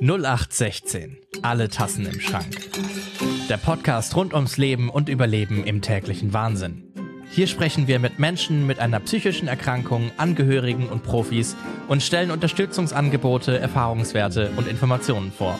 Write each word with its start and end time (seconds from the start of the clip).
0816. 0.00 1.18
Alle 1.42 1.68
Tassen 1.68 2.06
im 2.06 2.20
Schrank. 2.20 2.56
Der 3.48 3.56
Podcast 3.56 4.16
rund 4.16 4.34
ums 4.34 4.56
Leben 4.56 4.90
und 4.90 5.08
Überleben 5.08 5.64
im 5.64 5.80
täglichen 5.80 6.32
Wahnsinn. 6.32 6.92
Hier 7.30 7.46
sprechen 7.46 7.86
wir 7.86 7.98
mit 7.98 8.18
Menschen 8.18 8.66
mit 8.66 8.78
einer 8.78 9.00
psychischen 9.00 9.48
Erkrankung, 9.48 10.10
Angehörigen 10.16 10.88
und 10.88 11.02
Profis 11.02 11.56
und 11.88 12.02
stellen 12.02 12.30
Unterstützungsangebote, 12.30 13.58
Erfahrungswerte 13.58 14.50
und 14.56 14.66
Informationen 14.66 15.32
vor. 15.32 15.58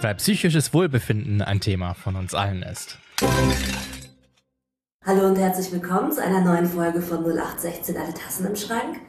Weil 0.00 0.14
psychisches 0.16 0.72
Wohlbefinden 0.74 1.42
ein 1.42 1.60
Thema 1.60 1.94
von 1.94 2.16
uns 2.16 2.34
allen 2.34 2.62
ist. 2.62 2.98
Hallo 5.04 5.26
und 5.26 5.36
herzlich 5.36 5.72
willkommen 5.72 6.12
zu 6.12 6.22
einer 6.22 6.42
neuen 6.42 6.66
Folge 6.66 7.00
von 7.00 7.24
0816 7.24 7.96
Alle 7.96 8.14
Tassen 8.14 8.46
im 8.46 8.56
Schrank. 8.56 9.00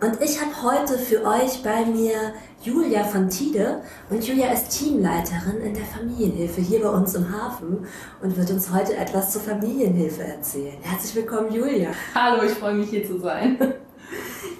Und 0.00 0.22
ich 0.22 0.40
habe 0.40 0.62
heute 0.62 0.96
für 0.96 1.24
euch 1.24 1.60
bei 1.64 1.84
mir 1.84 2.32
Julia 2.62 3.02
von 3.02 3.28
Tide. 3.28 3.82
Und 4.08 4.24
Julia 4.24 4.52
ist 4.52 4.68
Teamleiterin 4.68 5.60
in 5.60 5.74
der 5.74 5.84
Familienhilfe 5.84 6.60
hier 6.60 6.82
bei 6.82 6.88
uns 6.88 7.16
im 7.16 7.26
Hafen 7.32 7.84
und 8.22 8.36
wird 8.36 8.48
uns 8.52 8.72
heute 8.72 8.96
etwas 8.96 9.32
zur 9.32 9.42
Familienhilfe 9.42 10.22
erzählen. 10.22 10.76
Herzlich 10.82 11.16
willkommen, 11.16 11.52
Julia. 11.52 11.90
Hallo, 12.14 12.44
ich 12.44 12.52
freue 12.52 12.74
mich 12.74 12.90
hier 12.90 13.06
zu 13.06 13.18
sein. 13.18 13.58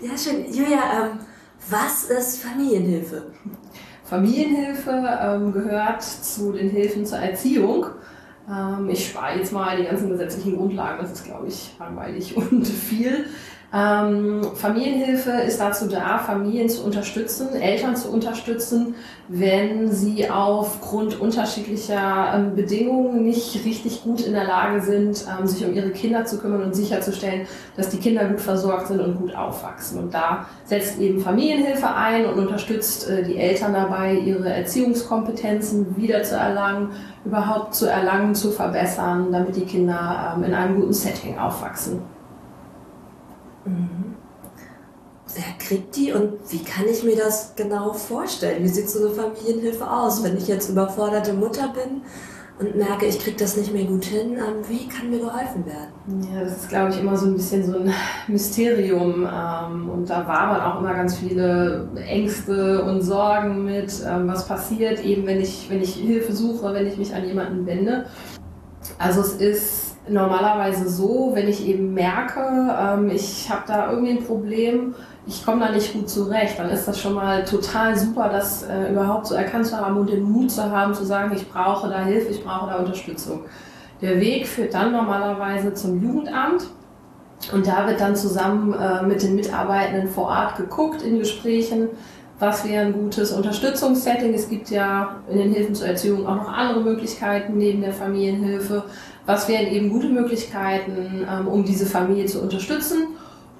Ja, 0.00 0.16
schön. 0.16 0.44
Julia, 0.52 1.06
ähm, 1.06 1.18
was 1.70 2.04
ist 2.04 2.40
Familienhilfe? 2.40 3.32
Familienhilfe 4.04 4.90
ähm, 5.20 5.52
gehört 5.52 6.04
zu 6.04 6.52
den 6.52 6.70
Hilfen 6.70 7.04
zur 7.04 7.18
Erziehung. 7.18 7.86
Ähm, 8.48 8.88
ich 8.90 9.08
spare 9.08 9.38
jetzt 9.38 9.52
mal 9.52 9.76
die 9.76 9.84
ganzen 9.84 10.08
gesetzlichen 10.08 10.56
Grundlagen, 10.56 10.98
das 11.00 11.12
ist, 11.12 11.24
glaube 11.24 11.48
ich, 11.48 11.74
langweilig 11.80 12.36
und 12.52 12.64
viel. 12.64 13.26
Ähm, 13.70 14.40
Familienhilfe 14.54 15.30
ist 15.30 15.60
dazu 15.60 15.88
da, 15.88 16.16
Familien 16.18 16.70
zu 16.70 16.84
unterstützen, 16.84 17.54
Eltern 17.54 17.96
zu 17.96 18.10
unterstützen, 18.10 18.94
wenn 19.28 19.92
sie 19.92 20.30
aufgrund 20.30 21.20
unterschiedlicher 21.20 22.32
ähm, 22.34 22.56
Bedingungen 22.56 23.24
nicht 23.24 23.62
richtig 23.66 24.04
gut 24.04 24.22
in 24.22 24.32
der 24.32 24.44
Lage 24.44 24.80
sind, 24.80 25.22
ähm, 25.28 25.46
sich 25.46 25.66
um 25.66 25.74
ihre 25.74 25.90
Kinder 25.90 26.24
zu 26.24 26.38
kümmern 26.38 26.62
und 26.62 26.74
sicherzustellen, 26.74 27.46
dass 27.76 27.90
die 27.90 27.98
Kinder 27.98 28.24
gut 28.24 28.40
versorgt 28.40 28.86
sind 28.88 29.00
und 29.00 29.18
gut 29.18 29.36
aufwachsen. 29.36 29.98
Und 29.98 30.14
da 30.14 30.46
setzt 30.64 30.98
eben 30.98 31.20
Familienhilfe 31.20 31.94
ein 31.94 32.24
und 32.24 32.38
unterstützt 32.38 33.06
äh, 33.10 33.22
die 33.22 33.36
Eltern 33.36 33.74
dabei, 33.74 34.14
ihre 34.14 34.48
Erziehungskompetenzen 34.48 35.94
wiederzuerlangen, 35.94 36.88
überhaupt 37.26 37.74
zu 37.74 37.84
erlangen, 37.84 38.34
zu 38.34 38.50
verbessern, 38.50 39.30
damit 39.30 39.56
die 39.56 39.66
Kinder 39.66 40.34
ähm, 40.34 40.44
in 40.44 40.54
einem 40.54 40.76
guten 40.80 40.94
Setting 40.94 41.38
aufwachsen. 41.38 42.00
Mhm. 43.64 44.14
Wer 45.34 45.58
kriegt 45.58 45.94
die 45.94 46.12
und 46.12 46.32
wie 46.48 46.64
kann 46.64 46.86
ich 46.90 47.04
mir 47.04 47.16
das 47.16 47.54
genau 47.54 47.92
vorstellen? 47.92 48.64
Wie 48.64 48.68
sieht 48.68 48.88
so 48.88 49.06
eine 49.06 49.10
Familienhilfe 49.14 49.88
aus? 49.88 50.24
Wenn 50.24 50.36
ich 50.36 50.48
jetzt 50.48 50.70
überforderte 50.70 51.34
Mutter 51.34 51.68
bin 51.68 52.02
und 52.58 52.76
merke, 52.76 53.06
ich 53.06 53.20
kriege 53.20 53.36
das 53.36 53.56
nicht 53.56 53.72
mehr 53.72 53.84
gut 53.84 54.06
hin, 54.06 54.32
ähm, 54.32 54.66
wie 54.68 54.88
kann 54.88 55.10
mir 55.10 55.18
geholfen 55.18 55.66
werden? 55.66 56.28
Ja, 56.32 56.40
das 56.40 56.56
ist, 56.56 56.68
glaube 56.70 56.90
ich, 56.90 57.00
immer 57.00 57.16
so 57.16 57.26
ein 57.26 57.34
bisschen 57.34 57.64
so 57.64 57.78
ein 57.78 57.92
Mysterium. 58.26 59.28
Ähm, 59.30 59.90
und 59.90 60.08
da 60.08 60.26
wabern 60.26 60.62
auch 60.62 60.80
immer 60.80 60.94
ganz 60.94 61.16
viele 61.18 61.88
Ängste 61.94 62.82
und 62.84 63.02
Sorgen 63.02 63.64
mit, 63.64 63.92
ähm, 64.08 64.28
was 64.28 64.48
passiert, 64.48 65.04
eben 65.04 65.26
wenn 65.26 65.40
ich, 65.40 65.68
wenn 65.68 65.82
ich 65.82 65.94
Hilfe 65.94 66.32
suche, 66.32 66.72
wenn 66.72 66.86
ich 66.86 66.96
mich 66.96 67.14
an 67.14 67.26
jemanden 67.26 67.66
wende. 67.66 68.06
Also 68.98 69.20
es 69.20 69.34
ist 69.34 69.87
normalerweise 70.10 70.88
so, 70.88 71.30
wenn 71.34 71.48
ich 71.48 71.66
eben 71.66 71.94
merke, 71.94 72.40
ähm, 72.40 73.10
ich 73.10 73.50
habe 73.50 73.62
da 73.66 73.90
irgendwie 73.90 74.12
ein 74.12 74.24
Problem, 74.24 74.94
ich 75.26 75.44
komme 75.44 75.66
da 75.66 75.72
nicht 75.72 75.92
gut 75.92 76.08
zurecht, 76.08 76.58
dann 76.58 76.70
ist 76.70 76.88
das 76.88 77.00
schon 77.00 77.14
mal 77.14 77.44
total 77.44 77.96
super, 77.96 78.28
das 78.30 78.62
äh, 78.62 78.90
überhaupt 78.90 79.26
so 79.26 79.34
erkannt 79.34 79.66
zu 79.66 79.76
haben 79.76 79.96
und 79.96 80.10
den 80.10 80.22
Mut 80.22 80.50
zu 80.50 80.70
haben, 80.70 80.94
zu 80.94 81.04
sagen, 81.04 81.32
ich 81.34 81.50
brauche 81.50 81.88
da 81.88 82.00
Hilfe, 82.00 82.28
ich 82.30 82.42
brauche 82.42 82.70
da 82.70 82.76
Unterstützung. 82.76 83.44
Der 84.00 84.20
Weg 84.20 84.46
führt 84.46 84.74
dann 84.74 84.92
normalerweise 84.92 85.74
zum 85.74 86.02
Jugendamt. 86.02 86.68
Und 87.52 87.68
da 87.68 87.86
wird 87.86 88.00
dann 88.00 88.16
zusammen 88.16 88.74
äh, 88.74 89.04
mit 89.04 89.22
den 89.22 89.36
Mitarbeitenden 89.36 90.08
vor 90.08 90.26
Ort 90.26 90.56
geguckt 90.56 91.02
in 91.02 91.20
Gesprächen, 91.20 91.88
was 92.40 92.66
wäre 92.66 92.86
ein 92.86 92.92
gutes 92.92 93.32
Unterstützungssetting. 93.32 94.34
Es 94.34 94.48
gibt 94.48 94.70
ja 94.70 95.16
in 95.28 95.38
den 95.38 95.52
Hilfen 95.52 95.74
zur 95.74 95.88
Erziehung 95.88 96.26
auch 96.26 96.36
noch 96.36 96.52
andere 96.52 96.80
Möglichkeiten 96.80 97.56
neben 97.56 97.80
der 97.80 97.92
Familienhilfe 97.92 98.84
was 99.28 99.46
wären 99.46 99.66
eben 99.66 99.90
gute 99.90 100.08
Möglichkeiten, 100.08 101.26
ähm, 101.30 101.48
um 101.48 101.62
diese 101.62 101.84
Familie 101.84 102.24
zu 102.24 102.40
unterstützen. 102.40 103.08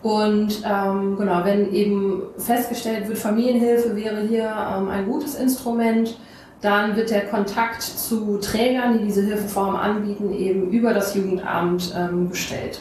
Und 0.03 0.63
ähm, 0.65 1.19
genau, 1.19 1.45
wenn 1.45 1.75
eben 1.75 2.23
festgestellt 2.39 3.07
wird, 3.07 3.19
Familienhilfe 3.19 3.95
wäre 3.95 4.23
hier 4.23 4.45
ähm, 4.45 4.89
ein 4.89 5.05
gutes 5.07 5.35
Instrument, 5.35 6.19
dann 6.63 6.97
wird 6.97 7.11
der 7.11 7.27
Kontakt 7.27 7.83
zu 7.83 8.39
Trägern, 8.39 8.97
die 8.97 9.05
diese 9.05 9.23
Hilfeform 9.23 9.77
anbieten, 9.77 10.33
eben 10.33 10.71
über 10.71 10.95
das 10.95 11.15
Jugendamt 11.15 11.95
ähm, 11.95 12.31
gestellt. 12.31 12.81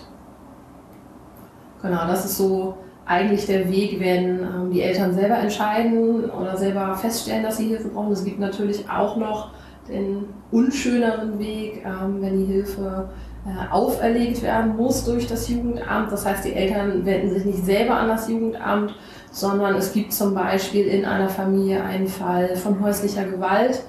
Genau, 1.81 2.07
das 2.07 2.23
ist 2.23 2.37
so 2.37 2.77
eigentlich 3.05 3.47
der 3.47 3.69
Weg, 3.69 3.99
wenn 3.99 4.39
ähm, 4.39 4.71
die 4.71 4.81
Eltern 4.81 5.13
selber 5.13 5.35
entscheiden 5.39 6.29
oder 6.29 6.55
selber 6.55 6.95
feststellen, 6.95 7.43
dass 7.43 7.57
sie 7.57 7.67
Hilfe 7.67 7.89
brauchen. 7.89 8.13
Es 8.13 8.23
gibt 8.23 8.39
natürlich 8.39 8.89
auch 8.89 9.17
noch 9.17 9.49
den 9.87 10.25
unschöneren 10.51 11.39
Weg, 11.39 11.83
ähm, 11.85 12.21
wenn 12.21 12.39
die 12.39 12.53
Hilfe 12.53 13.09
äh, 13.45 13.71
auferlegt 13.71 14.41
werden 14.43 14.75
muss 14.75 15.05
durch 15.05 15.27
das 15.27 15.47
Jugendamt. 15.49 16.11
Das 16.11 16.25
heißt, 16.25 16.45
die 16.45 16.53
Eltern 16.53 17.05
wenden 17.05 17.33
sich 17.33 17.45
nicht 17.45 17.65
selber 17.65 17.95
an 17.95 18.09
das 18.09 18.29
Jugendamt, 18.29 18.95
sondern 19.31 19.75
es 19.75 19.93
gibt 19.93 20.13
zum 20.13 20.33
Beispiel 20.33 20.87
in 20.87 21.05
einer 21.05 21.29
Familie 21.29 21.83
einen 21.83 22.07
Fall 22.07 22.55
von 22.55 22.81
häuslicher 22.81 23.25
Gewalt 23.25 23.83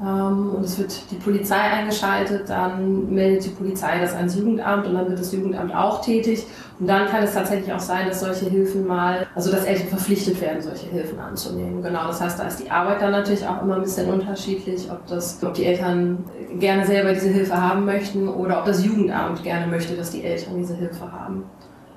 und 0.00 0.64
es 0.64 0.78
wird 0.78 1.10
die 1.10 1.16
Polizei 1.16 1.58
eingeschaltet, 1.58 2.48
dann 2.48 3.12
meldet 3.12 3.44
die 3.44 3.50
Polizei 3.50 4.00
das 4.00 4.14
ans 4.14 4.34
Jugendamt 4.34 4.86
und 4.86 4.94
dann 4.94 5.06
wird 5.08 5.20
das 5.20 5.30
Jugendamt 5.30 5.74
auch 5.74 6.00
tätig. 6.00 6.46
Und 6.78 6.86
dann 6.86 7.06
kann 7.06 7.22
es 7.22 7.34
tatsächlich 7.34 7.70
auch 7.70 7.80
sein, 7.80 8.08
dass 8.08 8.20
solche 8.20 8.46
Hilfen 8.46 8.86
mal, 8.86 9.26
also 9.34 9.50
dass 9.50 9.66
Eltern 9.66 9.88
verpflichtet 9.88 10.40
werden, 10.40 10.62
solche 10.62 10.86
Hilfen 10.86 11.20
anzunehmen. 11.20 11.82
Genau, 11.82 12.06
das 12.06 12.22
heißt, 12.22 12.38
da 12.38 12.44
ist 12.44 12.60
die 12.60 12.70
Arbeit 12.70 13.02
dann 13.02 13.12
natürlich 13.12 13.46
auch 13.46 13.60
immer 13.60 13.74
ein 13.74 13.82
bisschen 13.82 14.10
unterschiedlich, 14.10 14.90
ob, 14.90 15.06
das, 15.06 15.38
ob 15.42 15.52
die 15.52 15.66
Eltern 15.66 16.24
gerne 16.58 16.86
selber 16.86 17.12
diese 17.12 17.28
Hilfe 17.28 17.60
haben 17.60 17.84
möchten 17.84 18.26
oder 18.26 18.60
ob 18.60 18.64
das 18.64 18.82
Jugendamt 18.82 19.42
gerne 19.42 19.66
möchte, 19.66 19.94
dass 19.94 20.12
die 20.12 20.24
Eltern 20.24 20.56
diese 20.56 20.76
Hilfe 20.76 21.12
haben. 21.12 21.44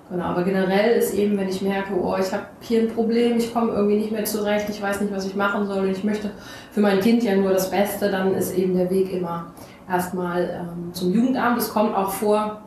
Genau, 0.10 0.26
aber 0.26 0.44
generell 0.44 0.98
ist 0.98 1.14
eben, 1.14 1.38
wenn 1.38 1.48
ich 1.48 1.62
merke, 1.62 1.94
oh, 2.00 2.16
ich 2.20 2.32
habe 2.32 2.46
hier 2.60 2.82
ein 2.82 2.90
Problem, 2.90 3.38
ich 3.38 3.54
komme 3.54 3.72
irgendwie 3.72 3.98
nicht 3.98 4.12
mehr 4.12 4.26
zurecht, 4.26 4.70
ich 4.70 4.82
weiß 4.82 5.02
nicht, 5.02 5.14
was 5.14 5.26
ich 5.26 5.36
machen 5.36 5.66
soll 5.66 5.80
und 5.80 5.92
ich 5.92 6.04
möchte 6.04 6.32
für 6.72 6.82
mein 6.82 7.00
Kind 7.00 7.24
ja 7.24 7.36
nur 7.36 7.52
das 7.52 7.72
Beste, 7.72 8.12
dann 8.12 8.34
ist 8.36 8.56
eben 8.56 8.76
der 8.76 8.90
Weg 8.90 9.12
immer 9.14 9.54
erstmal 9.90 10.44
ähm, 10.44 10.94
zum 10.94 11.14
Jugendamt. 11.14 11.58
Es 11.58 11.70
kommt 11.70 11.96
auch 11.96 12.12
vor, 12.12 12.62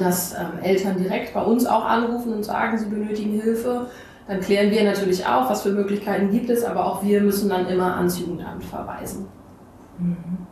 dass 0.00 0.34
ähm, 0.34 0.58
Eltern 0.62 0.98
direkt 0.98 1.32
bei 1.34 1.42
uns 1.42 1.66
auch 1.66 1.84
anrufen 1.84 2.34
und 2.34 2.44
sagen, 2.44 2.76
sie 2.76 2.86
benötigen 2.86 3.40
Hilfe. 3.40 3.86
Dann 4.26 4.40
klären 4.40 4.70
wir 4.70 4.82
natürlich 4.82 5.24
auch, 5.24 5.48
was 5.48 5.62
für 5.62 5.70
Möglichkeiten 5.70 6.30
gibt 6.30 6.50
es, 6.50 6.64
aber 6.64 6.84
auch 6.84 7.02
wir 7.02 7.20
müssen 7.20 7.48
dann 7.48 7.68
immer 7.68 7.96
ans 7.96 8.18
Jugendamt 8.18 8.64
verweisen. 8.64 9.26
Mhm. 9.98 10.45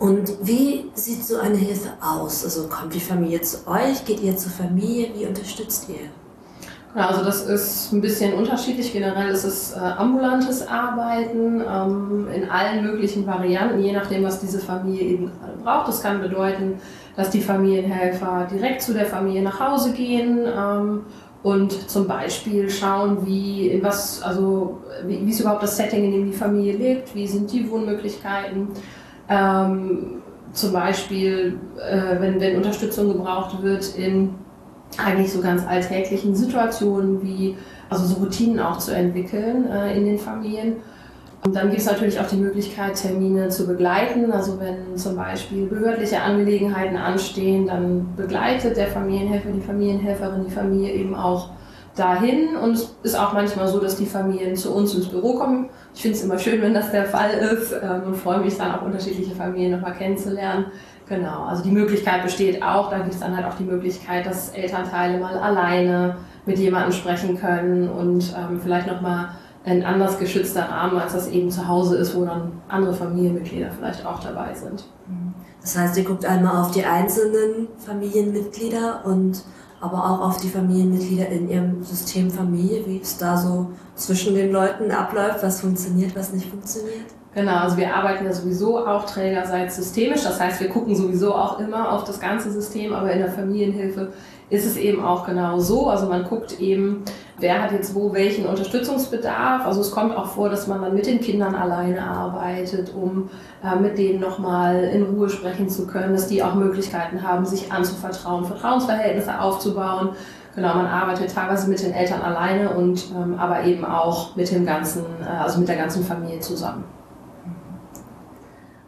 Und 0.00 0.32
wie 0.40 0.86
sieht 0.94 1.26
so 1.26 1.36
eine 1.36 1.58
Hilfe 1.58 1.90
aus? 2.00 2.42
Also 2.42 2.68
kommt 2.68 2.94
die 2.94 3.00
Familie 3.00 3.42
zu 3.42 3.68
euch? 3.68 4.02
Geht 4.06 4.22
ihr 4.22 4.34
zur 4.34 4.50
Familie? 4.50 5.10
Wie 5.14 5.26
unterstützt 5.26 5.90
ihr? 5.90 6.08
Ja, 6.98 7.08
also 7.08 7.22
das 7.22 7.42
ist 7.42 7.92
ein 7.92 8.00
bisschen 8.00 8.32
unterschiedlich. 8.32 8.94
Generell 8.94 9.28
ist 9.28 9.44
es 9.44 9.72
äh, 9.72 9.78
ambulantes 9.78 10.66
Arbeiten 10.66 11.60
ähm, 11.60 12.28
in 12.34 12.48
allen 12.48 12.82
möglichen 12.82 13.26
Varianten, 13.26 13.82
je 13.82 13.92
nachdem, 13.92 14.24
was 14.24 14.40
diese 14.40 14.58
Familie 14.58 15.02
eben 15.02 15.26
gerade 15.38 15.58
braucht. 15.62 15.88
Das 15.88 16.02
kann 16.02 16.22
bedeuten, 16.22 16.80
dass 17.14 17.28
die 17.28 17.42
Familienhelfer 17.42 18.48
direkt 18.50 18.80
zu 18.80 18.94
der 18.94 19.04
Familie 19.04 19.42
nach 19.42 19.60
Hause 19.60 19.92
gehen 19.92 20.46
ähm, 20.46 21.02
und 21.42 21.90
zum 21.90 22.08
Beispiel 22.08 22.70
schauen, 22.70 23.26
wie 23.26 23.78
was, 23.82 24.22
also 24.22 24.78
wie, 25.06 25.26
wie 25.26 25.30
ist 25.30 25.40
überhaupt 25.40 25.62
das 25.62 25.76
Setting, 25.76 26.04
in 26.04 26.12
dem 26.12 26.30
die 26.30 26.36
Familie 26.36 26.78
lebt, 26.78 27.14
wie 27.14 27.26
sind 27.26 27.52
die 27.52 27.70
Wohnmöglichkeiten 27.70 28.68
ähm, 29.30 30.20
zum 30.52 30.72
Beispiel, 30.72 31.58
äh, 31.78 32.20
wenn, 32.20 32.40
wenn 32.40 32.56
Unterstützung 32.56 33.08
gebraucht 33.08 33.62
wird 33.62 33.96
in 33.96 34.34
eigentlich 34.98 35.32
so 35.32 35.40
ganz 35.40 35.64
alltäglichen 35.66 36.34
Situationen 36.34 37.22
wie 37.22 37.56
also 37.88 38.04
so 38.04 38.16
Routinen 38.16 38.60
auch 38.60 38.78
zu 38.78 38.94
entwickeln 38.94 39.68
äh, 39.70 39.96
in 39.96 40.04
den 40.04 40.18
Familien. 40.18 40.76
Und 41.42 41.56
dann 41.56 41.70
gibt 41.70 41.80
es 41.80 41.86
natürlich 41.86 42.20
auch 42.20 42.26
die 42.26 42.36
Möglichkeit, 42.36 42.94
Termine 42.94 43.48
zu 43.48 43.66
begleiten. 43.66 44.30
Also 44.30 44.60
wenn 44.60 44.96
zum 44.96 45.16
Beispiel 45.16 45.66
behördliche 45.66 46.20
Angelegenheiten 46.20 46.96
anstehen, 46.96 47.66
dann 47.66 48.14
begleitet 48.16 48.76
der 48.76 48.88
Familienhelfer, 48.88 49.50
die 49.50 49.60
Familienhelferin 49.60 50.44
die 50.44 50.52
Familie 50.52 50.92
eben 50.92 51.14
auch 51.14 51.50
dahin. 51.96 52.56
Und 52.56 52.72
es 52.72 52.94
ist 53.02 53.18
auch 53.18 53.32
manchmal 53.32 53.68
so, 53.68 53.80
dass 53.80 53.96
die 53.96 54.06
Familien 54.06 54.54
zu 54.54 54.74
uns 54.74 54.94
ins 54.94 55.08
Büro 55.08 55.34
kommen. 55.34 55.70
Ich 55.94 56.02
finde 56.02 56.16
es 56.16 56.24
immer 56.24 56.38
schön, 56.38 56.62
wenn 56.62 56.74
das 56.74 56.90
der 56.92 57.04
Fall 57.04 57.30
ist 57.30 57.72
ähm, 57.72 58.02
und 58.06 58.16
freue 58.16 58.40
mich 58.40 58.56
dann 58.56 58.74
auch 58.74 58.82
unterschiedliche 58.82 59.34
Familien 59.34 59.72
nochmal 59.72 59.94
kennenzulernen. 59.94 60.66
Genau, 61.08 61.44
also 61.44 61.64
die 61.64 61.72
Möglichkeit 61.72 62.22
besteht 62.22 62.62
auch, 62.62 62.88
da 62.90 62.98
gibt 62.98 63.14
es 63.14 63.20
dann 63.20 63.36
halt 63.36 63.44
auch 63.44 63.56
die 63.56 63.64
Möglichkeit, 63.64 64.24
dass 64.26 64.50
Elternteile 64.50 65.18
mal 65.18 65.36
alleine 65.36 66.16
mit 66.46 66.58
jemandem 66.58 66.92
sprechen 66.92 67.38
können 67.38 67.88
und 67.88 68.32
ähm, 68.38 68.60
vielleicht 68.62 68.86
nochmal 68.86 69.30
ein 69.64 69.84
anders 69.84 70.18
geschützter 70.18 70.62
Rahmen, 70.62 70.98
als 70.98 71.12
das 71.12 71.28
eben 71.28 71.50
zu 71.50 71.66
Hause 71.66 71.96
ist, 71.96 72.14
wo 72.14 72.24
dann 72.24 72.52
andere 72.68 72.94
Familienmitglieder 72.94 73.70
vielleicht 73.70 74.06
auch 74.06 74.22
dabei 74.22 74.54
sind. 74.54 74.84
Das 75.60 75.76
heißt, 75.76 75.98
ihr 75.98 76.04
guckt 76.04 76.24
einmal 76.24 76.62
auf 76.62 76.70
die 76.70 76.84
einzelnen 76.84 77.68
Familienmitglieder 77.84 79.02
und 79.04 79.42
aber 79.80 79.98
auch 79.98 80.20
auf 80.28 80.40
die 80.40 80.48
Familienmitglieder 80.48 81.28
in 81.28 81.48
ihrem 81.48 81.82
System 81.82 82.30
Familie, 82.30 82.86
wie 82.86 83.00
es 83.00 83.16
da 83.16 83.36
so 83.36 83.70
zwischen 83.94 84.34
den 84.34 84.52
Leuten 84.52 84.90
abläuft, 84.90 85.42
was 85.42 85.60
funktioniert, 85.60 86.14
was 86.14 86.32
nicht 86.32 86.48
funktioniert. 86.48 87.06
Genau, 87.34 87.58
also 87.58 87.76
wir 87.76 87.94
arbeiten 87.94 88.24
ja 88.24 88.32
sowieso 88.32 88.84
auch 88.84 89.06
trägerseits 89.06 89.76
systemisch, 89.76 90.24
das 90.24 90.40
heißt, 90.40 90.60
wir 90.60 90.68
gucken 90.68 90.96
sowieso 90.96 91.34
auch 91.34 91.60
immer 91.60 91.92
auf 91.92 92.04
das 92.04 92.18
ganze 92.18 92.50
System, 92.50 92.92
aber 92.92 93.12
in 93.12 93.20
der 93.20 93.30
Familienhilfe 93.30 94.12
ist 94.50 94.66
es 94.66 94.76
eben 94.76 95.02
auch 95.02 95.24
genau 95.24 95.58
so. 95.60 95.88
Also 95.88 96.06
man 96.06 96.24
guckt 96.24 96.60
eben, 96.60 97.04
wer 97.40 97.62
hat 97.62 97.72
jetzt 97.72 97.94
wo 97.94 98.12
welchen 98.12 98.46
Unterstützungsbedarf. 98.46 99.66
Also 99.66 99.80
es 99.80 99.90
kommt 99.90 100.16
auch 100.16 100.26
vor, 100.26 100.48
dass 100.48 100.66
man 100.66 100.82
dann 100.82 100.94
mit 100.94 101.06
den 101.06 101.20
Kindern 101.20 101.54
alleine 101.54 102.02
arbeitet, 102.02 102.94
um 102.94 103.30
äh, 103.64 103.76
mit 103.76 103.98
denen 103.98 104.20
nochmal 104.20 104.84
in 104.84 105.02
Ruhe 105.02 105.28
sprechen 105.28 105.68
zu 105.68 105.86
können, 105.86 106.12
dass 106.12 106.28
die 106.28 106.42
auch 106.42 106.54
Möglichkeiten 106.54 107.22
haben, 107.22 107.44
sich 107.44 107.72
anzuvertrauen, 107.72 108.44
Vertrauensverhältnisse 108.44 109.40
aufzubauen. 109.40 110.10
Genau, 110.54 110.74
man 110.74 110.86
arbeitet 110.86 111.32
teilweise 111.32 111.68
mit 111.68 111.82
den 111.82 111.92
Eltern 111.92 112.22
alleine 112.22 112.70
und 112.70 113.06
ähm, 113.16 113.38
aber 113.38 113.64
eben 113.64 113.84
auch 113.84 114.34
mit 114.36 114.50
dem 114.50 114.66
ganzen, 114.66 115.04
äh, 115.22 115.26
also 115.26 115.60
mit 115.60 115.68
der 115.68 115.76
ganzen 115.76 116.04
Familie 116.04 116.40
zusammen. 116.40 116.84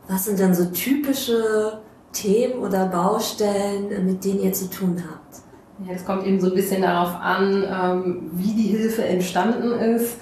Was 0.08 0.24
sind 0.24 0.38
denn 0.38 0.54
so 0.54 0.66
typische 0.66 1.80
Themen 2.12 2.60
oder 2.60 2.86
Baustellen, 2.86 4.04
mit 4.04 4.24
denen 4.24 4.40
ihr 4.40 4.52
zu 4.52 4.68
tun 4.68 5.02
habt? 5.08 5.51
Ja, 5.78 5.94
es 5.94 6.04
kommt 6.04 6.26
eben 6.26 6.40
so 6.40 6.48
ein 6.48 6.54
bisschen 6.54 6.82
darauf 6.82 7.14
an, 7.20 7.64
ähm, 7.64 8.30
wie 8.32 8.52
die 8.52 8.68
Hilfe 8.68 9.04
entstanden 9.04 9.72
ist. 9.72 10.16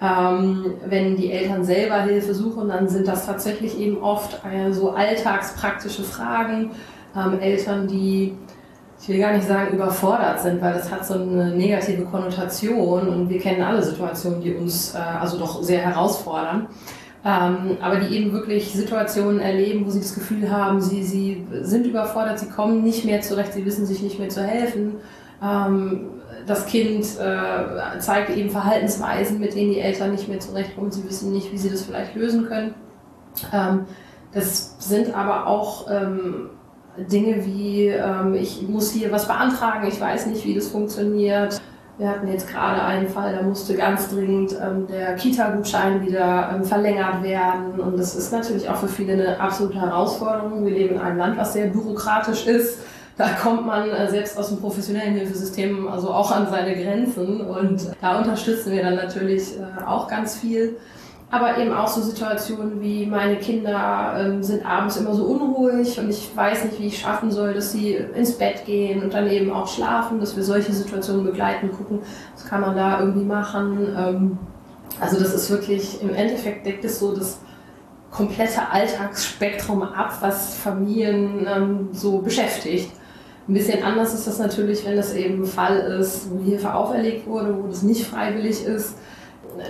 Ähm, 0.00 0.74
wenn 0.84 1.16
die 1.16 1.32
Eltern 1.32 1.64
selber 1.64 2.02
Hilfe 2.02 2.34
suchen, 2.34 2.68
dann 2.68 2.86
sind 2.88 3.08
das 3.08 3.24
tatsächlich 3.24 3.78
eben 3.78 4.02
oft 4.02 4.42
äh, 4.44 4.70
so 4.72 4.90
alltagspraktische 4.90 6.02
Fragen. 6.02 6.72
Ähm, 7.16 7.40
Eltern, 7.40 7.86
die, 7.86 8.36
ich 9.00 9.08
will 9.08 9.18
gar 9.18 9.32
nicht 9.32 9.48
sagen 9.48 9.74
überfordert 9.74 10.40
sind, 10.40 10.60
weil 10.60 10.74
das 10.74 10.90
hat 10.90 11.06
so 11.06 11.14
eine 11.14 11.56
negative 11.56 12.04
Konnotation 12.04 13.08
und 13.08 13.30
wir 13.30 13.40
kennen 13.40 13.62
alle 13.62 13.82
Situationen, 13.82 14.42
die 14.42 14.54
uns 14.54 14.94
äh, 14.94 14.98
also 14.98 15.38
doch 15.38 15.62
sehr 15.62 15.80
herausfordern. 15.80 16.66
Ähm, 17.26 17.78
aber 17.80 17.96
die 17.96 18.16
eben 18.16 18.32
wirklich 18.32 18.72
Situationen 18.72 19.40
erleben, 19.40 19.84
wo 19.84 19.90
sie 19.90 19.98
das 19.98 20.14
Gefühl 20.14 20.48
haben, 20.48 20.80
sie, 20.80 21.02
sie 21.02 21.44
sind 21.62 21.84
überfordert, 21.84 22.38
sie 22.38 22.48
kommen 22.48 22.84
nicht 22.84 23.04
mehr 23.04 23.20
zurecht, 23.20 23.52
sie 23.52 23.66
wissen 23.66 23.84
sich 23.84 24.00
nicht 24.00 24.20
mehr 24.20 24.28
zu 24.28 24.44
helfen. 24.44 24.98
Ähm, 25.42 26.10
das 26.46 26.66
Kind 26.66 27.04
äh, 27.18 27.98
zeigt 27.98 28.30
eben 28.30 28.48
Verhaltensweisen, 28.48 29.40
mit 29.40 29.56
denen 29.56 29.72
die 29.72 29.80
Eltern 29.80 30.12
nicht 30.12 30.28
mehr 30.28 30.38
zurechtkommen, 30.38 30.92
sie 30.92 31.02
wissen 31.02 31.32
nicht, 31.32 31.50
wie 31.50 31.58
sie 31.58 31.68
das 31.68 31.82
vielleicht 31.82 32.14
lösen 32.14 32.46
können. 32.46 32.74
Ähm, 33.52 33.86
das 34.32 34.76
sind 34.78 35.12
aber 35.12 35.48
auch 35.48 35.90
ähm, 35.90 36.50
Dinge 36.96 37.44
wie, 37.44 37.88
ähm, 37.88 38.34
ich 38.34 38.62
muss 38.68 38.92
hier 38.92 39.10
was 39.10 39.26
beantragen, 39.26 39.88
ich 39.88 40.00
weiß 40.00 40.26
nicht, 40.26 40.44
wie 40.44 40.54
das 40.54 40.68
funktioniert. 40.68 41.60
Wir 41.98 42.10
hatten 42.10 42.28
jetzt 42.28 42.48
gerade 42.48 42.82
einen 42.82 43.08
Fall, 43.08 43.34
da 43.34 43.42
musste 43.42 43.74
ganz 43.74 44.10
dringend 44.10 44.52
ähm, 44.52 44.86
der 44.86 45.14
Kita-Gutschein 45.14 46.06
wieder 46.06 46.50
ähm, 46.54 46.62
verlängert 46.62 47.22
werden. 47.22 47.80
Und 47.80 47.98
das 47.98 48.14
ist 48.14 48.32
natürlich 48.32 48.68
auch 48.68 48.76
für 48.76 48.88
viele 48.88 49.14
eine 49.14 49.40
absolute 49.40 49.80
Herausforderung. 49.80 50.66
Wir 50.66 50.74
leben 50.74 50.96
in 50.96 51.00
einem 51.00 51.16
Land, 51.16 51.38
was 51.38 51.54
sehr 51.54 51.68
bürokratisch 51.68 52.46
ist. 52.46 52.80
Da 53.16 53.30
kommt 53.30 53.64
man 53.64 53.88
äh, 53.88 54.10
selbst 54.10 54.36
aus 54.36 54.48
dem 54.48 54.58
professionellen 54.58 55.14
Hilfesystem 55.14 55.88
also 55.88 56.10
auch 56.10 56.30
an 56.30 56.48
seine 56.50 56.74
Grenzen. 56.74 57.40
Und 57.40 57.90
da 58.02 58.18
unterstützen 58.18 58.72
wir 58.72 58.82
dann 58.82 58.96
natürlich 58.96 59.58
äh, 59.58 59.82
auch 59.86 60.06
ganz 60.06 60.36
viel 60.36 60.76
aber 61.30 61.58
eben 61.58 61.72
auch 61.72 61.88
so 61.88 62.00
Situationen 62.00 62.80
wie 62.80 63.04
meine 63.04 63.36
Kinder 63.36 64.14
ähm, 64.16 64.42
sind 64.42 64.64
abends 64.64 64.96
immer 64.96 65.12
so 65.12 65.24
unruhig 65.24 65.98
und 65.98 66.08
ich 66.08 66.30
weiß 66.34 66.64
nicht, 66.64 66.80
wie 66.80 66.86
ich 66.86 66.98
schaffen 67.00 67.32
soll, 67.32 67.54
dass 67.54 67.72
sie 67.72 67.94
ins 67.94 68.38
Bett 68.38 68.64
gehen 68.64 69.02
und 69.02 69.12
dann 69.12 69.28
eben 69.28 69.50
auch 69.50 69.66
schlafen, 69.66 70.20
dass 70.20 70.36
wir 70.36 70.44
solche 70.44 70.72
Situationen 70.72 71.24
begleiten, 71.24 71.72
gucken, 71.72 72.00
was 72.34 72.44
kann 72.46 72.60
man 72.60 72.76
da 72.76 73.00
irgendwie 73.00 73.24
machen. 73.24 73.88
Ähm, 73.98 74.38
also 75.00 75.18
das 75.18 75.34
ist 75.34 75.50
wirklich, 75.50 76.00
im 76.00 76.14
Endeffekt 76.14 76.64
deckt 76.64 76.84
es 76.84 77.00
so 77.00 77.14
das 77.14 77.40
komplette 78.12 78.70
Alltagsspektrum 78.70 79.82
ab, 79.82 80.16
was 80.20 80.54
Familien 80.54 81.44
ähm, 81.52 81.88
so 81.92 82.18
beschäftigt. 82.18 82.92
Ein 83.48 83.54
bisschen 83.54 83.82
anders 83.82 84.14
ist 84.14 84.28
das 84.28 84.38
natürlich, 84.38 84.86
wenn 84.86 84.96
das 84.96 85.12
eben 85.14 85.42
ein 85.42 85.46
Fall 85.46 85.76
ist, 86.00 86.30
wo 86.30 86.42
Hilfe 86.42 86.72
auferlegt 86.72 87.26
wurde, 87.26 87.56
wo 87.60 87.66
das 87.66 87.82
nicht 87.82 88.06
freiwillig 88.06 88.64
ist 88.64 88.94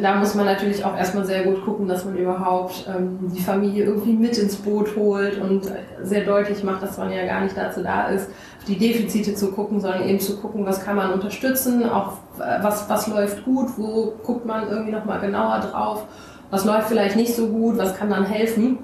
da 0.00 0.14
muss 0.16 0.34
man 0.34 0.46
natürlich 0.46 0.84
auch 0.84 0.96
erstmal 0.96 1.24
sehr 1.24 1.44
gut 1.44 1.64
gucken, 1.64 1.88
dass 1.88 2.04
man 2.04 2.16
überhaupt 2.16 2.86
ähm, 2.88 3.18
die 3.34 3.42
Familie 3.42 3.84
irgendwie 3.84 4.12
mit 4.12 4.36
ins 4.38 4.56
Boot 4.56 4.96
holt 4.96 5.40
und 5.40 5.70
sehr 6.02 6.24
deutlich 6.24 6.62
macht, 6.62 6.82
dass 6.82 6.98
man 6.98 7.12
ja 7.12 7.24
gar 7.26 7.42
nicht 7.42 7.56
dazu 7.56 7.82
da 7.82 8.08
ist, 8.08 8.28
auf 8.58 8.64
die 8.66 8.78
Defizite 8.78 9.34
zu 9.34 9.52
gucken, 9.52 9.80
sondern 9.80 10.08
eben 10.08 10.20
zu 10.20 10.36
gucken, 10.38 10.64
was 10.66 10.84
kann 10.84 10.96
man 10.96 11.12
unterstützen, 11.12 11.88
auch 11.88 12.12
äh, 12.38 12.62
was, 12.62 12.88
was 12.88 13.06
läuft 13.06 13.44
gut, 13.44 13.70
wo 13.76 14.14
guckt 14.24 14.46
man 14.46 14.68
irgendwie 14.68 14.92
nochmal 14.92 15.20
genauer 15.20 15.60
drauf, 15.60 16.04
was 16.50 16.64
läuft 16.64 16.88
vielleicht 16.88 17.16
nicht 17.16 17.34
so 17.34 17.48
gut, 17.48 17.78
was 17.78 17.96
kann 17.96 18.10
dann 18.10 18.24
helfen. 18.24 18.78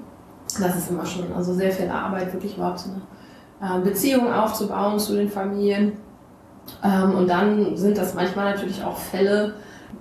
Das 0.59 0.75
ist 0.75 0.89
immer 0.89 1.05
schon 1.05 1.33
also 1.35 1.53
sehr 1.53 1.71
viel 1.71 1.89
Arbeit, 1.89 2.33
wirklich 2.33 2.57
überhaupt 2.57 2.79
so 2.79 2.89
eine 3.61 3.79
äh, 3.79 3.83
Beziehung 3.83 4.31
aufzubauen 4.31 4.99
zu 4.99 5.15
den 5.15 5.29
Familien. 5.29 5.93
Ähm, 6.83 7.15
und 7.15 7.27
dann 7.27 7.75
sind 7.75 7.97
das 7.97 8.13
manchmal 8.13 8.53
natürlich 8.53 8.83
auch 8.83 8.97
Fälle, 8.97 9.53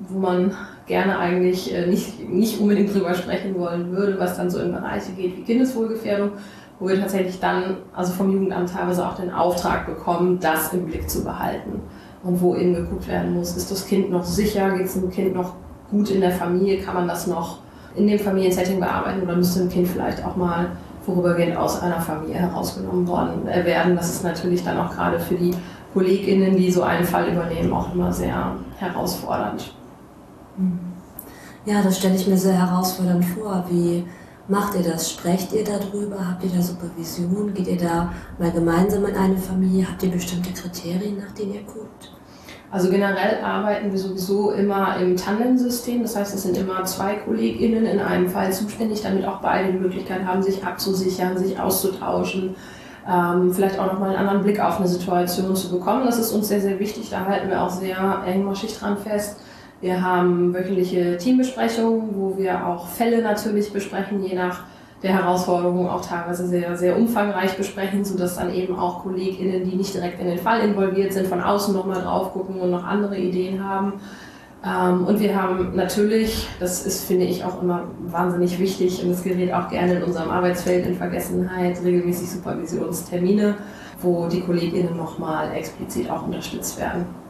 wo 0.09 0.19
man 0.19 0.55
gerne 0.87 1.19
eigentlich 1.19 1.75
äh, 1.75 1.87
nicht, 1.87 2.29
nicht 2.29 2.61
unbedingt 2.61 2.94
drüber 2.94 3.14
sprechen 3.14 3.58
wollen 3.58 3.93
würde, 3.93 4.19
was 4.19 4.37
dann 4.37 4.50
so 4.50 4.61
in 4.61 4.73
Bereiche 4.73 5.12
geht 5.12 5.37
wie 5.37 5.43
Kindeswohlgefährdung, 5.43 6.32
wo 6.79 6.88
wir 6.88 7.00
tatsächlich 7.00 7.38
dann 7.40 7.76
also 7.94 8.12
vom 8.12 8.32
Jugendamt 8.32 8.73
teilweise 8.73 9.06
auch 9.06 9.14
den 9.14 9.32
Auftrag 9.32 9.87
bekommen, 9.87 10.38
das 10.40 10.73
im 10.73 10.87
Blick 10.87 11.08
zu 11.08 11.25
behalten. 11.25 11.81
Und 12.25 12.40
wo 12.40 12.55
eben 12.55 12.75
geguckt 12.75 13.08
werden 13.08 13.34
muss, 13.34 13.56
ist 13.56 13.70
das 13.70 13.87
Kind 13.87 14.11
noch 14.11 14.25
sicher, 14.25 14.70
geht 14.76 14.87
es 14.87 14.94
dem 14.94 15.11
Kind 15.11 15.34
noch 15.34 15.55
gut 15.90 16.11
in 16.11 16.20
der 16.20 16.31
Familie, 16.31 16.81
kann 16.81 16.94
man 16.94 17.08
das 17.08 17.26
noch 17.26 17.58
in 17.94 18.06
dem 18.06 18.19
Familiensetting 18.19 18.81
bearbeiten 18.81 19.23
oder 19.23 19.37
müsste 19.37 19.62
ein 19.62 19.69
Kind 19.69 19.88
vielleicht 19.88 20.25
auch 20.25 20.37
mal 20.37 20.69
vorübergehend 21.05 21.56
aus 21.56 21.82
einer 21.82 22.00
Familie 22.00 22.37
herausgenommen 22.37 23.06
worden 23.06 23.46
äh, 23.49 23.64
werden. 23.64 23.96
Das 23.96 24.08
ist 24.08 24.25
natürlich 24.25 24.64
dann 24.64 24.79
auch 24.79 24.90
gerade 24.90 25.19
für 25.19 25.34
die 25.34 25.52
KollegInnen, 25.93 26.56
die 26.56 26.70
so 26.70 26.82
einen 26.82 27.05
Fall 27.05 27.29
übernehmen, 27.29 27.73
auch 27.73 27.93
immer 27.93 28.12
sehr 28.12 28.56
herausfordernd. 28.79 29.75
Ja, 31.65 31.83
das 31.83 31.99
stelle 31.99 32.17
ich 32.17 32.27
mir 32.27 32.37
sehr 32.37 32.59
herausfordernd 32.59 33.25
vor. 33.25 33.65
Wie 33.69 34.05
macht 34.49 34.75
ihr 34.75 34.82
das? 34.82 35.11
Sprecht 35.11 35.53
ihr 35.53 35.65
darüber? 35.65 36.29
Habt 36.29 36.44
ihr 36.44 36.51
da 36.51 36.61
Supervision? 36.61 37.55
Geht 37.55 37.69
ihr 37.69 37.79
da 37.79 38.13
mal 38.39 38.51
gemeinsam 38.51 39.05
in 39.06 39.15
eine 39.15 39.39
Familie? 39.39 39.87
Habt 39.89 40.03
ihr 40.03 40.11
bestimmte 40.11 40.53
Kriterien, 40.53 41.19
nach 41.19 41.32
denen 41.32 41.55
ihr 41.55 41.63
guckt? 41.63 42.13
Also 42.73 42.91
generell 42.91 43.44
arbeiten 43.44 43.93
wir 43.93 43.99
sowieso 43.99 44.53
immer 44.53 44.97
im 44.97 45.15
Tandem-System. 45.15 46.03
Das 46.03 46.17
heißt, 46.17 46.35
es 46.35 46.43
sind 46.43 46.56
immer 46.56 46.82
zwei 46.85 47.17
KollegInnen 47.17 47.85
in 47.85 48.01
einem 48.01 48.29
Fall 48.29 48.51
zuständig, 48.51 49.03
damit 49.03 49.27
auch 49.27 49.41
beide 49.41 49.73
die 49.73 49.79
Möglichkeit 49.79 50.25
haben, 50.25 50.43
sich 50.43 50.65
abzusichern, 50.65 51.37
sich 51.37 51.61
auszutauschen, 51.61 52.56
ähm, 53.06 53.53
vielleicht 53.53 53.79
auch 53.79 53.93
nochmal 53.93 54.11
einen 54.11 54.19
anderen 54.27 54.43
Blick 54.43 54.59
auf 54.59 54.79
eine 54.79 54.89
Situation 54.89 55.55
zu 55.55 55.71
bekommen. 55.71 56.06
Das 56.06 56.19
ist 56.19 56.32
uns 56.32 56.49
sehr, 56.49 56.63
sehr 56.63 56.79
wichtig. 56.79 57.11
Da 57.11 57.27
halten 57.27 57.51
wir 57.51 57.63
auch 57.63 57.71
sehr 57.71 58.23
engmaschig 58.27 58.79
dran 58.79 58.97
fest. 58.97 59.37
Wir 59.82 60.01
haben 60.01 60.55
wöchentliche 60.55 61.19
Teambesprechungen, 61.19 62.15
wo 62.15 62.39
wir 62.39 62.67
auch 62.67 62.86
Fälle 62.86 63.20
natürlich 63.20 63.72
besprechen, 63.72 64.22
je 64.22 64.36
nach 64.36 64.60
der 65.03 65.12
Herausforderung 65.12 65.89
auch 65.89 66.06
teilweise 66.06 66.46
sehr, 66.46 66.77
sehr 66.77 66.96
umfangreich 66.96 67.56
besprechen, 67.56 68.05
sodass 68.05 68.36
dann 68.36 68.55
eben 68.55 68.79
auch 68.79 69.03
KollegInnen, 69.03 69.69
die 69.69 69.74
nicht 69.74 69.93
direkt 69.93 70.20
in 70.20 70.29
den 70.29 70.39
Fall 70.39 70.60
involviert 70.60 71.12
sind, 71.12 71.27
von 71.27 71.41
außen 71.41 71.74
nochmal 71.74 72.01
drauf 72.01 72.32
gucken 72.32 72.60
und 72.60 72.70
noch 72.70 72.84
andere 72.84 73.19
Ideen 73.19 73.65
haben. 73.69 73.94
Ähm, 74.65 75.05
und 75.05 75.19
wir 75.19 75.34
haben 75.34 75.74
natürlich, 75.74 76.46
das 76.60 76.86
ist, 76.86 77.05
finde 77.05 77.24
ich, 77.24 77.44
auch 77.44 77.60
immer 77.60 77.82
wahnsinnig 78.06 78.60
wichtig 78.60 79.03
und 79.03 79.10
das 79.10 79.24
gerät 79.24 79.53
auch 79.53 79.69
gerne 79.69 79.94
in 79.94 80.05
unserem 80.05 80.31
Arbeitsfeld 80.31 80.86
in 80.86 80.94
Vergessenheit, 80.94 81.82
regelmäßig 81.82 82.31
Supervisionstermine, 82.31 83.56
wo 84.01 84.29
die 84.29 84.43
KollegInnen 84.43 84.96
nochmal 84.96 85.53
explizit 85.56 86.08
auch 86.08 86.24
unterstützt 86.24 86.79
werden. 86.79 87.21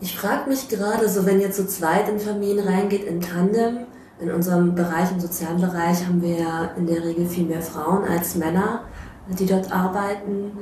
Ich 0.00 0.18
frage 0.18 0.48
mich 0.50 0.68
gerade, 0.68 1.08
so 1.08 1.24
wenn 1.24 1.40
ihr 1.40 1.52
zu 1.52 1.66
zweit 1.66 2.08
in 2.08 2.18
Familien 2.18 2.66
reingeht, 2.66 3.04
in 3.04 3.20
Tandem, 3.20 3.86
in 4.20 4.30
unserem 4.30 4.74
Bereich, 4.74 5.10
im 5.12 5.20
sozialen 5.20 5.60
Bereich, 5.60 6.06
haben 6.06 6.20
wir 6.20 6.36
ja 6.36 6.70
in 6.76 6.86
der 6.86 7.04
Regel 7.04 7.26
viel 7.26 7.44
mehr 7.44 7.62
Frauen 7.62 8.04
als 8.04 8.34
Männer, 8.34 8.80
die 9.28 9.46
dort 9.46 9.72
arbeiten. 9.72 10.52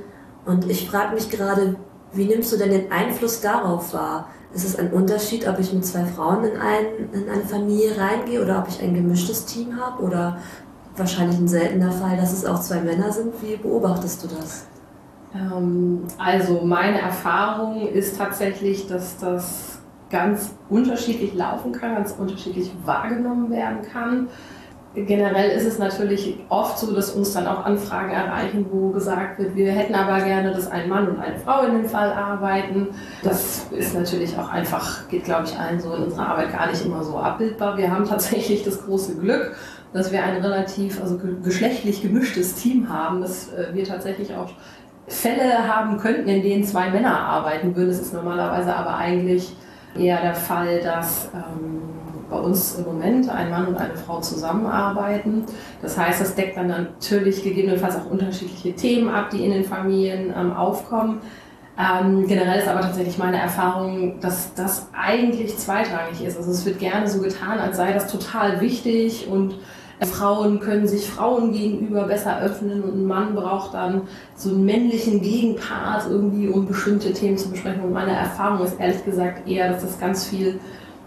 Und 0.45 0.69
ich 0.71 0.89
frage 0.89 1.15
mich 1.15 1.31
gerade, 1.31 1.77
wie 2.13 2.27
nimmst 2.27 2.53
du 2.53 2.57
denn 2.57 2.71
den 2.71 2.93
Einfluss 2.93 3.41
darauf 3.41 3.95
wahr? 3.95 4.29
Ist 4.55 4.67
es 4.67 4.79
ein 4.79 4.93
Unterschied, 4.93 5.49
ob 5.49 5.59
ich 5.59 5.73
mit 5.73 5.87
zwei 5.87 6.05
Frauen 6.05 6.45
in, 6.45 6.57
ein, 6.59 6.85
in 7.13 7.29
eine 7.29 7.45
Familie 7.45 7.97
reingehe 7.97 8.43
oder 8.43 8.59
ob 8.59 8.69
ich 8.69 8.83
ein 8.83 8.95
gemischtes 8.95 9.47
Team 9.47 9.81
habe? 9.81 10.03
Oder 10.03 10.39
wahrscheinlich 10.97 11.39
ein 11.39 11.49
seltener 11.49 11.91
Fall, 11.91 12.19
dass 12.19 12.33
es 12.33 12.45
auch 12.45 12.61
zwei 12.61 12.83
Männer 12.83 13.11
sind? 13.11 13.33
Wie 13.41 13.57
beobachtest 13.57 14.23
du 14.25 14.29
das? 14.29 14.67
Ähm, 15.35 16.05
also 16.19 16.61
meine 16.65 17.01
Erfahrung 17.01 17.89
ist 17.89 18.19
tatsächlich, 18.19 18.87
dass 18.87 19.19
das 19.19 19.79
ganz 20.11 20.55
unterschiedlich 20.69 21.35
laufen 21.35 21.73
kann, 21.73 21.95
ganz 21.95 22.13
unterschiedlich 22.13 22.71
wahrgenommen 22.85 23.51
werden 23.51 23.83
kann. 23.83 24.29
Generell 24.95 25.57
ist 25.57 25.65
es 25.65 25.79
natürlich 25.79 26.39
oft 26.51 26.79
so, 26.79 26.93
dass 26.95 27.13
uns 27.13 27.33
dann 27.33 27.47
auch 27.47 27.65
Anfragen 27.65 28.11
erreichen, 28.11 28.67
wo 28.71 28.91
gesagt 28.91 29.39
wird, 29.39 29.57
wir 29.57 29.73
hätten 29.73 29.95
aber 29.95 30.23
gerne, 30.23 30.53
dass 30.53 30.71
ein 30.71 30.87
Mann 30.87 31.09
und 31.09 31.19
eine 31.19 31.39
Frau 31.39 31.63
in 31.63 31.77
dem 31.77 31.87
Fall 31.87 32.13
arbeiten. 32.13 32.89
Das 33.23 33.69
ist 33.71 33.95
natürlich 33.95 34.37
auch 34.37 34.51
einfach, 34.51 35.09
geht 35.09 35.25
glaube 35.25 35.45
ich 35.47 35.59
allen 35.59 35.81
so 35.81 35.95
in 35.95 36.03
unserer 36.03 36.29
Arbeit 36.29 36.53
gar 36.53 36.71
nicht 36.71 36.85
immer 36.85 37.03
so 37.03 37.17
abbildbar. 37.17 37.79
Wir 37.79 37.91
haben 37.91 38.05
tatsächlich 38.07 38.65
das 38.65 38.85
große 38.85 39.17
Glück, 39.17 39.57
dass 39.95 40.13
wir 40.13 40.23
ein 40.23 40.43
relativ, 40.43 41.01
also 41.01 41.19
geschlechtlich 41.43 42.03
gemischtes 42.03 42.57
Team 42.57 42.91
haben, 42.91 43.23
dass 43.23 43.51
äh, 43.55 43.69
wir 43.73 43.85
tatsächlich 43.85 44.35
auch 44.35 44.51
Fälle 45.13 45.69
haben 45.69 45.99
könnten, 45.99 46.29
in 46.29 46.43
denen 46.43 46.65
zwei 46.65 46.91
Männer 46.91 47.19
arbeiten 47.19 47.77
würden. 47.77 47.91
Es 47.91 48.01
ist 48.01 48.15
normalerweise 48.15 48.75
aber 48.75 48.97
eigentlich 48.97 49.55
eher 49.97 50.21
der 50.23 50.35
Fall, 50.35 50.81
dass 50.81 51.29
ähm, 51.35 51.83
bei 52.31 52.39
uns 52.39 52.77
im 52.79 52.87
Moment 52.87 53.29
ein 53.29 53.51
Mann 53.51 53.67
und 53.67 53.77
eine 53.77 53.95
Frau 53.95 54.21
zusammenarbeiten. 54.21 55.45
Das 55.83 55.99
heißt, 55.99 56.21
das 56.21 56.35
deckt 56.35 56.57
dann 56.57 56.69
natürlich 56.69 57.43
gegebenenfalls 57.43 57.97
auch 57.97 58.11
unterschiedliche 58.11 58.75
Themen 58.75 59.11
ab, 59.11 59.29
die 59.31 59.45
in 59.45 59.53
den 59.53 59.65
Familien 59.65 60.33
ähm, 60.35 60.53
aufkommen. 60.53 61.21
Ähm, 61.79 62.27
generell 62.27 62.59
ist 62.59 62.69
aber 62.69 62.81
tatsächlich 62.81 63.19
meine 63.19 63.39
Erfahrung, 63.39 64.21
dass 64.21 64.55
das 64.55 64.89
eigentlich 64.93 65.57
zweitrangig 65.59 66.25
ist. 66.25 66.37
Also 66.37 66.51
es 66.51 66.65
wird 66.65 66.79
gerne 66.79 67.09
so 67.09 67.21
getan, 67.21 67.59
als 67.59 67.77
sei 67.77 67.93
das 67.93 68.11
total 68.11 68.61
wichtig 68.61 69.29
und 69.31 69.55
Frauen 70.07 70.61
können 70.61 70.87
sich 70.87 71.09
Frauen 71.09 71.53
gegenüber 71.53 72.05
besser 72.05 72.41
öffnen 72.41 72.83
und 72.83 72.95
ein 72.95 73.07
Mann 73.07 73.35
braucht 73.35 73.75
dann 73.75 74.03
so 74.37 74.51
einen 74.51 74.65
männlichen 74.65 75.21
Gegenpart 75.21 76.07
irgendwie, 76.09 76.49
um 76.49 76.67
bestimmte 76.67 77.13
Themen 77.13 77.37
zu 77.37 77.51
besprechen. 77.51 77.83
Und 77.83 77.93
meine 77.93 78.13
Erfahrung 78.13 78.65
ist 78.65 78.79
ehrlich 78.79 79.05
gesagt 79.05 79.49
eher, 79.49 79.73
dass 79.73 79.83
das 79.83 79.99
ganz 79.99 80.27
viel 80.27 80.61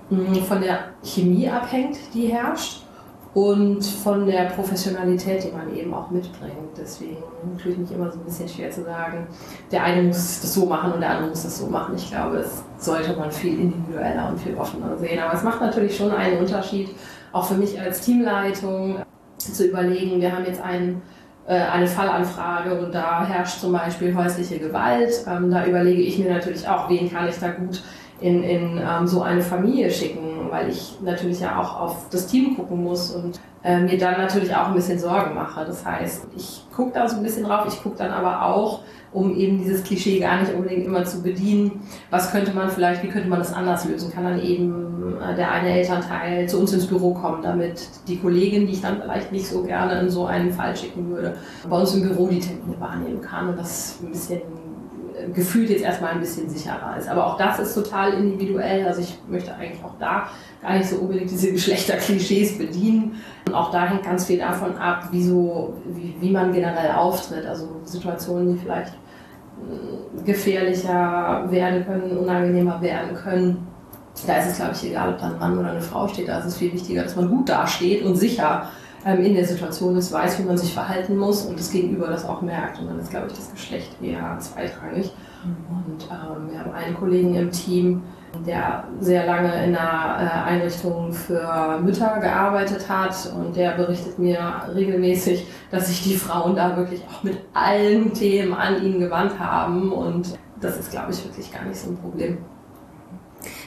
hm, 0.09 0.35
von 0.43 0.61
der 0.61 0.79
Chemie 1.03 1.49
abhängt, 1.49 1.97
die 2.13 2.27
herrscht 2.27 2.85
und 3.35 3.83
von 3.83 4.25
der 4.25 4.45
Professionalität, 4.45 5.43
die 5.43 5.51
man 5.51 5.75
eben 5.75 5.93
auch 5.93 6.09
mitbringt. 6.09 6.69
Deswegen 6.77 7.17
natürlich 7.51 7.79
nicht 7.79 7.91
immer 7.91 8.09
so 8.09 8.17
ein 8.17 8.23
bisschen 8.23 8.47
schwer 8.47 8.71
zu 8.71 8.85
sagen, 8.85 9.27
der 9.71 9.83
eine 9.83 10.03
muss 10.03 10.39
das 10.39 10.53
so 10.53 10.65
machen 10.65 10.93
und 10.93 11.01
der 11.01 11.09
andere 11.09 11.29
muss 11.29 11.43
das 11.43 11.59
so 11.59 11.67
machen. 11.67 11.95
Ich 11.97 12.09
glaube, 12.09 12.37
das 12.37 12.63
sollte 12.77 13.13
man 13.17 13.29
viel 13.29 13.59
individueller 13.59 14.29
und 14.29 14.39
viel 14.39 14.55
offener 14.55 14.97
sehen. 14.97 15.19
Aber 15.19 15.33
es 15.33 15.43
macht 15.43 15.59
natürlich 15.59 15.97
schon 15.97 16.11
einen 16.11 16.39
Unterschied, 16.39 16.91
auch 17.35 17.45
für 17.45 17.55
mich 17.55 17.79
als 17.79 17.99
Teamleitung 17.99 18.99
zu 19.37 19.67
überlegen, 19.67 20.21
wir 20.21 20.31
haben 20.31 20.45
jetzt 20.45 20.61
einen, 20.61 21.01
äh, 21.45 21.55
eine 21.55 21.85
Fallanfrage 21.85 22.79
und 22.79 22.95
da 22.95 23.25
herrscht 23.27 23.59
zum 23.59 23.73
Beispiel 23.73 24.15
häusliche 24.15 24.57
Gewalt. 24.57 25.25
Ähm, 25.27 25.51
da 25.51 25.65
überlege 25.65 26.01
ich 26.01 26.17
mir 26.17 26.31
natürlich 26.31 26.65
auch, 26.65 26.89
wen 26.89 27.11
kann 27.11 27.27
ich 27.27 27.37
da 27.37 27.49
gut 27.49 27.83
in, 28.21 28.41
in 28.41 28.77
ähm, 28.77 29.05
so 29.05 29.21
eine 29.21 29.41
Familie 29.41 29.91
schicken, 29.91 30.24
weil 30.51 30.69
ich 30.69 30.97
natürlich 31.01 31.39
ja 31.39 31.59
auch 31.59 31.79
auf 31.79 32.09
das 32.09 32.27
Team 32.27 32.55
gucken 32.55 32.83
muss 32.83 33.11
und 33.11 33.39
äh, 33.63 33.79
mir 33.79 33.97
dann 33.97 34.17
natürlich 34.17 34.55
auch 34.55 34.67
ein 34.67 34.75
bisschen 34.75 34.99
Sorgen 34.99 35.33
mache. 35.33 35.65
Das 35.65 35.85
heißt, 35.85 36.27
ich 36.35 36.63
gucke 36.75 36.91
da 36.93 37.07
so 37.07 37.17
ein 37.17 37.23
bisschen 37.23 37.45
drauf, 37.45 37.65
ich 37.67 37.81
gucke 37.81 37.97
dann 37.97 38.11
aber 38.11 38.45
auch, 38.45 38.81
um 39.11 39.35
eben 39.35 39.57
dieses 39.57 39.83
Klischee 39.83 40.19
gar 40.19 40.41
nicht 40.41 40.53
unbedingt 40.53 40.85
immer 40.85 41.03
zu 41.05 41.23
bedienen. 41.23 41.81
Was 42.09 42.31
könnte 42.31 42.53
man 42.53 42.69
vielleicht, 42.69 43.01
wie 43.01 43.09
könnte 43.09 43.29
man 43.29 43.39
das 43.39 43.53
anders 43.53 43.85
lösen? 43.85 44.11
Kann 44.11 44.25
dann 44.25 44.41
eben 44.41 45.17
äh, 45.21 45.35
der 45.35 45.51
eine 45.51 45.69
Elternteil 45.69 46.47
zu 46.47 46.59
uns 46.59 46.73
ins 46.73 46.87
Büro 46.87 47.13
kommen, 47.13 47.41
damit 47.41 47.89
die 48.07 48.17
Kollegin, 48.17 48.67
die 48.67 48.73
ich 48.73 48.81
dann 48.81 49.01
vielleicht 49.01 49.31
nicht 49.31 49.47
so 49.47 49.63
gerne 49.63 49.99
in 49.99 50.09
so 50.09 50.25
einen 50.25 50.51
Fall 50.51 50.75
schicken 50.75 51.09
würde, 51.09 51.35
bei 51.67 51.79
uns 51.79 51.93
im 51.95 52.03
Büro 52.03 52.27
die 52.27 52.39
Termine 52.39 52.79
wahrnehmen 52.79 53.21
kann 53.21 53.49
und 53.49 53.57
das 53.57 53.99
ein 54.01 54.11
bisschen 54.11 54.41
gefühlt 55.33 55.69
jetzt 55.69 55.83
erstmal 55.83 56.11
ein 56.11 56.19
bisschen 56.19 56.49
sicherer 56.49 56.97
ist. 56.97 57.07
Aber 57.07 57.27
auch 57.27 57.37
das 57.37 57.59
ist 57.59 57.73
total 57.73 58.13
individuell. 58.13 58.85
Also 58.85 59.01
ich 59.01 59.17
möchte 59.27 59.53
eigentlich 59.53 59.83
auch 59.83 59.97
da 59.99 60.27
gar 60.61 60.77
nicht 60.77 60.89
so 60.89 60.97
unbedingt 60.97 61.29
diese 61.29 61.51
Geschlechterklischees 61.53 62.57
bedienen. 62.57 63.21
Und 63.47 63.53
auch 63.53 63.71
da 63.71 63.85
hängt 63.85 64.03
ganz 64.03 64.25
viel 64.25 64.39
davon 64.39 64.77
ab, 64.77 65.09
wie, 65.11 65.23
so, 65.23 65.75
wie, 65.87 66.15
wie 66.19 66.31
man 66.31 66.53
generell 66.53 66.91
auftritt. 66.91 67.45
Also 67.45 67.81
Situationen, 67.83 68.53
die 68.53 68.59
vielleicht 68.59 68.93
gefährlicher 70.25 71.45
werden 71.49 71.85
können, 71.85 72.17
unangenehmer 72.17 72.81
werden 72.81 73.15
können. 73.15 73.67
Da 74.25 74.37
ist 74.37 74.47
es, 74.47 74.55
glaube 74.57 74.73
ich, 74.73 74.85
egal, 74.85 75.09
ob 75.09 75.19
da 75.19 75.27
ein 75.27 75.39
Mann 75.39 75.57
oder 75.57 75.71
eine 75.71 75.81
Frau 75.81 76.07
steht. 76.07 76.27
Da 76.27 76.39
ist 76.39 76.45
es 76.45 76.57
viel 76.57 76.71
wichtiger, 76.73 77.03
dass 77.03 77.15
man 77.15 77.29
gut 77.29 77.49
dasteht 77.49 78.03
und 78.03 78.15
sicher 78.15 78.69
in 79.05 79.35
der 79.35 79.45
Situation 79.45 79.95
ist, 79.95 80.11
weiß, 80.11 80.39
wie 80.39 80.43
man 80.43 80.57
sich 80.57 80.73
verhalten 80.73 81.15
muss 81.15 81.45
und 81.45 81.59
das 81.59 81.71
Gegenüber 81.71 82.07
das 82.07 82.25
auch 82.25 82.41
merkt. 82.41 82.79
Und 82.79 82.87
dann 82.87 82.99
ist, 82.99 83.11
glaube 83.11 83.27
ich, 83.27 83.33
das 83.33 83.51
Geschlecht 83.51 84.01
eher 84.01 84.37
zweitrangig. 84.39 85.11
Mhm. 85.43 85.93
Und 85.93 86.03
ähm, 86.05 86.51
wir 86.51 86.59
haben 86.59 86.71
einen 86.71 86.95
Kollegen 86.95 87.35
im 87.35 87.51
Team, 87.51 88.01
der 88.45 88.83
sehr 88.99 89.25
lange 89.27 89.49
in 89.63 89.75
einer 89.75 90.17
äh, 90.19 90.49
Einrichtung 90.49 91.13
für 91.13 91.79
Mütter 91.83 92.19
gearbeitet 92.19 92.89
hat 92.89 93.31
und 93.33 93.55
der 93.55 93.71
berichtet 93.71 94.19
mir 94.19 94.39
regelmäßig, 94.73 95.47
dass 95.71 95.87
sich 95.87 96.03
die 96.03 96.15
Frauen 96.15 96.55
da 96.55 96.75
wirklich 96.75 97.01
auch 97.07 97.23
mit 97.23 97.37
allen 97.53 98.11
Themen 98.13 98.53
an 98.53 98.83
ihn 98.83 98.99
gewandt 98.99 99.39
haben 99.39 99.91
und 99.91 100.37
das 100.59 100.77
ist, 100.79 100.91
glaube 100.91 101.11
ich, 101.11 101.23
wirklich 101.23 101.53
gar 101.53 101.63
nicht 101.63 101.79
so 101.79 101.91
ein 101.91 101.97
Problem. 101.97 102.39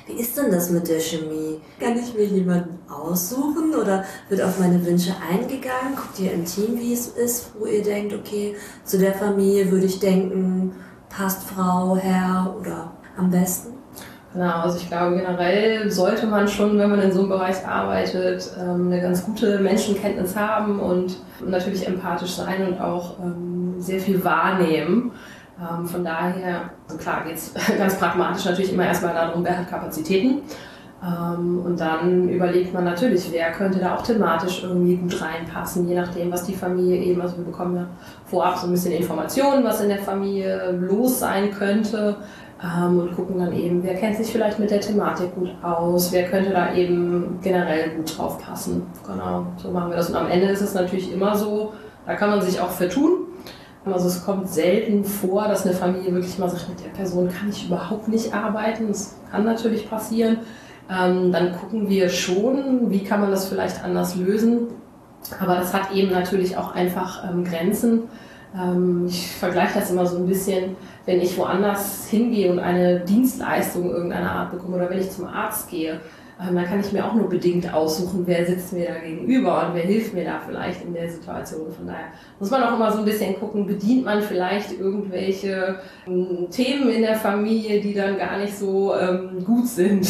Wie 0.09 0.15
ist 0.15 0.38
denn 0.38 0.50
das 0.50 0.71
mit 0.71 0.88
der 0.88 1.00
Chemie? 1.00 1.61
Kann 1.79 1.99
ich 1.99 2.15
mir 2.15 2.25
jemanden 2.25 2.79
aussuchen 2.91 3.75
oder 3.75 4.05
wird 4.31 4.41
auf 4.41 4.59
meine 4.59 4.85
Wünsche 4.87 5.12
eingegangen? 5.31 5.97
Guckt 5.97 6.19
ihr 6.19 6.33
im 6.33 6.47
Team, 6.47 6.81
wie 6.81 6.95
es 6.95 7.09
ist, 7.09 7.50
wo 7.59 7.67
ihr 7.67 7.83
denkt, 7.83 8.15
okay, 8.15 8.57
zu 8.85 8.99
der 8.99 9.12
Familie 9.12 9.71
würde 9.71 9.85
ich 9.85 10.00
denken, 10.00 10.73
passt 11.11 11.47
Frau, 11.50 11.95
Herr 11.99 12.57
oder 12.59 12.93
am 13.19 13.31
besten? 13.31 13.75
Genau, 14.33 14.61
also 14.61 14.79
ich 14.79 14.88
glaube 14.88 15.17
generell 15.17 15.91
sollte 15.91 16.27
man 16.27 16.49
schon, 16.49 16.79
wenn 16.79 16.88
man 16.88 17.00
in 17.00 17.12
so 17.12 17.21
einem 17.21 17.29
Bereich 17.29 17.67
arbeitet, 17.67 18.50
ähm, 18.59 18.87
eine 18.87 19.03
ganz 19.03 19.25
gute 19.25 19.59
Menschenkenntnis 19.59 20.35
haben 20.37 20.81
und 20.81 21.19
natürlich 21.45 21.87
empathisch 21.87 22.33
sein 22.33 22.67
und 22.67 22.81
auch 22.81 23.19
ähm, 23.21 23.75
sehr 23.79 24.00
viel 24.00 24.25
wahrnehmen. 24.25 25.12
Ähm, 25.61 25.87
von 25.87 26.05
daher, 26.05 26.71
also 26.87 26.99
klar 26.99 27.25
geht 27.25 27.37
es 27.37 27.53
ganz 27.79 27.99
pragmatisch 27.99 28.45
natürlich 28.45 28.73
immer 28.73 28.87
erstmal 28.87 29.15
darum, 29.15 29.45
wer 29.45 29.59
hat 29.59 29.69
Kapazitäten. 29.69 30.43
Und 31.00 31.77
dann 31.79 32.29
überlegt 32.29 32.75
man 32.75 32.83
natürlich, 32.83 33.31
wer 33.31 33.53
könnte 33.53 33.79
da 33.79 33.95
auch 33.95 34.03
thematisch 34.03 34.65
irgendwie 34.65 34.97
gut 34.97 35.23
reinpassen, 35.23 35.88
je 35.88 35.95
nachdem, 35.95 36.33
was 36.33 36.43
die 36.43 36.55
Familie 36.55 36.97
eben, 36.97 37.21
also 37.21 37.37
wir 37.37 37.45
bekommen 37.45 37.77
ja 37.77 37.87
vorab 38.25 38.59
so 38.59 38.67
ein 38.67 38.73
bisschen 38.73 38.91
Informationen, 38.91 39.62
was 39.62 39.81
in 39.81 39.91
der 39.91 39.99
Familie 39.99 40.73
los 40.73 41.21
sein 41.21 41.53
könnte 41.53 42.17
ähm, 42.62 42.99
und 42.99 43.15
gucken 43.15 43.38
dann 43.38 43.53
eben, 43.53 43.83
wer 43.85 43.95
kennt 43.95 44.17
sich 44.17 44.33
vielleicht 44.33 44.59
mit 44.59 44.73
der 44.73 44.81
Thematik 44.81 45.35
gut 45.37 45.50
aus, 45.62 46.11
wer 46.11 46.29
könnte 46.29 46.50
da 46.50 46.75
eben 46.75 47.38
generell 47.43 47.91
gut 47.91 48.19
drauf 48.19 48.45
passen. 48.45 48.83
Genau, 49.07 49.47
so 49.57 49.71
machen 49.71 49.91
wir 49.91 49.97
das. 49.97 50.11
Und 50.11 50.17
am 50.17 50.29
Ende 50.29 50.49
ist 50.49 50.62
es 50.62 50.75
natürlich 50.75 51.12
immer 51.12 51.37
so, 51.37 51.75
da 52.07 52.17
kann 52.17 52.31
man 52.31 52.43
sich 52.43 52.61
auch 52.61 52.71
vertun. 52.71 53.27
Also 53.92 54.09
es 54.09 54.25
kommt 54.25 54.49
selten 54.49 55.04
vor, 55.04 55.49
dass 55.49 55.66
eine 55.66 55.75
Familie 55.75 56.12
wirklich 56.12 56.38
mal 56.38 56.49
sagt, 56.49 56.68
mit 56.68 56.85
der 56.85 56.90
Person 56.90 57.28
kann 57.28 57.50
ich 57.50 57.66
überhaupt 57.66 58.09
nicht 58.09 58.35
arbeiten. 58.35 58.88
Das 58.88 59.16
kann 59.30 59.45
natürlich 59.45 59.88
passieren. 59.88 60.38
Ähm, 60.90 61.33
dann 61.33 61.52
gucken 61.52 61.88
wir 61.88 62.09
schon, 62.09 62.90
wie 62.90 63.04
kann 63.04 63.21
man 63.21 63.30
das 63.30 63.49
vielleicht 63.49 63.85
anders 63.85 64.16
lösen. 64.16 64.68
Aber 65.40 65.57
das 65.57 65.75
hat 65.75 65.92
eben 65.92 66.11
natürlich 66.11 66.57
auch 66.57 66.75
einfach 66.75 67.25
ähm, 67.28 67.45
Grenzen. 67.45 68.02
Ähm, 68.57 69.07
ich 69.09 69.30
vergleiche 69.33 69.80
das 69.80 69.90
immer 69.90 70.07
so 70.07 70.16
ein 70.16 70.26
bisschen, 70.26 70.76
wenn 71.04 71.21
ich 71.21 71.37
woanders 71.37 72.07
hingehe 72.09 72.50
und 72.50 72.59
eine 72.59 73.00
Dienstleistung 73.00 73.90
irgendeiner 73.90 74.33
Art 74.33 74.50
bekomme 74.52 74.76
oder 74.76 74.90
wenn 74.90 75.00
ich 75.00 75.11
zum 75.11 75.26
Arzt 75.26 75.71
gehe, 75.71 76.00
dann 76.38 76.64
kann 76.64 76.78
ich 76.78 76.92
mir 76.92 77.04
auch 77.04 77.14
nur 77.14 77.28
bedingt 77.28 77.73
aussuchen, 77.75 78.23
wer 78.25 78.47
sitzt 78.47 78.73
mir 78.73 78.87
da 78.87 78.99
gegenüber 79.00 79.66
und 79.66 79.75
wer 79.75 79.83
hilft 79.83 80.14
mir 80.14 80.25
da 80.25 80.40
vielleicht 80.47 80.85
in 80.85 80.95
der 80.95 81.11
Situation. 81.11 81.73
Von 81.73 81.88
daher 81.88 82.12
muss 82.38 82.50
man 82.50 82.62
auch 82.62 82.75
immer 82.75 82.92
so 82.92 82.99
ein 82.99 83.04
bisschen 83.04 83.38
gucken, 83.40 83.66
bedient 83.66 84.04
man 84.04 84.23
vielleicht 84.23 84.78
irgendwelche 84.78 85.80
ähm, 86.07 86.47
Themen 86.49 86.90
in 86.90 87.02
der 87.02 87.16
Familie, 87.16 87.80
die 87.80 87.92
dann 87.92 88.16
gar 88.16 88.38
nicht 88.38 88.57
so 88.57 88.95
ähm, 88.95 89.45
gut 89.45 89.66
sind. 89.66 90.09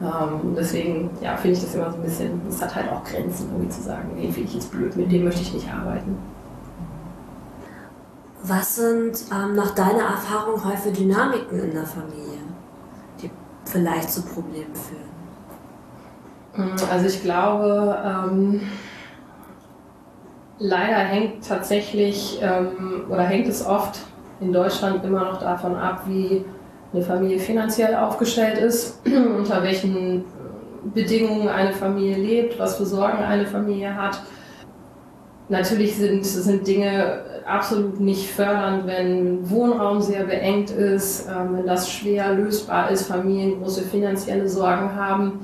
Ähm, 0.00 0.54
deswegen 0.56 1.10
ja, 1.20 1.36
finde 1.36 1.56
ich 1.56 1.64
das 1.64 1.74
immer 1.74 1.90
so 1.90 1.96
ein 1.96 2.04
bisschen, 2.04 2.40
es 2.48 2.62
hat 2.62 2.74
halt 2.74 2.88
auch 2.92 3.02
Grenzen, 3.02 3.48
irgendwie 3.52 3.70
zu 3.70 3.82
sagen, 3.82 4.12
nee, 4.14 4.30
finde 4.30 4.48
ich 4.48 4.54
jetzt 4.54 4.70
blöd, 4.70 4.96
mit 4.96 5.10
dem 5.10 5.24
möchte 5.24 5.42
ich 5.42 5.54
nicht 5.54 5.68
arbeiten. 5.72 6.16
Was 8.44 8.76
sind 8.76 9.24
ähm, 9.32 9.56
nach 9.56 9.74
deiner 9.74 10.04
Erfahrung 10.04 10.64
häufig 10.64 10.92
Dynamiken 10.92 11.58
in 11.58 11.72
der 11.72 11.86
Familie, 11.86 12.38
die 13.20 13.30
vielleicht 13.64 14.10
zu 14.10 14.22
Problemen 14.22 14.74
führen? 14.74 15.03
Mm, 16.56 16.76
also 16.90 17.06
ich 17.06 17.22
glaube, 17.22 17.98
ähm, 18.04 18.60
leider 20.58 20.96
hängt 20.98 21.46
tatsächlich 21.46 22.38
ähm, 22.42 23.04
oder 23.08 23.22
hängt 23.22 23.48
es 23.48 23.64
oft 23.66 24.00
in 24.40 24.52
Deutschland 24.52 25.04
immer 25.04 25.24
noch 25.24 25.40
davon 25.40 25.76
ab, 25.76 26.02
wie 26.06 26.44
eine 26.92 27.02
Familie 27.02 27.38
finanziell 27.38 27.94
aufgestellt 27.94 28.58
ist, 28.58 29.00
unter 29.06 29.62
welchen 29.62 30.24
Bedingungen 30.94 31.48
eine 31.48 31.72
Familie 31.72 32.16
lebt, 32.16 32.58
was 32.58 32.76
für 32.76 32.86
Sorgen 32.86 33.18
eine 33.18 33.46
Familie 33.46 33.94
hat 33.94 34.20
natürlich 35.48 35.96
sind, 35.96 36.24
sind 36.24 36.66
Dinge 36.66 37.22
absolut 37.46 38.00
nicht 38.00 38.30
fördernd, 38.30 38.86
wenn 38.86 39.48
Wohnraum 39.50 40.00
sehr 40.00 40.24
beengt 40.24 40.70
ist, 40.70 41.28
ähm, 41.28 41.58
wenn 41.58 41.66
das 41.66 41.90
schwer 41.90 42.32
lösbar 42.32 42.90
ist, 42.90 43.06
Familien 43.06 43.60
große 43.60 43.82
finanzielle 43.82 44.48
Sorgen 44.48 44.94
haben. 44.94 45.40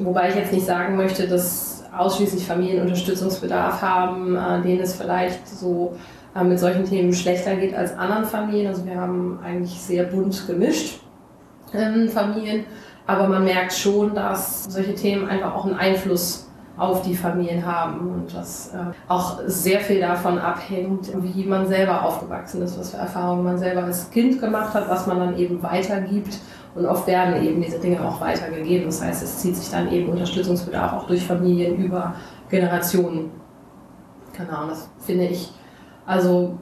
Wobei 0.00 0.30
ich 0.30 0.34
jetzt 0.34 0.52
nicht 0.52 0.66
sagen 0.66 0.96
möchte, 0.96 1.28
dass 1.28 1.84
ausschließlich 1.96 2.46
Familien 2.46 2.82
Unterstützungsbedarf 2.82 3.80
haben, 3.80 4.36
äh, 4.36 4.62
denen 4.62 4.80
es 4.80 4.94
vielleicht 4.94 5.46
so 5.48 5.96
äh, 6.34 6.42
mit 6.42 6.58
solchen 6.58 6.84
Themen 6.84 7.12
schlechter 7.12 7.54
geht 7.56 7.74
als 7.74 7.96
anderen 7.96 8.24
Familien. 8.24 8.68
Also 8.68 8.84
wir 8.84 9.00
haben 9.00 9.38
eigentlich 9.44 9.80
sehr 9.80 10.04
bunt 10.04 10.46
gemischt 10.46 11.00
ähm, 11.72 12.08
Familien, 12.08 12.64
aber 13.06 13.28
man 13.28 13.44
merkt 13.44 13.72
schon, 13.72 14.14
dass 14.14 14.64
solche 14.64 14.94
Themen 14.94 15.28
einfach 15.28 15.54
auch 15.54 15.64
einen 15.64 15.76
Einfluss 15.76 16.48
auf 16.76 17.02
die 17.02 17.14
Familien 17.14 17.64
haben 17.64 18.10
und 18.10 18.34
dass 18.34 18.74
äh, 18.74 18.78
auch 19.06 19.38
sehr 19.46 19.78
viel 19.78 20.00
davon 20.00 20.38
abhängt, 20.38 21.10
wie 21.22 21.44
man 21.44 21.68
selber 21.68 22.02
aufgewachsen 22.02 22.62
ist, 22.62 22.78
was 22.78 22.90
für 22.90 22.96
Erfahrungen 22.96 23.44
man 23.44 23.58
selber 23.58 23.84
als 23.84 24.10
Kind 24.10 24.40
gemacht 24.40 24.74
hat, 24.74 24.88
was 24.90 25.06
man 25.06 25.20
dann 25.20 25.38
eben 25.38 25.62
weitergibt 25.62 26.38
und 26.74 26.86
oft 26.86 27.06
werden 27.06 27.42
eben 27.42 27.60
diese 27.62 27.78
Dinge 27.78 28.04
auch 28.04 28.20
weitergegeben. 28.20 28.86
Das 28.86 29.02
heißt, 29.02 29.22
es 29.22 29.38
zieht 29.38 29.56
sich 29.56 29.70
dann 29.70 29.90
eben 29.92 30.10
Unterstützungsbedarf 30.10 30.92
auch 30.92 31.06
durch 31.06 31.24
Familien 31.24 31.76
über 31.76 32.14
Generationen. 32.48 33.30
Genau, 34.36 34.62
und 34.62 34.70
das 34.70 34.90
finde 34.98 35.26
ich 35.26 35.52
also 36.06 36.58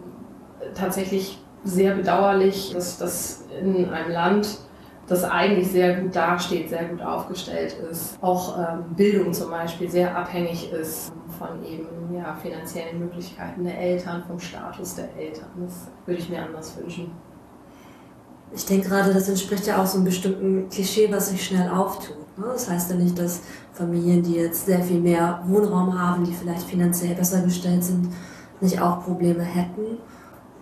tatsächlich 0.74 1.38
sehr 1.64 1.94
bedauerlich, 1.94 2.72
dass 2.74 2.98
das 2.98 3.44
in 3.60 3.88
einem 3.88 4.10
Land 4.10 4.58
das 5.06 5.24
eigentlich 5.24 5.70
sehr 5.70 6.00
gut 6.00 6.14
dasteht, 6.14 6.68
sehr 6.68 6.84
gut 6.84 7.02
aufgestellt 7.02 7.76
ist. 7.90 8.16
Auch 8.22 8.56
ähm, 8.58 8.94
Bildung 8.94 9.32
zum 9.32 9.50
Beispiel 9.50 9.90
sehr 9.90 10.16
abhängig 10.16 10.72
ist 10.72 11.12
von 11.38 11.64
eben 11.64 12.14
ja, 12.14 12.34
finanziellen 12.34 12.98
Möglichkeiten 12.98 13.64
der 13.64 13.78
Eltern, 13.78 14.22
vom 14.26 14.38
Status 14.38 14.94
der 14.94 15.14
Eltern. 15.16 15.48
Das 15.60 15.90
würde 16.06 16.20
ich 16.20 16.30
mir 16.30 16.42
anders 16.42 16.76
wünschen. 16.78 17.10
Ich 18.54 18.66
denke 18.66 18.88
gerade, 18.88 19.14
das 19.14 19.28
entspricht 19.28 19.66
ja 19.66 19.82
auch 19.82 19.86
so 19.86 19.96
einem 19.96 20.04
bestimmten 20.04 20.68
Klischee, 20.68 21.10
was 21.10 21.30
sich 21.30 21.44
schnell 21.44 21.70
auftut. 21.70 22.16
Ne? 22.36 22.44
Das 22.52 22.68
heißt 22.68 22.90
ja 22.90 22.96
nicht, 22.96 23.18
dass 23.18 23.40
Familien, 23.72 24.22
die 24.22 24.34
jetzt 24.34 24.66
sehr 24.66 24.82
viel 24.82 25.00
mehr 25.00 25.42
Wohnraum 25.46 25.98
haben, 25.98 26.24
die 26.24 26.32
vielleicht 26.32 26.64
finanziell 26.64 27.14
besser 27.14 27.40
gestellt 27.40 27.82
sind, 27.82 28.08
nicht 28.60 28.80
auch 28.80 29.04
Probleme 29.04 29.42
hätten. 29.42 29.98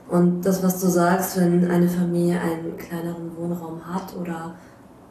Und 0.09 0.43
das, 0.43 0.63
was 0.63 0.81
du 0.81 0.89
sagst, 0.89 1.37
wenn 1.37 1.71
eine 1.71 1.89
Familie 1.89 2.41
einen 2.41 2.77
kleineren 2.77 3.37
Wohnraum 3.37 3.81
hat 3.85 4.17
oder 4.17 4.55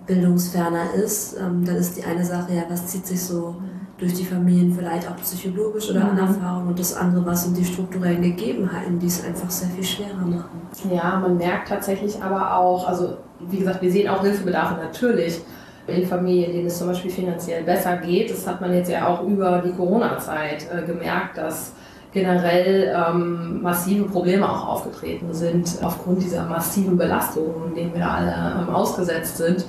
bildungsferner 0.05 0.93
ist, 0.93 1.37
ähm, 1.37 1.63
dann 1.63 1.75
ist 1.75 1.97
die 1.97 2.03
eine 2.03 2.25
Sache 2.25 2.53
ja, 2.53 2.63
was 2.69 2.87
zieht 2.87 3.05
sich 3.05 3.21
so 3.21 3.55
durch 3.99 4.13
die 4.13 4.23
Familien 4.23 4.73
vielleicht 4.73 5.09
auch 5.09 5.15
psychologisch 5.17 5.89
oder 5.89 6.05
mhm. 6.05 6.09
an 6.11 6.17
Erfahrung 6.19 6.67
und 6.67 6.79
das 6.79 6.95
andere, 6.95 7.25
was 7.25 7.43
sind 7.43 7.57
die 7.57 7.65
strukturellen 7.65 8.21
Gegebenheiten, 8.21 8.97
die 8.97 9.07
es 9.07 9.23
einfach 9.23 9.49
sehr 9.49 9.69
viel 9.69 9.83
schwerer 9.83 10.25
machen. 10.25 10.61
Ja, 10.89 11.19
man 11.19 11.37
merkt 11.37 11.67
tatsächlich 11.67 12.21
aber 12.21 12.57
auch, 12.57 12.87
also 12.87 13.17
wie 13.39 13.59
gesagt, 13.59 13.81
wir 13.81 13.91
sehen 13.91 14.07
auch 14.07 14.21
Hilfebedarfe 14.21 14.75
natürlich 14.81 15.41
in 15.87 16.05
Familien, 16.05 16.53
denen 16.53 16.67
es 16.67 16.77
zum 16.77 16.87
Beispiel 16.87 17.11
finanziell 17.11 17.63
besser 17.63 17.97
geht. 17.97 18.31
Das 18.31 18.47
hat 18.47 18.61
man 18.61 18.73
jetzt 18.73 18.89
ja 18.89 19.07
auch 19.07 19.23
über 19.23 19.61
die 19.65 19.71
Corona-Zeit 19.71 20.67
äh, 20.71 20.85
gemerkt, 20.85 21.37
dass 21.37 21.73
generell 22.11 22.95
ähm, 22.95 23.61
massive 23.61 24.05
Probleme 24.05 24.49
auch 24.49 24.67
aufgetreten 24.67 25.33
sind 25.33 25.77
aufgrund 25.83 26.23
dieser 26.23 26.45
massiven 26.45 26.97
Belastungen, 26.97 27.75
denen 27.75 27.93
wir 27.93 28.09
alle 28.09 28.33
ähm, 28.61 28.73
ausgesetzt 28.73 29.37
sind 29.37 29.65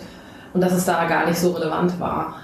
und 0.53 0.61
dass 0.61 0.73
es 0.73 0.85
da 0.85 1.07
gar 1.07 1.27
nicht 1.27 1.39
so 1.39 1.53
relevant 1.53 1.99
war, 2.01 2.35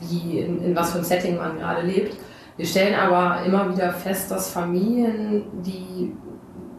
wie, 0.00 0.40
in, 0.40 0.62
in, 0.62 0.76
was 0.76 0.92
für 0.92 0.98
ein 0.98 1.04
Setting 1.04 1.36
man 1.36 1.58
gerade 1.58 1.86
lebt. 1.86 2.16
Wir 2.56 2.66
stellen 2.66 2.94
aber 2.94 3.44
immer 3.44 3.72
wieder 3.72 3.92
fest, 3.92 4.30
dass 4.30 4.50
Familien, 4.50 5.44
die 5.64 6.12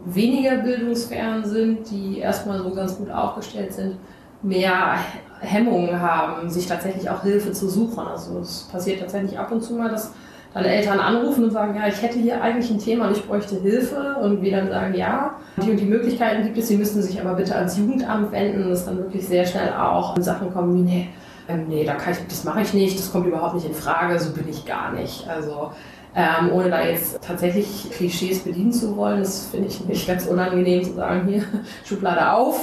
weniger 0.05 0.57
bildungsfern 0.57 1.45
sind, 1.45 1.89
die 1.89 2.19
erstmal 2.19 2.59
so 2.59 2.73
ganz 2.73 2.97
gut 2.97 3.09
aufgestellt 3.09 3.73
sind, 3.73 3.97
mehr 4.41 4.95
Hemmungen 5.39 5.99
haben, 6.01 6.49
sich 6.49 6.67
tatsächlich 6.67 7.09
auch 7.09 7.23
Hilfe 7.23 7.51
zu 7.51 7.69
suchen. 7.69 8.07
Also 8.07 8.39
es 8.39 8.67
passiert 8.71 8.99
tatsächlich 8.99 9.37
ab 9.37 9.51
und 9.51 9.61
zu 9.61 9.73
mal, 9.73 9.89
dass 9.89 10.13
dann 10.53 10.65
Eltern 10.65 10.99
anrufen 10.99 11.43
und 11.43 11.51
sagen, 11.51 11.75
ja, 11.75 11.87
ich 11.87 12.01
hätte 12.01 12.17
hier 12.17 12.41
eigentlich 12.41 12.71
ein 12.71 12.79
Thema 12.79 13.07
und 13.07 13.15
ich 13.15 13.27
bräuchte 13.27 13.55
Hilfe 13.61 14.15
und 14.21 14.41
wir 14.41 14.51
dann 14.51 14.69
sagen, 14.69 14.95
ja, 14.95 15.35
die 15.63 15.69
und 15.69 15.79
die 15.79 15.85
Möglichkeiten 15.85 16.43
gibt 16.43 16.57
es, 16.57 16.67
sie 16.67 16.77
müssten 16.77 17.01
sich 17.01 17.21
aber 17.21 17.35
bitte 17.35 17.55
ans 17.55 17.77
Jugendamt 17.77 18.31
wenden 18.31 18.65
und 18.65 18.71
es 18.71 18.85
dann 18.85 18.97
wirklich 18.97 19.27
sehr 19.27 19.45
schnell 19.45 19.71
auch 19.73 20.17
Sachen 20.19 20.51
kommen 20.51 20.75
wie, 20.75 20.91
nee, 20.91 21.09
ähm, 21.49 21.65
nee, 21.67 21.83
da 21.83 21.95
kann 21.95 22.13
ich, 22.13 22.19
das 22.27 22.43
mache 22.43 22.61
ich 22.61 22.73
nicht, 22.73 22.97
das 22.97 23.11
kommt 23.11 23.25
überhaupt 23.25 23.55
nicht 23.55 23.65
in 23.65 23.73
Frage, 23.73 24.19
so 24.19 24.31
bin 24.31 24.47
ich 24.47 24.65
gar 24.65 24.93
nicht. 24.93 25.27
Also 25.27 25.71
ähm, 26.15 26.51
ohne 26.53 26.69
da 26.69 26.81
jetzt 26.81 27.19
tatsächlich 27.21 27.89
Klischees 27.91 28.39
bedienen 28.39 28.71
zu 28.71 28.95
wollen, 28.95 29.19
das 29.19 29.47
finde 29.47 29.67
ich 29.67 29.83
nicht 29.85 30.07
ganz 30.07 30.27
unangenehm 30.27 30.83
zu 30.83 30.93
sagen, 30.93 31.27
hier, 31.27 31.43
Schublade 31.85 32.31
auf. 32.31 32.59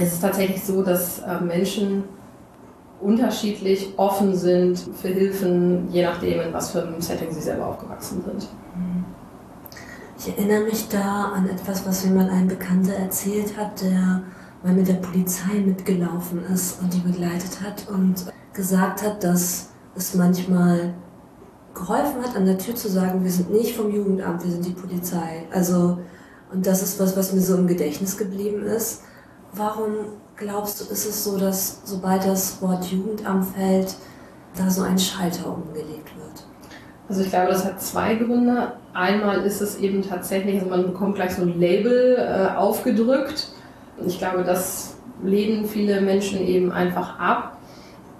Es 0.00 0.12
ist 0.12 0.20
tatsächlich 0.20 0.62
so, 0.62 0.82
dass 0.82 1.20
äh, 1.20 1.40
Menschen 1.40 2.04
unterschiedlich 3.00 3.94
offen 3.96 4.34
sind 4.34 4.78
für 5.00 5.08
Hilfen, 5.08 5.88
je 5.90 6.02
nachdem, 6.02 6.40
in 6.40 6.52
was 6.52 6.70
für 6.70 6.82
einem 6.82 7.00
Setting 7.00 7.32
sie 7.32 7.40
selber 7.40 7.66
aufgewachsen 7.66 8.22
sind. 8.24 8.48
Ich 10.18 10.28
erinnere 10.28 10.64
mich 10.64 10.86
da 10.88 11.32
an 11.34 11.48
etwas, 11.48 11.86
was 11.86 12.04
mir 12.04 12.14
mal 12.14 12.28
ein 12.28 12.46
Bekannter 12.46 12.92
erzählt 12.92 13.56
hat, 13.56 13.80
der 13.80 14.22
mal 14.62 14.72
mit 14.72 14.88
der 14.88 14.94
Polizei 14.94 15.54
mitgelaufen 15.64 16.44
ist 16.52 16.80
und 16.80 16.92
die 16.92 17.00
begleitet 17.00 17.60
hat 17.62 17.88
und 17.88 18.26
gesagt 18.52 19.02
hat, 19.02 19.24
dass 19.24 19.70
es 19.94 20.14
manchmal 20.14 20.94
geholfen 21.74 22.22
hat, 22.22 22.36
an 22.36 22.46
der 22.46 22.58
Tür 22.58 22.74
zu 22.74 22.88
sagen, 22.88 23.24
wir 23.24 23.30
sind 23.30 23.50
nicht 23.50 23.76
vom 23.76 23.94
Jugendamt, 23.94 24.44
wir 24.44 24.50
sind 24.50 24.66
die 24.66 24.72
Polizei. 24.72 25.46
Also, 25.52 25.98
und 26.52 26.66
das 26.66 26.82
ist 26.82 27.00
was, 27.00 27.16
was 27.16 27.32
mir 27.32 27.40
so 27.40 27.56
im 27.56 27.66
Gedächtnis 27.66 28.16
geblieben 28.16 28.62
ist. 28.62 29.02
Warum 29.52 29.92
glaubst 30.36 30.80
du, 30.80 30.92
ist 30.92 31.06
es 31.06 31.24
so, 31.24 31.38
dass 31.38 31.82
sobald 31.84 32.26
das 32.26 32.60
Wort 32.60 32.84
Jugendamt 32.86 33.46
fällt, 33.54 33.94
da 34.56 34.68
so 34.68 34.82
ein 34.82 34.98
Schalter 34.98 35.46
umgelegt 35.46 36.16
wird? 36.16 36.46
Also 37.08 37.22
ich 37.22 37.30
glaube, 37.30 37.48
das 37.48 37.64
hat 37.64 37.80
zwei 37.80 38.14
Gründe. 38.14 38.72
Einmal 38.92 39.42
ist 39.42 39.60
es 39.60 39.78
eben 39.78 40.02
tatsächlich, 40.02 40.56
also 40.60 40.70
man 40.70 40.86
bekommt 40.86 41.16
gleich 41.16 41.34
so 41.34 41.42
ein 41.42 41.58
Label 41.58 42.16
äh, 42.16 42.56
aufgedrückt. 42.56 43.48
Ich 44.06 44.18
glaube, 44.18 44.44
das 44.44 44.96
lehnen 45.22 45.64
viele 45.64 46.00
Menschen 46.00 46.40
eben 46.46 46.72
einfach 46.72 47.18
ab. 47.18 47.58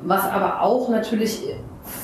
Was 0.02 0.24
aber 0.24 0.62
auch 0.62 0.88
natürlich 0.88 1.42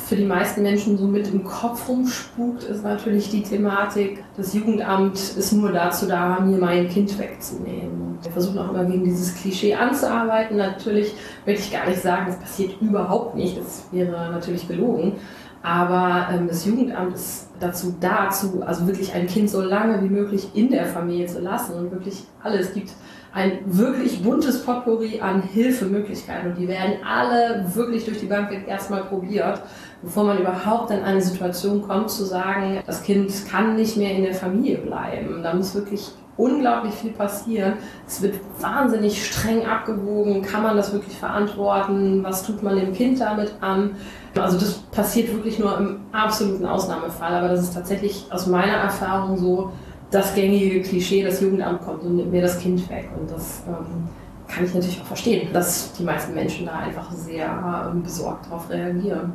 für 0.07 0.17
die 0.17 0.25
meisten 0.25 0.63
Menschen 0.63 0.99
so 0.99 1.07
mit 1.07 1.33
im 1.33 1.45
Kopf 1.45 1.89
rumspukt, 1.89 2.65
ist 2.65 2.85
natürlich 2.85 3.31
die 3.31 3.43
Thematik, 3.43 4.23
das 4.37 4.55
Jugendamt 4.55 5.15
ist 5.15 5.53
nur 5.53 5.73
dazu 5.73 6.07
da, 6.07 6.41
mir 6.41 6.59
mein 6.59 6.89
Kind 6.89 7.19
wegzunehmen. 7.19 8.19
Wir 8.23 8.33
versuchen 8.33 8.59
auch 8.59 8.71
immer 8.71 8.85
gegen 8.85 9.05
dieses 9.05 9.35
Klischee 9.35 9.75
anzuarbeiten. 9.75 10.57
Natürlich 10.57 11.15
möchte 11.45 11.63
ich 11.63 11.73
gar 11.73 11.87
nicht 11.87 12.01
sagen, 12.01 12.27
das 12.27 12.39
passiert 12.39 12.81
überhaupt 12.81 13.35
nicht, 13.35 13.59
das 13.59 13.85
wäre 13.93 14.31
natürlich 14.31 14.67
gelogen. 14.67 15.15
Aber 15.63 16.29
ähm, 16.33 16.47
das 16.49 16.65
Jugendamt 16.65 17.15
ist 17.15 17.49
dazu 17.59 17.95
da, 18.01 18.29
also 18.29 18.87
wirklich 18.87 19.15
ein 19.15 19.27
Kind 19.27 19.51
so 19.51 19.61
lange 19.61 20.03
wie 20.03 20.09
möglich 20.09 20.51
in 20.55 20.71
der 20.71 20.87
Familie 20.87 21.27
zu 21.27 21.41
lassen 21.41 21.75
und 21.75 21.91
wirklich 21.91 22.25
alles. 22.43 22.69
Es 22.69 22.75
gibt 22.75 22.93
ein 23.37 23.59
wirklich 23.67 24.23
buntes 24.23 24.65
Potpourri 24.65 25.21
an 25.21 25.43
Hilfemöglichkeiten 25.43 26.53
und 26.53 26.59
die 26.59 26.69
werden 26.69 26.95
alle 27.07 27.67
wirklich 27.75 28.07
durch 28.07 28.19
die 28.19 28.27
Bank 28.27 28.51
erstmal 28.67 29.05
probiert, 29.05 29.61
bevor 30.01 30.25
man 30.25 30.39
überhaupt 30.39 30.91
in 30.91 31.03
eine 31.03 31.21
Situation 31.21 31.87
kommt 31.87 32.11
zu 32.11 32.25
sagen, 32.25 32.81
das 32.87 33.03
Kind 33.03 33.31
kann 33.47 33.77
nicht 33.77 33.99
mehr 33.99 34.13
in 34.13 34.23
der 34.23 34.33
Familie 34.33 34.79
bleiben. 34.79 35.43
Da 35.43 35.53
muss 35.53 35.75
wirklich 35.75 36.13
unglaublich 36.39 36.95
viel 36.95 37.11
passieren. 37.11 37.75
Es 38.07 38.23
wird 38.23 38.37
wahnsinnig 38.59 39.27
streng 39.27 39.67
abgewogen. 39.67 40.41
Kann 40.41 40.63
man 40.63 40.75
das 40.75 40.95
wirklich 40.95 41.19
verantworten? 41.19 42.25
Was 42.25 42.43
tut 42.43 42.63
man 42.63 42.77
dem 42.77 42.95
Kind 42.95 43.21
damit 43.21 43.55
an? 43.61 43.97
Also 44.35 44.59
das 44.59 44.79
passiert 44.93 45.31
wirklich 45.35 45.59
nur 45.59 45.77
im 45.77 46.01
absoluten 46.13 46.65
Ausnahmefall. 46.65 47.35
Aber 47.35 47.49
das 47.49 47.65
ist 47.65 47.75
tatsächlich 47.75 48.27
aus 48.31 48.47
meiner 48.47 48.77
Erfahrung 48.77 49.37
so, 49.37 49.73
das 50.11 50.35
gängige 50.35 50.83
Klischee, 50.83 51.23
das 51.25 51.41
Jugendamt 51.41 51.83
kommt 51.83 52.03
und 52.03 52.17
nimmt 52.17 52.31
mir 52.31 52.43
das 52.43 52.59
Kind 52.59 52.89
weg. 52.89 53.09
Und 53.19 53.31
das 53.31 53.63
ähm, 53.67 54.09
kann 54.49 54.65
ich 54.65 54.75
natürlich 54.75 55.01
auch 55.01 55.07
verstehen, 55.07 55.53
dass 55.53 55.93
die 55.93 56.05
meisten 56.05 56.35
Menschen 56.35 56.67
da 56.67 56.75
einfach 56.75 57.11
sehr 57.13 57.91
ähm, 57.93 58.03
besorgt 58.03 58.47
darauf 58.47 58.71
reagieren. 58.71 59.33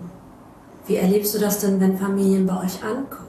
Wie 0.87 0.95
erlebst 0.95 1.35
du 1.35 1.39
das 1.39 1.59
denn, 1.59 1.79
wenn 1.79 1.97
Familien 1.97 2.45
bei 2.47 2.57
euch 2.63 2.83
ankommen? 2.83 3.27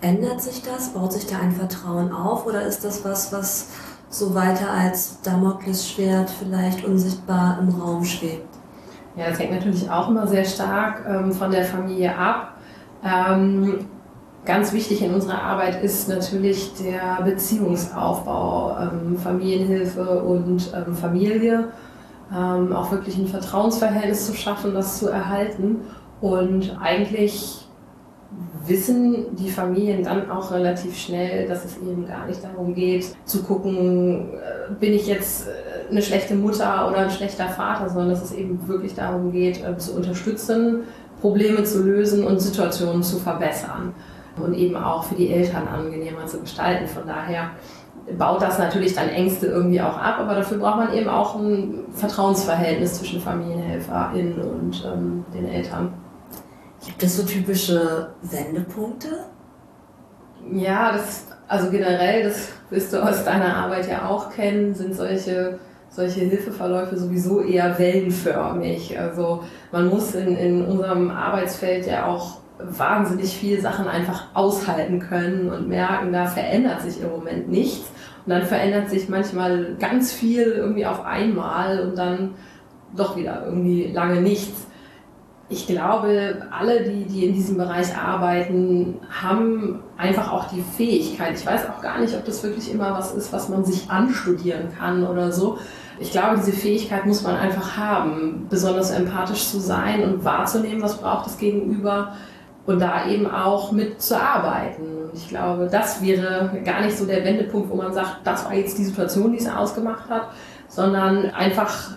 Ändert 0.00 0.40
sich 0.40 0.62
das? 0.62 0.90
Baut 0.90 1.12
sich 1.12 1.26
da 1.26 1.38
ein 1.38 1.52
Vertrauen 1.52 2.12
auf? 2.12 2.46
Oder 2.46 2.62
ist 2.62 2.84
das 2.84 3.04
was, 3.04 3.32
was 3.32 3.68
so 4.08 4.34
weiter 4.34 4.70
als 4.70 5.20
Damoklesschwert 5.22 6.30
vielleicht 6.30 6.84
unsichtbar 6.84 7.58
im 7.60 7.68
Raum 7.80 8.04
schwebt? 8.04 8.54
Ja, 9.16 9.30
das 9.30 9.38
hängt 9.38 9.52
natürlich 9.52 9.90
auch 9.90 10.08
immer 10.08 10.26
sehr 10.26 10.44
stark 10.44 11.04
ähm, 11.08 11.32
von 11.32 11.50
der 11.50 11.64
Familie 11.64 12.16
ab. 12.16 12.56
Ähm, 13.02 13.86
Ganz 14.46 14.72
wichtig 14.72 15.02
in 15.02 15.12
unserer 15.12 15.42
Arbeit 15.42 15.82
ist 15.82 16.08
natürlich 16.08 16.72
der 16.74 17.20
Beziehungsaufbau, 17.24 18.78
ähm, 18.80 19.18
Familienhilfe 19.18 20.22
und 20.22 20.72
ähm, 20.72 20.94
Familie. 20.94 21.64
Ähm, 22.32 22.72
auch 22.72 22.92
wirklich 22.92 23.18
ein 23.18 23.26
Vertrauensverhältnis 23.26 24.26
zu 24.26 24.34
schaffen, 24.34 24.72
das 24.72 25.00
zu 25.00 25.08
erhalten. 25.08 25.80
Und 26.20 26.78
eigentlich 26.80 27.66
wissen 28.64 29.34
die 29.34 29.50
Familien 29.50 30.04
dann 30.04 30.30
auch 30.30 30.52
relativ 30.52 30.96
schnell, 30.96 31.48
dass 31.48 31.64
es 31.64 31.78
eben 31.78 32.06
gar 32.06 32.26
nicht 32.26 32.44
darum 32.44 32.72
geht, 32.72 33.16
zu 33.24 33.42
gucken, 33.42 34.28
äh, 34.30 34.72
bin 34.78 34.92
ich 34.92 35.08
jetzt 35.08 35.48
äh, 35.48 35.90
eine 35.90 36.02
schlechte 36.02 36.36
Mutter 36.36 36.88
oder 36.88 36.98
ein 36.98 37.10
schlechter 37.10 37.48
Vater, 37.48 37.88
sondern 37.88 38.10
dass 38.10 38.22
es 38.22 38.32
eben 38.32 38.68
wirklich 38.68 38.94
darum 38.94 39.32
geht, 39.32 39.64
äh, 39.64 39.76
zu 39.76 39.96
unterstützen, 39.96 40.84
Probleme 41.20 41.64
zu 41.64 41.82
lösen 41.82 42.24
und 42.24 42.40
Situationen 42.40 43.02
zu 43.02 43.18
verbessern 43.18 43.92
und 44.38 44.54
eben 44.54 44.76
auch 44.76 45.04
für 45.04 45.14
die 45.14 45.30
Eltern 45.30 45.68
angenehmer 45.68 46.26
zu 46.26 46.40
gestalten. 46.40 46.86
Von 46.86 47.06
daher 47.06 47.50
baut 48.18 48.42
das 48.42 48.58
natürlich 48.58 48.94
dann 48.94 49.08
Ängste 49.08 49.46
irgendwie 49.46 49.80
auch 49.80 49.96
ab, 49.96 50.18
aber 50.20 50.34
dafür 50.36 50.58
braucht 50.58 50.76
man 50.76 50.94
eben 50.94 51.08
auch 51.08 51.34
ein 51.36 51.84
Vertrauensverhältnis 51.92 52.94
zwischen 52.94 53.20
FamilienhelferInnen 53.20 54.40
und 54.40 54.84
ähm, 54.86 55.24
den 55.34 55.48
Eltern. 55.48 55.92
Gibt 56.84 57.02
es 57.02 57.16
so 57.16 57.24
typische 57.24 58.10
Wendepunkte? 58.22 59.08
Ja, 60.52 60.92
das, 60.92 61.26
also 61.48 61.70
generell, 61.70 62.22
das 62.22 62.50
wirst 62.70 62.92
du 62.92 63.02
aus 63.02 63.24
deiner 63.24 63.56
Arbeit 63.56 63.88
ja 63.88 64.08
auch 64.08 64.30
kennen, 64.30 64.74
sind 64.74 64.94
solche, 64.94 65.58
solche 65.88 66.20
Hilfeverläufe 66.20 66.96
sowieso 66.96 67.40
eher 67.40 67.76
wellenförmig. 67.78 68.96
Also 68.98 69.42
man 69.72 69.88
muss 69.88 70.14
in, 70.14 70.36
in 70.36 70.64
unserem 70.64 71.10
Arbeitsfeld 71.10 71.86
ja 71.86 72.06
auch 72.06 72.38
wahnsinnig 72.58 73.36
viele 73.36 73.60
Sachen 73.60 73.86
einfach 73.86 74.26
aushalten 74.34 74.98
können 74.98 75.50
und 75.50 75.68
merken, 75.68 76.12
da 76.12 76.26
verändert 76.26 76.82
sich 76.82 77.00
im 77.00 77.10
Moment 77.10 77.48
nichts. 77.48 77.90
Und 78.24 78.30
dann 78.30 78.42
verändert 78.42 78.90
sich 78.90 79.08
manchmal 79.08 79.76
ganz 79.78 80.12
viel 80.12 80.42
irgendwie 80.42 80.86
auf 80.86 81.04
einmal 81.04 81.80
und 81.80 81.96
dann 81.96 82.34
doch 82.96 83.16
wieder 83.16 83.44
irgendwie 83.44 83.92
lange 83.92 84.20
nichts 84.20 84.66
ich 85.48 85.66
glaube, 85.66 86.42
alle, 86.50 86.82
die, 86.82 87.04
die 87.04 87.24
in 87.24 87.32
diesem 87.32 87.56
Bereich 87.56 87.96
arbeiten, 87.96 88.96
haben 89.22 89.80
einfach 89.96 90.32
auch 90.32 90.48
die 90.48 90.62
Fähigkeit. 90.76 91.38
Ich 91.38 91.46
weiß 91.46 91.68
auch 91.68 91.80
gar 91.80 92.00
nicht, 92.00 92.16
ob 92.16 92.24
das 92.24 92.42
wirklich 92.42 92.72
immer 92.72 92.92
was 92.92 93.14
ist, 93.14 93.32
was 93.32 93.48
man 93.48 93.64
sich 93.64 93.88
anstudieren 93.88 94.68
kann 94.76 95.06
oder 95.06 95.30
so. 95.30 95.58
Ich 96.00 96.10
glaube, 96.10 96.36
diese 96.36 96.52
Fähigkeit 96.52 97.06
muss 97.06 97.22
man 97.22 97.36
einfach 97.36 97.76
haben, 97.76 98.46
besonders 98.50 98.90
empathisch 98.90 99.46
zu 99.46 99.60
sein 99.60 100.02
und 100.02 100.24
wahrzunehmen, 100.24 100.82
was 100.82 100.98
braucht 100.98 101.26
das 101.26 101.38
Gegenüber 101.38 102.16
und 102.66 102.80
da 102.80 103.08
eben 103.08 103.30
auch 103.30 103.72
mit 103.72 104.00
zu 104.02 104.20
arbeiten. 104.20 104.82
Und 104.82 105.14
ich 105.14 105.28
glaube, 105.28 105.68
das 105.70 106.02
wäre 106.02 106.50
gar 106.64 106.82
nicht 106.82 106.96
so 106.96 107.06
der 107.06 107.24
Wendepunkt, 107.24 107.70
wo 107.70 107.76
man 107.76 107.92
sagt, 107.92 108.18
das 108.24 108.44
war 108.44 108.54
jetzt 108.54 108.76
die 108.78 108.84
Situation, 108.84 109.32
die 109.32 109.38
es 109.38 109.48
ausgemacht 109.48 110.08
hat, 110.08 110.30
sondern 110.68 111.30
einfach 111.30 111.96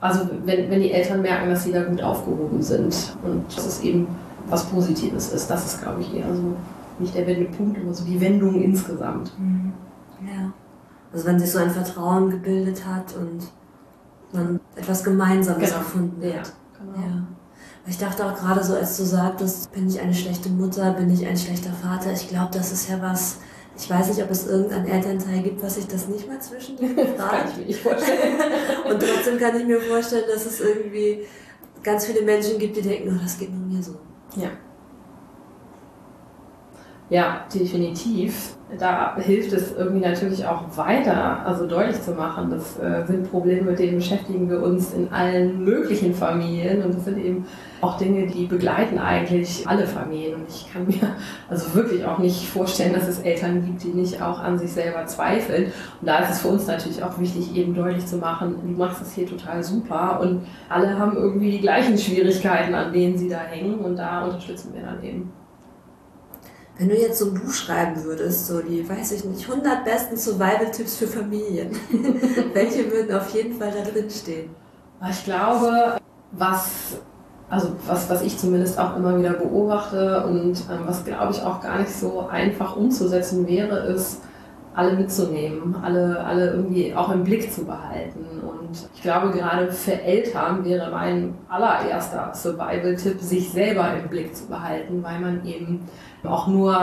also 0.00 0.28
wenn, 0.44 0.70
wenn 0.70 0.80
die 0.80 0.92
Eltern 0.92 1.20
merken, 1.22 1.50
dass 1.50 1.64
sie 1.64 1.72
da 1.72 1.82
gut 1.82 2.02
aufgehoben 2.02 2.62
sind 2.62 3.16
und 3.22 3.44
dass 3.54 3.66
es 3.66 3.82
eben 3.82 4.08
was 4.48 4.64
Positives 4.64 5.32
ist, 5.32 5.50
das 5.50 5.66
ist, 5.66 5.82
glaube 5.82 6.00
ich, 6.00 6.14
eher 6.14 6.34
so 6.34 6.56
nicht 6.98 7.14
der 7.14 7.26
Wendepunkt, 7.26 7.78
aber 7.78 7.92
so 7.92 8.04
die 8.04 8.20
Wendung 8.20 8.62
insgesamt. 8.62 9.38
Mhm. 9.38 9.72
Ja. 10.26 10.52
Also 11.12 11.26
wenn 11.26 11.38
sich 11.38 11.50
so 11.50 11.58
ein 11.58 11.70
Vertrauen 11.70 12.30
gebildet 12.30 12.84
hat 12.86 13.14
und 13.16 13.50
man 14.32 14.60
etwas 14.76 15.04
Gemeinsames 15.04 15.64
genau. 15.64 15.78
erfunden 15.78 16.22
hat. 16.22 16.32
Ja, 16.32 16.42
genau. 16.78 17.06
Ja. 17.06 17.22
Ich 17.86 17.98
dachte 17.98 18.24
auch 18.24 18.36
gerade 18.36 18.62
so, 18.62 18.74
als 18.74 18.96
du 18.96 19.04
sagtest, 19.04 19.72
bin 19.72 19.88
ich 19.88 20.00
eine 20.00 20.14
schlechte 20.14 20.48
Mutter, 20.48 20.92
bin 20.92 21.12
ich 21.12 21.26
ein 21.26 21.36
schlechter 21.36 21.72
Vater, 21.72 22.12
ich 22.12 22.28
glaube, 22.28 22.50
das 22.52 22.72
ist 22.72 22.88
ja 22.88 23.00
was, 23.00 23.38
ich 23.76 23.88
weiß 23.88 24.08
nicht, 24.08 24.22
ob 24.22 24.30
es 24.30 24.46
irgendein 24.46 24.86
Elternteil 24.86 25.42
gibt, 25.42 25.62
was 25.62 25.76
sich 25.76 25.86
das 25.86 26.06
nicht 26.08 26.28
mal 26.28 26.40
zwischendurch 26.40 26.92
fragt. 27.16 27.30
kann 27.30 27.48
ich 27.50 27.56
mir 27.56 27.66
nicht 27.66 27.80
vorstellen. 27.80 28.38
Und 28.88 29.02
trotzdem 29.02 29.38
kann 29.38 29.58
ich 29.58 29.66
mir 29.66 29.80
vorstellen, 29.80 30.24
dass 30.32 30.46
es 30.46 30.60
irgendwie 30.60 31.26
ganz 31.82 32.04
viele 32.04 32.22
Menschen 32.22 32.58
gibt, 32.58 32.76
die 32.76 32.82
denken, 32.82 33.16
oh, 33.16 33.22
das 33.22 33.38
geht 33.38 33.52
nur 33.52 33.66
mir 33.66 33.82
so. 33.82 33.96
Ja. 34.36 34.50
Ja, 37.10 37.44
definitiv. 37.52 38.54
Da 38.78 39.16
hilft 39.16 39.52
es 39.52 39.74
irgendwie 39.76 39.98
natürlich 39.98 40.46
auch 40.46 40.76
weiter, 40.76 41.44
also 41.44 41.66
deutlich 41.66 42.00
zu 42.00 42.12
machen, 42.12 42.50
das 42.50 42.78
äh, 42.78 43.04
sind 43.04 43.28
Probleme, 43.28 43.62
mit 43.62 43.80
denen 43.80 43.96
beschäftigen 43.96 44.48
wir 44.48 44.62
uns 44.62 44.94
in 44.94 45.12
allen 45.12 45.64
möglichen 45.64 46.14
Familien 46.14 46.84
und 46.84 46.94
das 46.94 47.04
sind 47.04 47.18
eben 47.18 47.46
auch 47.80 47.98
Dinge, 47.98 48.28
die 48.28 48.46
begleiten 48.46 49.00
eigentlich 49.00 49.66
alle 49.66 49.88
Familien. 49.88 50.36
Und 50.36 50.48
ich 50.48 50.72
kann 50.72 50.86
mir 50.86 51.16
also 51.48 51.74
wirklich 51.74 52.04
auch 52.04 52.18
nicht 52.18 52.48
vorstellen, 52.48 52.92
dass 52.92 53.08
es 53.08 53.18
Eltern 53.18 53.66
gibt, 53.66 53.82
die 53.82 53.88
nicht 53.88 54.22
auch 54.22 54.38
an 54.38 54.56
sich 54.56 54.70
selber 54.70 55.04
zweifeln. 55.06 55.72
Und 56.00 56.06
da 56.06 56.20
ist 56.20 56.30
es 56.30 56.42
für 56.42 56.48
uns 56.48 56.68
natürlich 56.68 57.02
auch 57.02 57.18
wichtig, 57.18 57.56
eben 57.56 57.74
deutlich 57.74 58.06
zu 58.06 58.18
machen, 58.18 58.54
du 58.62 58.78
machst 58.78 59.00
das 59.00 59.14
hier 59.14 59.26
total 59.26 59.64
super 59.64 60.20
und 60.20 60.46
alle 60.68 60.96
haben 60.96 61.16
irgendwie 61.16 61.50
die 61.50 61.60
gleichen 61.60 61.98
Schwierigkeiten, 61.98 62.72
an 62.72 62.92
denen 62.92 63.18
sie 63.18 63.28
da 63.28 63.38
hängen. 63.38 63.80
Und 63.80 63.96
da 63.96 64.22
unterstützen 64.22 64.70
wir 64.74 64.82
dann 64.82 65.02
eben. 65.02 65.39
Wenn 66.80 66.88
du 66.88 66.96
jetzt 66.96 67.18
so 67.18 67.26
ein 67.26 67.34
Buch 67.34 67.52
schreiben 67.52 68.02
würdest, 68.04 68.46
so 68.46 68.62
die, 68.62 68.88
weiß 68.88 69.12
ich 69.12 69.22
nicht, 69.26 69.46
100 69.46 69.84
besten 69.84 70.16
Survival-Tipps 70.16 70.96
für 70.96 71.06
Familien, 71.06 71.72
welche 72.54 72.90
würden 72.90 73.14
auf 73.14 73.28
jeden 73.34 73.52
Fall 73.52 73.70
da 73.70 73.82
drin 73.90 74.08
stehen? 74.08 74.48
Ich 75.10 75.24
glaube, 75.24 75.98
was, 76.32 76.96
also 77.50 77.72
was, 77.86 78.08
was 78.08 78.22
ich 78.22 78.38
zumindest 78.38 78.78
auch 78.78 78.96
immer 78.96 79.18
wieder 79.18 79.34
beobachte 79.34 80.24
und 80.24 80.54
ähm, 80.70 80.86
was 80.86 81.04
glaube 81.04 81.34
ich 81.34 81.42
auch 81.42 81.60
gar 81.60 81.80
nicht 81.80 81.92
so 81.92 82.26
einfach 82.28 82.76
umzusetzen 82.76 83.46
wäre, 83.46 83.80
ist, 83.80 84.22
alle 84.74 84.94
mitzunehmen, 84.94 85.76
alle, 85.82 86.20
alle 86.20 86.52
irgendwie 86.52 86.94
auch 86.94 87.10
im 87.10 87.24
Blick 87.24 87.52
zu 87.52 87.64
behalten. 87.64 88.24
Und 88.40 88.88
ich 88.94 89.02
glaube, 89.02 89.30
gerade 89.32 89.70
für 89.70 90.00
Eltern 90.00 90.64
wäre 90.64 90.90
mein 90.90 91.34
allererster 91.48 92.32
Survival-Tipp, 92.34 93.20
sich 93.20 93.50
selber 93.50 93.92
im 93.94 94.08
Blick 94.08 94.34
zu 94.34 94.46
behalten, 94.46 95.02
weil 95.02 95.18
man 95.20 95.44
eben 95.44 95.88
auch 96.24 96.46
nur 96.46 96.76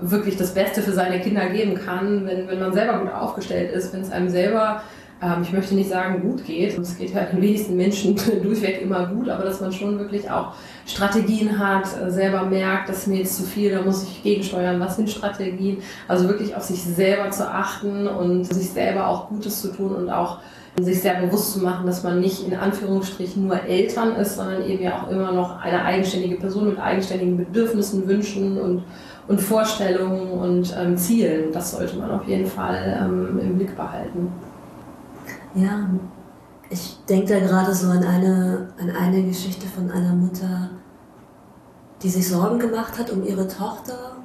wirklich 0.00 0.36
das 0.36 0.54
Beste 0.54 0.82
für 0.82 0.92
seine 0.92 1.20
Kinder 1.20 1.48
geben 1.48 1.74
kann, 1.74 2.26
wenn, 2.26 2.48
wenn 2.48 2.60
man 2.60 2.72
selber 2.72 2.98
gut 2.98 3.12
aufgestellt 3.12 3.72
ist, 3.72 3.92
wenn 3.92 4.02
es 4.02 4.10
einem 4.10 4.28
selber 4.28 4.82
ähm, 5.22 5.42
ich 5.42 5.52
möchte 5.52 5.74
nicht 5.74 5.88
sagen, 5.88 6.22
gut 6.22 6.44
geht. 6.44 6.76
Es 6.76 6.98
geht 6.98 7.14
ja 7.14 7.22
den 7.24 7.40
wenigsten 7.40 7.76
Menschen 7.76 8.16
durchweg 8.42 8.82
immer 8.82 9.06
gut, 9.06 9.28
aber 9.28 9.44
dass 9.44 9.60
man 9.60 9.72
schon 9.72 9.98
wirklich 9.98 10.30
auch 10.30 10.54
Strategien 10.86 11.58
hat, 11.58 11.86
äh, 12.00 12.10
selber 12.10 12.44
merkt, 12.44 12.88
dass 12.88 13.06
mir 13.06 13.18
jetzt 13.18 13.36
zu 13.36 13.42
viel, 13.42 13.70
da 13.70 13.82
muss 13.82 14.02
ich 14.02 14.22
gegensteuern, 14.22 14.80
was 14.80 14.96
sind 14.96 15.10
Strategien. 15.10 15.78
Also 16.08 16.28
wirklich 16.28 16.54
auf 16.54 16.62
sich 16.62 16.82
selber 16.82 17.30
zu 17.30 17.48
achten 17.48 18.06
und 18.06 18.44
sich 18.44 18.70
selber 18.70 19.08
auch 19.08 19.28
Gutes 19.28 19.62
zu 19.62 19.68
tun 19.72 19.94
und 19.94 20.10
auch 20.10 20.38
sich 20.80 21.00
sehr 21.00 21.20
bewusst 21.20 21.52
zu 21.52 21.60
machen, 21.60 21.86
dass 21.86 22.02
man 22.02 22.20
nicht 22.20 22.46
in 22.46 22.54
Anführungsstrichen 22.54 23.46
nur 23.46 23.62
Eltern 23.62 24.16
ist, 24.16 24.36
sondern 24.36 24.64
eben 24.68 24.82
ja 24.82 25.02
auch 25.02 25.08
immer 25.08 25.32
noch 25.32 25.60
eine 25.60 25.84
eigenständige 25.84 26.36
Person 26.36 26.68
mit 26.68 26.80
eigenständigen 26.80 27.36
Bedürfnissen, 27.36 28.08
Wünschen 28.08 28.60
und, 28.60 28.82
und 29.28 29.40
Vorstellungen 29.40 30.32
und 30.32 30.76
ähm, 30.76 30.96
Zielen. 30.96 31.52
Das 31.52 31.70
sollte 31.70 31.96
man 31.96 32.10
auf 32.10 32.26
jeden 32.26 32.46
Fall 32.46 32.98
ähm, 33.00 33.38
im 33.40 33.56
Blick 33.56 33.76
behalten. 33.76 34.32
Ja, 35.54 35.88
ich 36.70 36.98
denke 37.08 37.34
da 37.34 37.40
gerade 37.40 37.74
so 37.74 37.88
an 37.88 38.02
eine, 38.02 38.72
an 38.80 38.90
eine 38.90 39.22
Geschichte 39.22 39.66
von 39.66 39.90
einer 39.90 40.14
Mutter, 40.14 40.70
die 42.02 42.08
sich 42.08 42.28
Sorgen 42.28 42.58
gemacht 42.58 42.98
hat 42.98 43.10
um 43.10 43.24
ihre 43.24 43.46
Tochter 43.48 44.16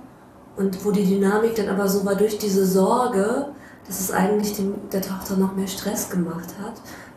und 0.58 0.84
wo 0.84 0.92
die 0.92 1.06
Dynamik 1.06 1.56
dann 1.56 1.70
aber 1.70 1.88
so 1.88 2.06
war 2.06 2.16
durch 2.16 2.38
diese 2.38 2.66
Sorge, 2.66 3.50
dass 3.88 4.00
es 4.00 4.12
eigentlich 4.12 4.56
dem, 4.56 4.90
der 4.92 5.02
Tochter 5.02 5.38
noch 5.38 5.56
mehr 5.56 5.68
Stress 5.68 6.10
gemacht 6.10 6.56
hat, 6.62 6.74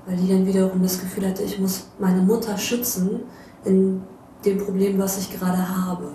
weil 0.07 0.17
die 0.17 0.29
dann 0.29 0.47
wiederum 0.47 0.83
das 0.83 1.01
Gefühl 1.01 1.29
hatte, 1.29 1.43
ich 1.43 1.59
muss 1.59 1.87
meine 1.99 2.23
Mutter 2.23 2.57
schützen 2.57 3.21
in 3.65 4.03
dem 4.45 4.59
Problem, 4.59 4.99
was 4.99 5.19
ich 5.19 5.39
gerade 5.39 5.87
habe. 5.87 6.09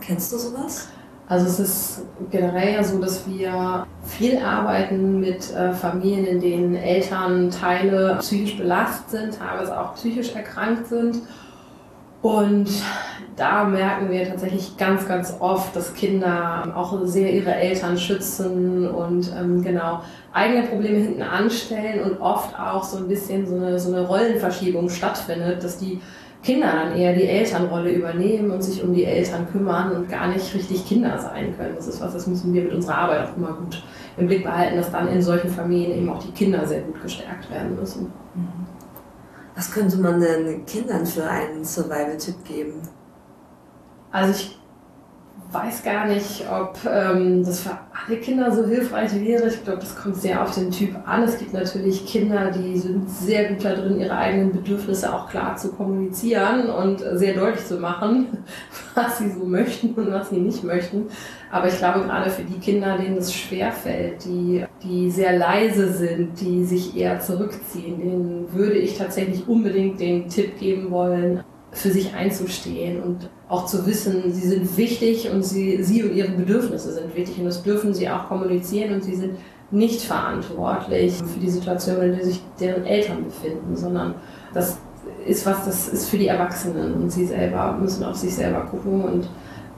Kennst 0.00 0.32
du 0.32 0.38
sowas? 0.38 0.88
Also 1.32 1.46
es 1.46 1.60
ist 1.60 2.02
generell 2.30 2.74
ja 2.74 2.84
so, 2.84 3.00
dass 3.00 3.26
wir 3.26 3.86
viel 4.04 4.36
arbeiten 4.36 5.18
mit 5.18 5.50
äh, 5.54 5.72
Familien, 5.72 6.26
in 6.26 6.40
denen 6.42 6.76
Elternteile 6.76 8.18
psychisch 8.20 8.58
belastet 8.58 9.08
sind, 9.08 9.38
teilweise 9.38 9.80
auch 9.80 9.94
psychisch 9.94 10.34
erkrankt 10.34 10.88
sind. 10.88 11.22
Und 12.20 12.68
da 13.34 13.64
merken 13.64 14.10
wir 14.10 14.28
tatsächlich 14.28 14.76
ganz, 14.76 15.08
ganz 15.08 15.34
oft, 15.40 15.74
dass 15.74 15.94
Kinder 15.94 16.70
auch 16.76 17.00
sehr 17.04 17.32
ihre 17.32 17.54
Eltern 17.54 17.96
schützen 17.96 18.86
und 18.86 19.32
ähm, 19.34 19.62
genau 19.62 20.02
eigene 20.34 20.66
Probleme 20.66 20.98
hinten 20.98 21.22
anstellen 21.22 22.02
und 22.02 22.20
oft 22.20 22.54
auch 22.60 22.84
so 22.84 22.98
ein 22.98 23.08
bisschen 23.08 23.46
so 23.46 23.56
eine, 23.56 23.78
so 23.78 23.90
eine 23.90 24.06
Rollenverschiebung 24.06 24.90
stattfindet, 24.90 25.64
dass 25.64 25.78
die 25.78 25.98
Kinder 26.42 26.72
dann 26.72 26.96
eher 26.96 27.14
die 27.14 27.26
Elternrolle 27.26 27.92
übernehmen 27.92 28.50
und 28.50 28.62
sich 28.62 28.82
um 28.82 28.92
die 28.92 29.04
Eltern 29.04 29.46
kümmern 29.50 29.92
und 29.92 30.08
gar 30.08 30.26
nicht 30.26 30.52
richtig 30.54 30.86
Kinder 30.86 31.16
sein 31.18 31.56
können. 31.56 31.76
Das 31.76 31.86
ist 31.86 32.00
was, 32.00 32.12
das 32.12 32.26
müssen 32.26 32.52
wir 32.52 32.62
mit 32.64 32.72
unserer 32.72 32.98
Arbeit 32.98 33.28
auch 33.28 33.36
immer 33.36 33.52
gut 33.52 33.82
im 34.16 34.26
Blick 34.26 34.42
behalten, 34.42 34.76
dass 34.76 34.90
dann 34.90 35.08
in 35.08 35.22
solchen 35.22 35.50
Familien 35.50 35.98
eben 35.98 36.10
auch 36.10 36.22
die 36.22 36.32
Kinder 36.32 36.66
sehr 36.66 36.82
gut 36.82 37.00
gestärkt 37.00 37.48
werden 37.50 37.76
müssen. 37.76 38.12
Was 39.54 39.70
könnte 39.70 39.98
man 39.98 40.20
denn 40.20 40.66
Kindern 40.66 41.06
für 41.06 41.24
einen 41.24 41.64
Survival-Tipp 41.64 42.44
geben? 42.44 42.82
Also 44.10 44.32
ich 44.32 44.58
weiß 45.52 45.82
gar 45.82 46.06
nicht, 46.06 46.44
ob 46.50 46.78
ähm, 46.90 47.44
das 47.44 47.60
für 47.60 47.78
alle 48.06 48.16
Kinder 48.18 48.50
so 48.50 48.66
hilfreich 48.66 49.14
wäre. 49.20 49.48
Ich 49.48 49.62
glaube, 49.62 49.80
das 49.80 49.94
kommt 49.94 50.16
sehr 50.16 50.42
auf 50.42 50.54
den 50.54 50.70
Typ 50.70 50.96
an. 51.06 51.22
Es 51.22 51.38
gibt 51.38 51.52
natürlich 51.52 52.06
Kinder, 52.06 52.50
die 52.50 52.78
sind 52.78 53.08
sehr 53.08 53.50
gut 53.50 53.64
darin, 53.64 54.00
ihre 54.00 54.16
eigenen 54.16 54.52
Bedürfnisse 54.52 55.12
auch 55.12 55.28
klar 55.28 55.56
zu 55.56 55.72
kommunizieren 55.72 56.70
und 56.70 57.04
sehr 57.14 57.34
deutlich 57.34 57.66
zu 57.66 57.78
machen, 57.78 58.38
was 58.94 59.18
sie 59.18 59.30
so 59.30 59.44
möchten 59.44 59.94
und 59.94 60.10
was 60.10 60.30
sie 60.30 60.38
nicht 60.38 60.64
möchten. 60.64 61.06
Aber 61.50 61.68
ich 61.68 61.76
glaube, 61.76 62.00
gerade 62.00 62.30
für 62.30 62.44
die 62.44 62.58
Kinder, 62.58 62.96
denen 62.96 63.18
es 63.18 63.34
schwerfällt, 63.34 64.24
die, 64.24 64.64
die 64.82 65.10
sehr 65.10 65.36
leise 65.36 65.92
sind, 65.92 66.40
die 66.40 66.64
sich 66.64 66.96
eher 66.96 67.20
zurückziehen, 67.20 68.00
denen 68.00 68.52
würde 68.54 68.78
ich 68.78 68.96
tatsächlich 68.96 69.46
unbedingt 69.46 70.00
den 70.00 70.28
Tipp 70.28 70.58
geben 70.58 70.90
wollen, 70.90 71.44
für 71.72 71.90
sich 71.90 72.14
einzustehen 72.14 73.02
und 73.02 73.30
auch 73.48 73.66
zu 73.66 73.86
wissen, 73.86 74.30
sie 74.30 74.46
sind 74.46 74.76
wichtig 74.76 75.30
und 75.30 75.42
sie, 75.42 75.82
sie 75.82 76.02
und 76.02 76.14
ihre 76.14 76.30
Bedürfnisse 76.32 76.92
sind 76.92 77.16
wichtig. 77.16 77.38
Und 77.38 77.46
das 77.46 77.62
dürfen 77.62 77.94
sie 77.94 78.08
auch 78.08 78.28
kommunizieren 78.28 78.94
und 78.94 79.02
sie 79.02 79.16
sind 79.16 79.36
nicht 79.70 80.02
verantwortlich 80.02 81.14
für 81.14 81.40
die 81.40 81.48
Situation, 81.48 82.02
in 82.02 82.14
der 82.14 82.24
sich 82.26 82.42
deren 82.60 82.84
Eltern 82.84 83.24
befinden, 83.24 83.74
sondern 83.74 84.14
das 84.52 84.78
ist 85.26 85.46
was, 85.46 85.64
das 85.64 85.88
ist 85.88 86.10
für 86.10 86.18
die 86.18 86.26
Erwachsenen. 86.26 86.92
Und 86.94 87.10
sie 87.10 87.24
selber 87.24 87.76
müssen 87.80 88.04
auf 88.04 88.16
sich 88.16 88.34
selber 88.34 88.66
gucken 88.66 89.02
und 89.02 89.28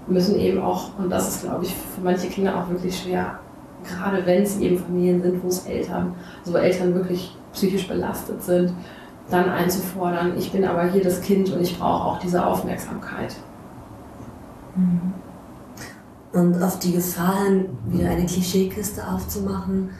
müssen 0.08 0.38
eben 0.38 0.60
auch, 0.60 0.98
und 0.98 1.10
das 1.10 1.28
ist 1.28 1.42
glaube 1.42 1.64
ich 1.64 1.70
für 1.70 2.00
manche 2.02 2.26
Kinder 2.26 2.58
auch 2.58 2.68
wirklich 2.68 2.98
schwer, 2.98 3.38
gerade 3.84 4.26
wenn 4.26 4.42
es 4.42 4.58
eben 4.58 4.78
Familien 4.78 5.22
sind, 5.22 5.42
wo 5.44 5.48
es 5.48 5.64
Eltern, 5.66 6.14
also 6.44 6.58
Eltern 6.58 6.94
wirklich 6.94 7.36
psychisch 7.52 7.86
belastet 7.86 8.42
sind, 8.42 8.72
dann 9.30 9.48
einzufordern, 9.48 10.36
ich 10.36 10.52
bin 10.52 10.64
aber 10.64 10.84
hier 10.84 11.02
das 11.02 11.20
Kind 11.20 11.50
und 11.50 11.60
ich 11.60 11.78
brauche 11.78 12.04
auch 12.04 12.18
diese 12.18 12.44
Aufmerksamkeit. 12.44 13.34
Mhm. 14.76 15.14
Und 16.32 16.62
auf 16.62 16.78
die 16.78 16.92
Gefahren, 16.92 17.78
wieder 17.86 18.10
eine 18.10 18.26
Klischeekiste 18.26 19.06
aufzumachen, 19.08 19.90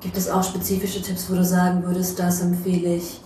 gibt 0.00 0.16
es 0.16 0.30
auch 0.30 0.42
spezifische 0.42 1.02
Tipps, 1.02 1.30
wo 1.30 1.34
du 1.34 1.44
sagen 1.44 1.82
würdest, 1.84 2.18
das 2.18 2.40
empfehle 2.40 2.94
ich 2.94 3.20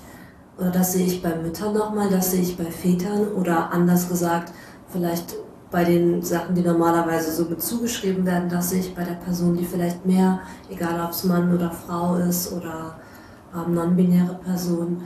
oder 0.59 0.71
das 0.71 0.93
sehe 0.93 1.07
ich 1.07 1.23
bei 1.23 1.35
Müttern 1.37 1.75
nochmal, 1.75 2.09
das 2.09 2.31
sehe 2.31 2.41
ich 2.41 2.57
bei 2.57 2.65
Vätern 2.65 3.29
oder 3.33 3.73
anders 3.73 4.09
gesagt, 4.09 4.53
vielleicht 4.89 5.35
bei 5.71 5.85
den 5.85 6.23
Sachen, 6.23 6.55
die 6.55 6.63
normalerweise 6.63 7.33
so 7.33 7.47
mit 7.47 7.61
zugeschrieben 7.61 8.25
werden, 8.25 8.49
das 8.49 8.71
sehe 8.71 8.81
ich 8.81 8.95
bei 8.95 9.03
der 9.03 9.15
Person, 9.15 9.57
die 9.57 9.65
vielleicht 9.65 10.07
mehr, 10.07 10.41
egal 10.71 11.01
ob 11.05 11.11
es 11.11 11.25
Mann 11.25 11.53
oder 11.53 11.71
Frau 11.71 12.15
ist 12.17 12.53
oder 12.53 12.97
ähm, 13.55 13.75
non-binäre 13.75 14.35
Person, 14.45 15.03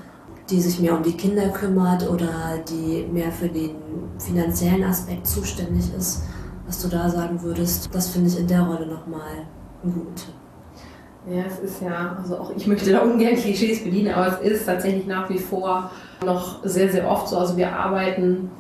die 0.51 0.61
sich 0.61 0.81
mehr 0.81 0.97
um 0.97 1.03
die 1.03 1.17
Kinder 1.17 1.49
kümmert 1.49 2.09
oder 2.09 2.59
die 2.69 3.07
mehr 3.13 3.31
für 3.31 3.49
den 3.49 3.77
finanziellen 4.19 4.85
Aspekt 4.85 5.27
zuständig 5.27 5.93
ist, 5.97 6.23
was 6.67 6.83
du 6.83 6.89
da 6.89 7.09
sagen 7.09 7.43
würdest, 7.43 7.89
das 7.93 8.09
finde 8.09 8.29
ich 8.29 8.39
in 8.39 8.47
der 8.47 8.63
Rolle 8.63 8.87
nochmal 8.87 9.47
Tipp. 9.83 10.35
Ja, 11.31 11.43
es 11.47 11.59
ist 11.59 11.83
ja, 11.83 12.17
also 12.19 12.39
auch 12.39 12.53
ich 12.57 12.67
möchte 12.67 12.91
da 12.91 13.01
ungern 13.01 13.35
Klischees 13.35 13.85
bedienen, 13.85 14.15
aber 14.15 14.41
es 14.41 14.51
ist 14.51 14.67
tatsächlich 14.67 15.07
nach 15.07 15.29
wie 15.29 15.39
vor 15.39 15.91
noch 16.25 16.65
sehr, 16.65 16.91
sehr 16.91 17.09
oft 17.09 17.29
so. 17.29 17.37
Also 17.37 17.57
wir 17.57 17.71
arbeiten 17.73 18.51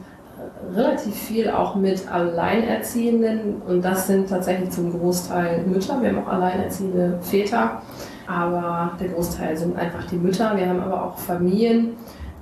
relativ 0.74 1.14
viel 1.14 1.50
auch 1.50 1.74
mit 1.76 2.10
Alleinerziehenden 2.10 3.62
und 3.66 3.82
das 3.82 4.06
sind 4.06 4.28
tatsächlich 4.28 4.70
zum 4.70 4.98
Großteil 4.98 5.66
Mütter. 5.66 6.00
Wir 6.02 6.10
haben 6.10 6.24
auch 6.24 6.28
alleinerziehende 6.28 7.18
Väter 7.22 7.82
aber 8.28 8.92
der 9.00 9.08
Großteil 9.08 9.56
sind 9.56 9.76
einfach 9.76 10.04
die 10.04 10.16
Mütter. 10.16 10.56
Wir 10.56 10.68
haben 10.68 10.80
aber 10.80 11.02
auch 11.02 11.18
Familien, 11.18 11.96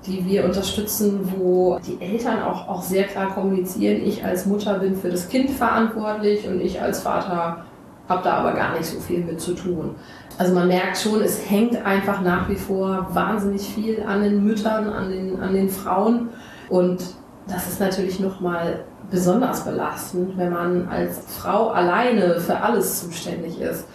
die 0.07 0.25
wir 0.27 0.45
unterstützen, 0.45 1.33
wo 1.37 1.79
die 1.79 2.01
Eltern 2.01 2.43
auch, 2.43 2.69
auch 2.69 2.83
sehr 2.83 3.05
klar 3.05 3.35
kommunizieren, 3.35 4.03
ich 4.05 4.25
als 4.25 4.47
Mutter 4.47 4.79
bin 4.79 4.97
für 4.97 5.11
das 5.11 5.29
Kind 5.29 5.51
verantwortlich 5.51 6.47
und 6.49 6.61
ich 6.61 6.81
als 6.81 7.01
Vater 7.01 7.65
habe 8.09 8.23
da 8.23 8.35
aber 8.35 8.53
gar 8.53 8.73
nicht 8.77 8.85
so 8.85 9.01
viel 9.01 9.25
mit 9.25 9.41
zu 9.41 9.55
tun. 9.55 9.97
Also 10.39 10.55
man 10.55 10.69
merkt 10.69 10.99
schon, 10.99 11.21
es 11.23 11.51
hängt 11.51 11.85
einfach 11.85 12.21
nach 12.21 12.49
wie 12.49 12.57
vor 12.57 13.09
wahnsinnig 13.13 13.63
viel 13.63 14.03
an 14.07 14.23
den 14.23 14.45
Müttern, 14.45 14.89
an 14.89 15.11
den, 15.11 15.41
an 15.41 15.55
den 15.55 15.69
Frauen 15.69 16.29
und 16.69 17.03
das 17.49 17.69
ist 17.69 17.81
natürlich 17.81 18.21
nochmal 18.21 18.85
besonders 19.11 19.65
belastend, 19.65 20.37
wenn 20.37 20.53
man 20.53 20.89
als 20.89 21.21
Frau 21.39 21.69
alleine 21.69 22.41
für 22.41 22.61
alles 22.61 23.01
zuständig 23.01 23.61
ist. 23.61 23.87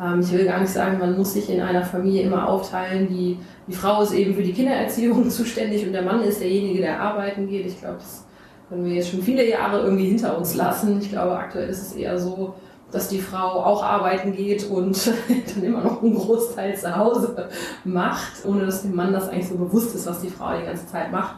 Ähm, 0.00 0.20
ich 0.20 0.32
will 0.32 0.44
gar 0.44 0.60
nicht 0.60 0.72
sagen, 0.72 0.98
man 0.98 1.16
muss 1.16 1.34
sich 1.34 1.50
in 1.50 1.60
einer 1.60 1.84
Familie 1.84 2.22
immer 2.22 2.48
aufteilen. 2.48 3.08
Die, 3.08 3.38
die 3.66 3.74
Frau 3.74 4.02
ist 4.02 4.12
eben 4.12 4.34
für 4.34 4.42
die 4.42 4.52
Kindererziehung 4.52 5.28
zuständig 5.30 5.86
und 5.86 5.92
der 5.92 6.02
Mann 6.02 6.22
ist 6.22 6.40
derjenige, 6.40 6.80
der 6.80 7.00
arbeiten 7.00 7.46
geht. 7.48 7.66
Ich 7.66 7.80
glaube, 7.80 7.98
das 7.98 8.24
können 8.68 8.84
wir 8.84 8.94
jetzt 8.94 9.10
schon 9.10 9.22
viele 9.22 9.48
Jahre 9.48 9.80
irgendwie 9.80 10.06
hinter 10.06 10.38
uns 10.38 10.54
lassen. 10.54 10.98
Ich 11.00 11.10
glaube, 11.10 11.36
aktuell 11.36 11.68
ist 11.68 11.82
es 11.82 11.92
eher 11.94 12.18
so, 12.18 12.54
dass 12.90 13.08
die 13.08 13.20
Frau 13.20 13.64
auch 13.64 13.82
arbeiten 13.82 14.32
geht 14.32 14.68
und 14.68 15.12
dann 15.54 15.62
immer 15.62 15.82
noch 15.82 16.02
einen 16.02 16.14
Großteil 16.14 16.76
zu 16.76 16.96
Hause 16.96 17.48
macht, 17.84 18.44
ohne 18.44 18.66
dass 18.66 18.82
dem 18.82 18.94
Mann 18.94 19.12
das 19.12 19.28
eigentlich 19.28 19.48
so 19.48 19.56
bewusst 19.56 19.94
ist, 19.94 20.06
was 20.06 20.20
die 20.20 20.30
Frau 20.30 20.56
die 20.58 20.64
ganze 20.64 20.86
Zeit 20.86 21.12
macht. 21.12 21.36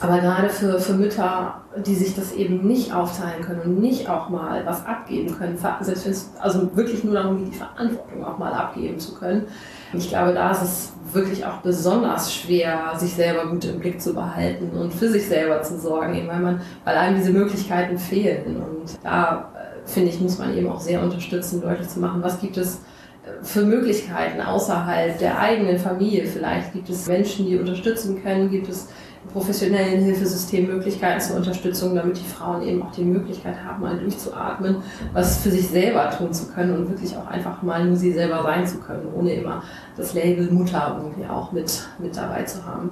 Aber 0.00 0.18
gerade 0.18 0.48
für, 0.48 0.78
für 0.80 0.94
Mütter, 0.94 1.62
die 1.76 1.94
sich 1.94 2.14
das 2.14 2.32
eben 2.32 2.66
nicht 2.66 2.92
aufteilen 2.92 3.42
können 3.42 3.60
und 3.60 3.80
nicht 3.80 4.08
auch 4.08 4.28
mal 4.28 4.66
was 4.66 4.84
abgeben 4.84 5.36
können, 5.36 5.56
selbst 5.56 6.04
wenn 6.04 6.12
es 6.12 6.30
also 6.40 6.76
wirklich 6.76 7.04
nur 7.04 7.14
darum 7.14 7.38
geht, 7.38 7.54
die 7.54 7.58
Verantwortung 7.58 8.24
auch 8.24 8.38
mal 8.38 8.52
abgeben 8.52 8.98
zu 8.98 9.14
können. 9.14 9.46
Ich 9.92 10.08
glaube, 10.08 10.34
da 10.34 10.50
ist 10.50 10.62
es 10.62 10.92
wirklich 11.12 11.46
auch 11.46 11.58
besonders 11.58 12.34
schwer, 12.34 12.92
sich 12.96 13.14
selber 13.14 13.46
gut 13.46 13.64
im 13.64 13.78
Blick 13.78 14.00
zu 14.00 14.14
behalten 14.14 14.70
und 14.76 14.92
für 14.92 15.08
sich 15.08 15.28
selber 15.28 15.62
zu 15.62 15.78
sorgen, 15.78 16.26
weil 16.26 16.40
man, 16.40 16.60
weil 16.84 16.96
einem 16.96 17.16
diese 17.16 17.30
Möglichkeiten 17.30 17.96
fehlen. 17.96 18.56
Und 18.56 18.98
da 19.02 19.52
äh, 19.54 19.88
finde 19.88 20.10
ich, 20.10 20.20
muss 20.20 20.38
man 20.38 20.56
eben 20.56 20.68
auch 20.68 20.80
sehr 20.80 21.02
unterstützen, 21.02 21.60
deutlich 21.60 21.88
zu 21.88 22.00
machen, 22.00 22.22
was 22.22 22.40
gibt 22.40 22.56
es 22.56 22.76
äh, 23.24 23.44
für 23.44 23.62
Möglichkeiten 23.62 24.40
außerhalb 24.40 25.18
der 25.18 25.38
eigenen 25.38 25.78
Familie. 25.78 26.26
Vielleicht 26.26 26.72
gibt 26.72 26.90
es 26.90 27.06
Menschen, 27.06 27.46
die 27.46 27.56
unterstützen 27.56 28.20
können, 28.22 28.50
gibt 28.50 28.68
es 28.68 28.88
professionellen 29.32 30.04
Hilfesystem 30.04 30.66
Möglichkeiten 30.66 31.20
zur 31.20 31.36
Unterstützung, 31.36 31.94
damit 31.94 32.18
die 32.18 32.24
Frauen 32.24 32.62
eben 32.62 32.82
auch 32.82 32.92
die 32.92 33.04
Möglichkeit 33.04 33.56
haben, 33.64 33.82
mal 33.82 33.98
durchzuatmen, 33.98 34.76
was 35.12 35.38
für 35.38 35.50
sich 35.50 35.68
selber 35.68 36.10
tun 36.10 36.32
zu 36.32 36.46
können 36.46 36.76
und 36.76 36.88
wirklich 36.88 37.16
auch 37.16 37.26
einfach 37.26 37.62
mal 37.62 37.84
nur 37.84 37.96
sie 37.96 38.12
selber 38.12 38.42
sein 38.42 38.66
zu 38.66 38.78
können, 38.78 39.08
ohne 39.14 39.34
immer 39.34 39.62
das 39.96 40.14
Label 40.14 40.50
Mutter 40.50 41.00
irgendwie 41.02 41.28
auch 41.28 41.52
mit, 41.52 41.88
mit 41.98 42.16
dabei 42.16 42.42
zu 42.44 42.64
haben. 42.64 42.90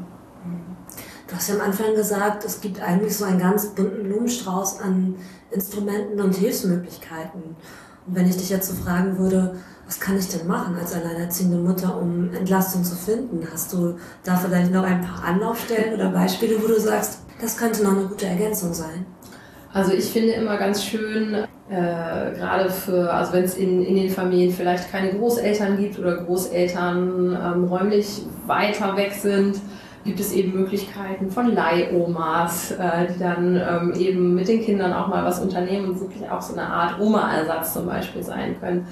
Du 1.29 1.37
hast 1.37 1.49
ja 1.49 1.55
am 1.55 1.62
Anfang 1.62 1.95
gesagt, 1.95 2.45
es 2.45 2.61
gibt 2.61 2.83
eigentlich 2.83 3.16
so 3.16 3.25
einen 3.25 3.38
ganz 3.38 3.68
bunten 3.68 4.03
Blumenstrauß 4.03 4.81
an 4.81 5.14
Instrumenten 5.51 6.21
und 6.21 6.35
Hilfsmöglichkeiten. 6.35 7.57
Und 8.07 8.16
wenn 8.16 8.29
ich 8.29 8.37
dich 8.37 8.51
jetzt 8.51 8.68
so 8.68 8.75
fragen 8.75 9.18
würde, 9.18 9.57
was 9.87 10.01
kann 10.01 10.18
ich 10.18 10.29
denn 10.29 10.47
machen 10.47 10.77
als 10.79 10.95
alleinerziehende 10.95 11.59
Mutter, 11.59 12.01
um 12.01 12.33
Entlastung 12.35 12.85
zu 12.85 12.95
finden? 12.95 13.47
Hast 13.53 13.73
du 13.73 13.97
da 14.25 14.37
vielleicht 14.37 14.73
noch 14.73 14.85
ein 14.85 15.03
paar 15.03 15.25
Anlaufstellen 15.25 15.95
oder 15.95 16.11
Beispiele, 16.11 16.62
wo 16.62 16.66
du 16.66 16.81
sagst, 16.81 17.21
das 17.40 17.57
könnte 17.57 17.83
noch 17.83 17.92
eine 17.92 18.07
gute 18.07 18.27
Ergänzung 18.27 18.73
sein? 18.73 19.05
Also 19.73 19.92
ich 19.92 20.05
finde 20.05 20.33
immer 20.33 20.59
ganz 20.59 20.85
schön, 20.85 21.35
äh, 21.35 22.33
gerade 22.37 22.71
für, 22.71 23.12
also 23.12 23.33
wenn 23.33 23.45
es 23.45 23.57
in, 23.57 23.83
in 23.83 23.97
den 23.97 24.11
Familien 24.11 24.53
vielleicht 24.53 24.90
keine 24.90 25.12
Großeltern 25.14 25.79
gibt 25.79 25.99
oder 25.99 26.18
Großeltern 26.18 27.38
ähm, 27.42 27.64
räumlich 27.64 28.23
weiter 28.47 28.97
weg 28.97 29.12
sind, 29.12 29.61
gibt 30.05 30.21
es 30.21 30.33
eben 30.33 30.53
Möglichkeiten 30.53 31.31
von 31.31 31.55
Leihomas, 31.55 32.73
äh, 32.73 33.07
die 33.14 33.18
dann 33.18 33.57
ähm, 33.57 33.95
eben 33.97 34.35
mit 34.35 34.49
den 34.49 34.62
Kindern 34.62 34.92
auch 34.92 35.09
mal 35.09 35.25
was 35.25 35.40
unternehmen 35.40 35.90
und 35.90 36.01
wirklich 36.01 36.29
auch 36.29 36.42
so 36.42 36.53
eine 36.53 36.66
Art 36.66 37.01
Oma-Ersatz 37.01 37.73
zum 37.73 37.87
Beispiel 37.87 38.23
sein 38.23 38.59
können. 38.61 38.87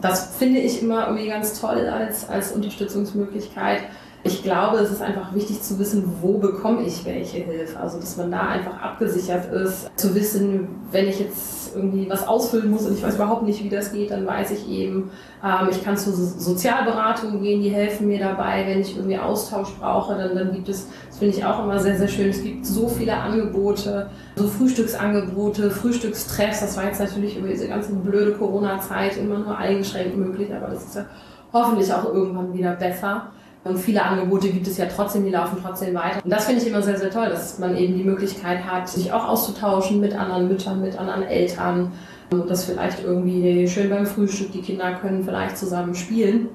Das 0.00 0.36
finde 0.36 0.60
ich 0.60 0.82
immer 0.82 1.06
irgendwie 1.06 1.28
ganz 1.28 1.60
toll 1.60 1.88
als, 1.88 2.28
als 2.28 2.52
Unterstützungsmöglichkeit. 2.52 3.82
Ich 4.22 4.42
glaube, 4.42 4.78
es 4.78 4.90
ist 4.90 5.02
einfach 5.02 5.34
wichtig 5.34 5.62
zu 5.62 5.78
wissen, 5.78 6.16
wo 6.22 6.38
bekomme 6.38 6.82
ich 6.82 7.04
welche 7.04 7.38
Hilfe. 7.38 7.78
Also, 7.78 8.00
dass 8.00 8.16
man 8.16 8.30
da 8.30 8.40
einfach 8.48 8.80
abgesichert 8.80 9.52
ist, 9.52 9.90
zu 9.96 10.14
wissen, 10.14 10.68
wenn 10.90 11.08
ich 11.08 11.20
jetzt 11.20 11.63
irgendwie 11.74 12.08
was 12.08 12.26
ausfüllen 12.26 12.70
muss 12.70 12.86
und 12.86 12.94
ich 12.94 13.02
weiß 13.02 13.16
überhaupt 13.16 13.42
nicht, 13.42 13.62
wie 13.62 13.68
das 13.68 13.92
geht, 13.92 14.10
dann 14.10 14.26
weiß 14.26 14.50
ich 14.52 14.68
eben, 14.68 15.10
ähm, 15.44 15.68
ich 15.70 15.82
kann 15.82 15.96
zur 15.96 16.12
Sozialberatung 16.12 17.42
gehen, 17.42 17.62
die 17.62 17.70
helfen 17.70 18.06
mir 18.06 18.18
dabei. 18.18 18.64
Wenn 18.66 18.80
ich 18.80 18.96
irgendwie 18.96 19.18
Austausch 19.18 19.70
brauche, 19.78 20.14
dann, 20.16 20.34
dann 20.34 20.52
gibt 20.52 20.68
es, 20.68 20.88
das 21.08 21.18
finde 21.18 21.36
ich 21.36 21.44
auch 21.44 21.64
immer 21.64 21.78
sehr, 21.78 21.96
sehr 21.96 22.08
schön, 22.08 22.30
es 22.30 22.42
gibt 22.42 22.66
so 22.66 22.88
viele 22.88 23.16
Angebote, 23.16 24.10
so 24.36 24.46
Frühstücksangebote, 24.46 25.70
Frühstückstreffs. 25.70 26.60
Das 26.60 26.76
war 26.76 26.84
jetzt 26.84 27.00
natürlich 27.00 27.36
über 27.36 27.48
diese 27.48 27.68
ganze 27.68 27.92
blöde 27.92 28.32
Corona-Zeit 28.32 29.16
immer 29.16 29.38
nur 29.38 29.56
eingeschränkt 29.56 30.16
möglich, 30.16 30.54
aber 30.54 30.68
das 30.68 30.84
ist 30.84 30.96
ja 30.96 31.04
hoffentlich 31.52 31.92
auch 31.92 32.04
irgendwann 32.04 32.52
wieder 32.52 32.72
besser. 32.72 33.28
Und 33.64 33.78
viele 33.78 34.04
Angebote 34.04 34.50
gibt 34.50 34.66
es 34.66 34.76
ja 34.76 34.84
trotzdem, 34.86 35.24
die 35.24 35.30
laufen 35.30 35.58
trotzdem 35.62 35.94
weiter. 35.94 36.22
Und 36.22 36.30
das 36.30 36.44
finde 36.44 36.60
ich 36.60 36.68
immer 36.68 36.82
sehr, 36.82 36.98
sehr 36.98 37.10
toll, 37.10 37.30
dass 37.30 37.58
man 37.58 37.76
eben 37.76 37.96
die 37.96 38.04
Möglichkeit 38.04 38.64
hat, 38.64 38.88
sich 38.88 39.10
auch 39.10 39.26
auszutauschen 39.26 40.00
mit 40.00 40.14
anderen 40.14 40.48
Müttern, 40.48 40.82
mit 40.82 40.98
anderen 40.98 41.22
Eltern. 41.22 41.92
Und 42.30 42.50
das 42.50 42.66
vielleicht 42.66 43.02
irgendwie 43.02 43.66
schön 43.66 43.88
beim 43.88 44.06
Frühstück, 44.06 44.52
die 44.52 44.60
Kinder 44.60 44.94
können 44.94 45.24
vielleicht 45.24 45.56
zusammen 45.56 45.94
spielen. 45.94 46.48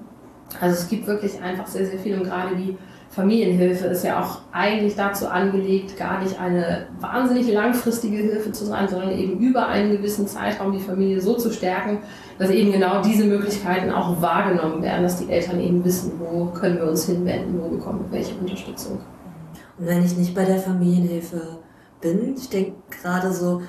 Also 0.62 0.76
es 0.76 0.88
gibt 0.88 1.08
wirklich 1.08 1.41
einfach 1.41 1.67
sehr, 1.67 1.86
sehr 1.86 2.00
viel 2.00 2.17
und 2.17 2.26
gerade 2.26 2.56
die 2.56 2.78
Familienhilfe 3.10 3.88
ist 3.88 4.04
ja 4.04 4.22
auch 4.22 4.38
eigentlich 4.52 4.95
dazu 4.95 5.28
angelegt, 5.28 5.98
gar 5.98 6.22
nicht 6.22 6.39
eine 6.39 6.86
wahnsinnig 7.00 7.52
langfristige 7.52 8.17
Hilfe 8.17 8.52
zu 8.52 8.65
sein, 8.65 8.88
sondern 8.88 9.12
eben 9.12 9.39
über 9.39 9.67
einen 9.67 9.91
gewissen 9.91 10.28
Zeitraum 10.28 10.74
die 10.74 10.80
Familie 10.80 11.19
so 11.19 11.36
zu 11.36 11.52
stärken, 11.52 12.00
dass 12.38 12.52
eben 12.52 12.72
genau 12.72 13.02
diese 13.02 13.26
Möglichkeiten 13.26 13.89
auch 13.89 14.22
wahrgenommen 14.22 14.84
werden, 14.84 15.04
dass 15.04 15.17
die 15.17 15.32
Eltern 15.32 15.60
eben 15.60 15.84
wissen, 15.84 16.13
wo 16.19 16.45
können 16.45 16.78
wir 16.78 16.88
uns 16.88 17.08
hinwenden, 17.08 17.60
wo 17.60 17.69
bekommen 17.69 18.06
wir 18.06 18.19
welche 18.19 18.36
Unterstützung. 18.36 19.00
Und 19.80 19.88
wenn 19.88 20.06
ich 20.06 20.15
nicht 20.15 20.36
bei 20.36 20.45
der 20.45 20.60
Familienhilfe 20.60 21.41
bin, 22.02 22.36
ich 22.38 22.50
denke 22.50 22.74
gerade 23.02 23.34
so, 23.34 23.63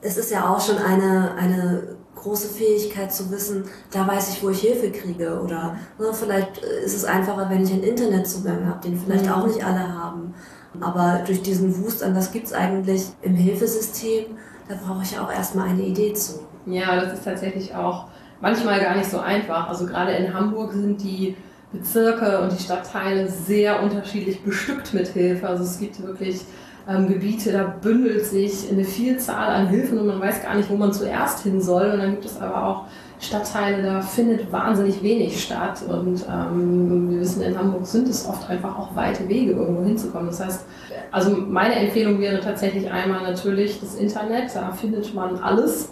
es 0.00 0.16
ist 0.16 0.32
ja 0.32 0.48
auch 0.48 0.60
schon 0.60 0.78
eine, 0.78 1.34
eine 1.34 1.82
große 2.22 2.48
Fähigkeit 2.48 3.12
zu 3.12 3.30
wissen, 3.30 3.64
da 3.90 4.06
weiß 4.06 4.30
ich, 4.30 4.42
wo 4.42 4.50
ich 4.50 4.60
Hilfe 4.60 4.90
kriege. 4.90 5.40
Oder 5.40 5.76
ne, 5.98 6.12
vielleicht 6.12 6.58
ist 6.58 6.96
es 6.96 7.04
einfacher, 7.04 7.48
wenn 7.50 7.64
ich 7.64 7.72
einen 7.72 7.82
Internetzugang 7.82 8.66
habe, 8.66 8.80
den 8.80 8.98
vielleicht 8.98 9.26
mhm. 9.26 9.32
auch 9.32 9.46
nicht 9.46 9.64
alle 9.64 9.80
haben. 9.80 10.34
Aber 10.80 11.22
durch 11.26 11.42
diesen 11.42 11.82
Wust 11.84 12.02
an, 12.02 12.16
was 12.16 12.32
gibt 12.32 12.46
es 12.46 12.52
eigentlich 12.52 13.04
im 13.22 13.34
Hilfesystem, 13.34 14.36
da 14.68 14.76
brauche 14.86 15.02
ich 15.02 15.12
ja 15.12 15.24
auch 15.24 15.32
erstmal 15.32 15.68
eine 15.68 15.82
Idee 15.82 16.14
zu. 16.14 16.40
Ja, 16.66 16.98
das 17.00 17.14
ist 17.14 17.24
tatsächlich 17.24 17.74
auch 17.74 18.06
manchmal 18.40 18.80
gar 18.80 18.96
nicht 18.96 19.10
so 19.10 19.18
einfach. 19.18 19.68
Also 19.68 19.86
gerade 19.86 20.12
in 20.12 20.32
Hamburg 20.32 20.72
sind 20.72 21.02
die 21.02 21.36
Bezirke 21.72 22.40
und 22.40 22.52
die 22.52 22.62
Stadtteile 22.62 23.28
sehr 23.28 23.82
unterschiedlich 23.82 24.42
bestückt 24.44 24.94
mit 24.94 25.08
Hilfe. 25.08 25.48
Also 25.48 25.64
es 25.64 25.78
gibt 25.78 26.02
wirklich 26.02 26.42
ähm, 26.88 27.06
Gebiete, 27.08 27.52
da 27.52 27.62
bündelt 27.64 28.26
sich 28.26 28.70
eine 28.70 28.84
Vielzahl 28.84 29.48
an 29.48 29.68
Hilfen 29.68 29.98
und 29.98 30.06
man 30.06 30.20
weiß 30.20 30.42
gar 30.42 30.54
nicht, 30.54 30.68
wo 30.70 30.76
man 30.76 30.92
zuerst 30.92 31.40
hin 31.40 31.60
soll. 31.60 31.90
Und 31.92 31.98
dann 31.98 32.10
gibt 32.12 32.24
es 32.24 32.40
aber 32.40 32.66
auch 32.66 32.84
Stadtteile, 33.20 33.82
da 33.82 34.00
findet 34.00 34.50
wahnsinnig 34.50 35.02
wenig 35.02 35.42
statt. 35.42 35.82
Und 35.88 36.24
ähm, 36.28 37.10
wir 37.10 37.20
wissen, 37.20 37.42
in 37.42 37.56
Hamburg 37.56 37.86
sind 37.86 38.08
es 38.08 38.26
oft 38.26 38.50
einfach 38.50 38.76
auch 38.76 38.96
weite 38.96 39.28
Wege, 39.28 39.52
irgendwo 39.52 39.84
hinzukommen. 39.84 40.26
Das 40.26 40.40
heißt, 40.44 40.64
also 41.12 41.36
meine 41.36 41.76
Empfehlung 41.76 42.20
wäre 42.20 42.40
tatsächlich 42.40 42.90
einmal 42.90 43.22
natürlich 43.22 43.80
das 43.80 43.94
Internet, 43.94 44.54
da 44.54 44.72
findet 44.72 45.14
man 45.14 45.38
alles. 45.38 45.90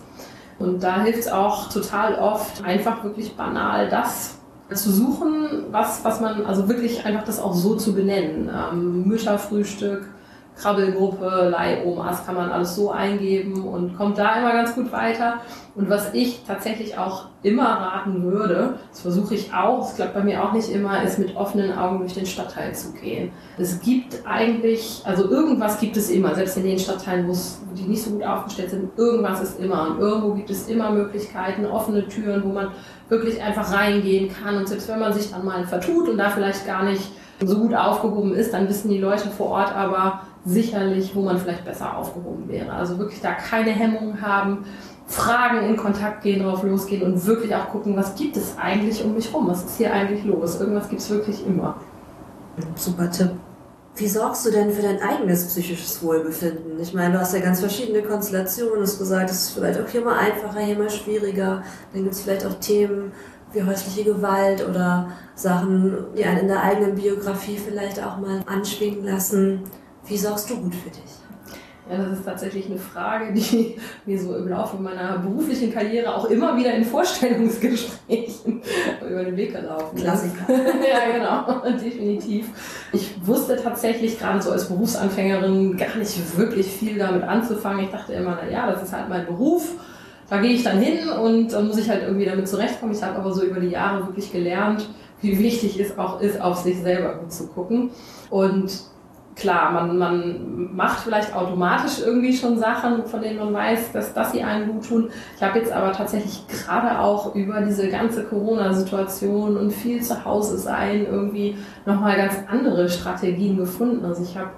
Und 0.58 0.82
da 0.82 1.02
hilft 1.02 1.20
es 1.20 1.28
auch 1.28 1.72
total 1.72 2.16
oft, 2.16 2.62
einfach 2.64 3.02
wirklich 3.04 3.34
banal 3.34 3.88
das 3.88 4.38
zu 4.74 4.90
suchen, 4.90 5.64
was, 5.70 6.04
was 6.04 6.20
man, 6.20 6.44
also 6.44 6.68
wirklich 6.68 7.04
einfach 7.04 7.24
das 7.24 7.40
auch 7.40 7.54
so 7.54 7.76
zu 7.76 7.94
benennen. 7.94 8.48
Ähm, 8.48 9.08
Mütterfrühstück, 9.08 10.08
Krabbelgruppe, 10.60 11.48
Leihomas 11.50 12.24
kann 12.26 12.34
man 12.34 12.50
alles 12.50 12.76
so 12.76 12.90
eingeben 12.90 13.64
und 13.64 13.96
kommt 13.96 14.18
da 14.18 14.38
immer 14.38 14.52
ganz 14.52 14.74
gut 14.74 14.92
weiter. 14.92 15.40
Und 15.74 15.88
was 15.88 16.12
ich 16.12 16.42
tatsächlich 16.46 16.98
auch 16.98 17.26
immer 17.42 17.68
raten 17.68 18.22
würde, 18.24 18.74
das 18.90 19.00
versuche 19.00 19.34
ich 19.34 19.54
auch, 19.54 19.88
es 19.88 19.94
klappt 19.94 20.14
bei 20.14 20.22
mir 20.22 20.44
auch 20.44 20.52
nicht 20.52 20.68
immer, 20.68 21.02
ist 21.02 21.18
mit 21.18 21.36
offenen 21.36 21.76
Augen 21.76 22.00
durch 22.00 22.12
den 22.12 22.26
Stadtteil 22.26 22.74
zu 22.74 22.92
gehen. 22.92 23.30
Es 23.56 23.80
gibt 23.80 24.22
eigentlich, 24.26 25.02
also 25.04 25.30
irgendwas 25.30 25.80
gibt 25.80 25.96
es 25.96 26.10
immer, 26.10 26.34
selbst 26.34 26.56
in 26.58 26.64
den 26.64 26.78
Stadtteilen, 26.78 27.28
wo 27.28 27.34
die 27.74 27.88
nicht 27.88 28.02
so 28.02 28.10
gut 28.10 28.24
aufgestellt 28.24 28.70
sind, 28.70 28.90
irgendwas 28.98 29.40
ist 29.40 29.60
immer. 29.60 29.88
Und 29.88 30.00
irgendwo 30.00 30.34
gibt 30.34 30.50
es 30.50 30.68
immer 30.68 30.90
Möglichkeiten, 30.90 31.64
offene 31.64 32.06
Türen, 32.08 32.42
wo 32.44 32.48
man 32.48 32.68
wirklich 33.08 33.40
einfach 33.42 33.72
reingehen 33.72 34.30
kann. 34.30 34.56
Und 34.56 34.68
selbst 34.68 34.88
wenn 34.88 35.00
man 35.00 35.12
sich 35.12 35.30
dann 35.30 35.44
mal 35.44 35.64
vertut 35.64 36.08
und 36.08 36.18
da 36.18 36.28
vielleicht 36.30 36.66
gar 36.66 36.82
nicht 36.82 37.10
so 37.42 37.58
gut 37.58 37.74
aufgehoben 37.74 38.34
ist, 38.34 38.52
dann 38.52 38.68
wissen 38.68 38.90
die 38.90 38.98
Leute 38.98 39.28
vor 39.28 39.50
Ort 39.50 39.74
aber, 39.74 40.20
sicherlich, 40.44 41.14
wo 41.14 41.22
man 41.22 41.38
vielleicht 41.38 41.64
besser 41.64 41.96
aufgehoben 41.96 42.48
wäre. 42.48 42.72
Also 42.72 42.98
wirklich 42.98 43.20
da 43.20 43.32
keine 43.32 43.70
Hemmungen 43.70 44.20
haben, 44.22 44.64
Fragen 45.06 45.66
in 45.66 45.76
Kontakt 45.76 46.22
gehen, 46.22 46.42
drauf 46.42 46.62
losgehen 46.62 47.02
und 47.02 47.26
wirklich 47.26 47.54
auch 47.54 47.68
gucken, 47.68 47.96
was 47.96 48.14
gibt 48.14 48.36
es 48.36 48.56
eigentlich 48.58 49.04
um 49.04 49.14
mich 49.14 49.32
rum? 49.34 49.48
Was 49.48 49.64
ist 49.64 49.76
hier 49.76 49.92
eigentlich 49.92 50.24
los? 50.24 50.60
Irgendwas 50.60 50.88
gibt 50.88 51.00
es 51.02 51.10
wirklich 51.10 51.44
immer. 51.46 51.76
Super 52.76 53.10
Tipp. 53.10 53.30
Wie 53.96 54.06
sorgst 54.06 54.46
du 54.46 54.50
denn 54.50 54.70
für 54.70 54.82
dein 54.82 55.02
eigenes 55.02 55.46
psychisches 55.46 56.02
Wohlbefinden? 56.02 56.80
Ich 56.80 56.94
meine, 56.94 57.14
du 57.14 57.20
hast 57.20 57.34
ja 57.34 57.40
ganz 57.40 57.60
verschiedene 57.60 58.02
Konstellationen. 58.02 58.76
Du 58.76 58.82
hast 58.82 58.98
gesagt, 58.98 59.30
es 59.30 59.42
ist 59.42 59.50
vielleicht 59.50 59.80
auch 59.80 59.88
hier 59.88 60.02
mal 60.02 60.16
einfacher, 60.16 60.60
hier 60.60 60.78
mal 60.78 60.88
schwieriger. 60.88 61.62
Dann 61.92 62.04
gibt 62.04 62.14
es 62.14 62.22
vielleicht 62.22 62.46
auch 62.46 62.54
Themen 62.54 63.12
wie 63.52 63.64
häusliche 63.64 64.04
Gewalt 64.04 64.66
oder 64.66 65.08
Sachen, 65.34 65.96
die 66.16 66.24
einen 66.24 66.42
in 66.42 66.48
der 66.48 66.62
eigenen 66.62 66.94
Biografie 66.94 67.58
vielleicht 67.58 68.02
auch 68.02 68.16
mal 68.18 68.42
anschwingen 68.46 69.04
lassen. 69.04 69.64
Wie 70.10 70.16
sorgst 70.16 70.50
du 70.50 70.56
gut 70.56 70.74
für 70.74 70.90
dich? 70.90 70.98
Ja, 71.88 71.98
das 71.98 72.18
ist 72.18 72.24
tatsächlich 72.24 72.66
eine 72.66 72.78
Frage, 72.78 73.32
die 73.32 73.76
mir 74.06 74.20
so 74.20 74.34
im 74.34 74.48
Laufe 74.48 74.76
meiner 74.76 75.18
beruflichen 75.18 75.72
Karriere 75.72 76.12
auch 76.12 76.24
immer 76.24 76.56
wieder 76.56 76.74
in 76.74 76.84
Vorstellungsgesprächen 76.84 78.60
über 79.08 79.24
den 79.24 79.36
Weg 79.36 79.52
gelaufen 79.52 79.96
ist. 79.96 80.02
Klassiker. 80.02 80.46
ja, 80.48 81.16
genau, 81.16 81.78
definitiv. 81.78 82.48
Ich 82.92 83.14
wusste 83.24 83.56
tatsächlich 83.56 84.18
gerade 84.18 84.42
so 84.42 84.50
als 84.50 84.66
Berufsanfängerin 84.66 85.76
gar 85.76 85.96
nicht 85.96 86.36
wirklich 86.36 86.66
viel 86.66 86.98
damit 86.98 87.22
anzufangen. 87.22 87.84
Ich 87.84 87.90
dachte 87.90 88.12
immer, 88.12 88.36
na 88.42 88.50
ja, 88.50 88.70
das 88.70 88.82
ist 88.82 88.92
halt 88.92 89.08
mein 89.08 89.26
Beruf. 89.26 89.74
Da 90.28 90.40
gehe 90.40 90.52
ich 90.52 90.64
dann 90.64 90.80
hin 90.80 91.08
und 91.08 91.52
dann 91.52 91.68
muss 91.68 91.78
ich 91.78 91.88
halt 91.88 92.02
irgendwie 92.02 92.26
damit 92.26 92.48
zurechtkommen. 92.48 92.94
Ich 92.94 93.02
habe 93.02 93.16
aber 93.16 93.32
so 93.32 93.44
über 93.44 93.60
die 93.60 93.70
Jahre 93.70 94.06
wirklich 94.06 94.32
gelernt, 94.32 94.88
wie 95.22 95.38
wichtig 95.38 95.78
es 95.78 95.96
auch 95.98 96.20
ist, 96.20 96.40
auf 96.40 96.58
sich 96.58 96.80
selber 96.80 97.14
gut 97.14 97.32
zu 97.32 97.46
gucken. 97.48 97.90
Und 98.28 98.90
klar, 99.36 99.72
man, 99.72 99.96
man 99.96 100.74
macht 100.74 101.00
vielleicht 101.00 101.34
automatisch 101.34 102.00
irgendwie 102.04 102.36
schon 102.36 102.58
Sachen, 102.58 103.04
von 103.06 103.22
denen 103.22 103.38
man 103.38 103.54
weiß, 103.54 103.92
dass, 103.92 104.12
dass 104.12 104.32
sie 104.32 104.42
einen 104.42 104.72
gut 104.72 104.86
tun. 104.86 105.10
Ich 105.36 105.42
habe 105.42 105.58
jetzt 105.58 105.72
aber 105.72 105.92
tatsächlich 105.92 106.42
gerade 106.48 106.98
auch 106.98 107.34
über 107.34 107.60
diese 107.60 107.88
ganze 107.88 108.24
Corona-Situation 108.24 109.56
und 109.56 109.72
viel 109.72 110.02
zu 110.02 110.24
Hause 110.24 110.58
sein 110.58 111.06
irgendwie 111.06 111.56
nochmal 111.86 112.16
ganz 112.16 112.34
andere 112.48 112.88
Strategien 112.88 113.56
gefunden. 113.56 114.04
Also 114.04 114.22
ich 114.22 114.36
habe 114.36 114.50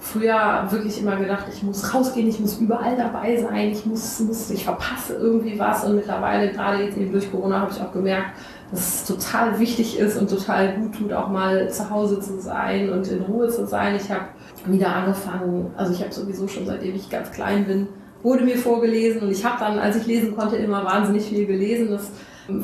früher 0.00 0.66
wirklich 0.70 1.00
immer 1.02 1.16
gedacht, 1.16 1.44
ich 1.52 1.62
muss 1.62 1.94
rausgehen, 1.94 2.28
ich 2.28 2.40
muss 2.40 2.58
überall 2.58 2.96
dabei 2.96 3.36
sein, 3.36 3.70
ich 3.70 3.84
muss, 3.84 4.18
muss 4.20 4.50
ich 4.50 4.64
verpasse 4.64 5.14
irgendwie 5.14 5.58
was 5.58 5.84
und 5.84 5.96
mittlerweile, 5.96 6.50
gerade 6.50 6.84
jetzt 6.84 6.96
eben 6.96 7.12
durch 7.12 7.30
Corona, 7.30 7.60
habe 7.60 7.70
ich 7.70 7.80
auch 7.82 7.92
gemerkt, 7.92 8.30
dass 8.70 8.80
es 8.80 9.04
total 9.06 9.58
wichtig 9.58 9.98
ist 9.98 10.16
und 10.16 10.30
total 10.30 10.76
gut 10.76 10.94
tut, 10.94 11.12
auch 11.12 11.28
mal 11.28 11.70
zu 11.70 11.90
Hause 11.90 12.20
zu 12.20 12.40
sein 12.40 12.90
und 12.90 13.08
in 13.08 13.22
Ruhe 13.22 13.48
zu 13.48 13.66
sein. 13.66 13.96
Ich 13.96 14.10
habe 14.10 14.26
wieder 14.66 14.94
angefangen, 14.94 15.72
also 15.76 15.92
ich 15.92 16.00
habe 16.00 16.12
sowieso 16.12 16.46
schon 16.46 16.66
seitdem 16.66 16.94
ich 16.94 17.10
ganz 17.10 17.30
klein 17.32 17.64
bin, 17.64 17.88
wurde 18.22 18.44
mir 18.44 18.56
vorgelesen 18.56 19.22
und 19.22 19.30
ich 19.30 19.44
habe 19.44 19.56
dann, 19.58 19.78
als 19.78 19.96
ich 19.96 20.06
lesen 20.06 20.36
konnte, 20.36 20.56
immer 20.56 20.84
wahnsinnig 20.84 21.24
viel 21.24 21.46
gelesen. 21.46 21.90
Das 21.90 22.10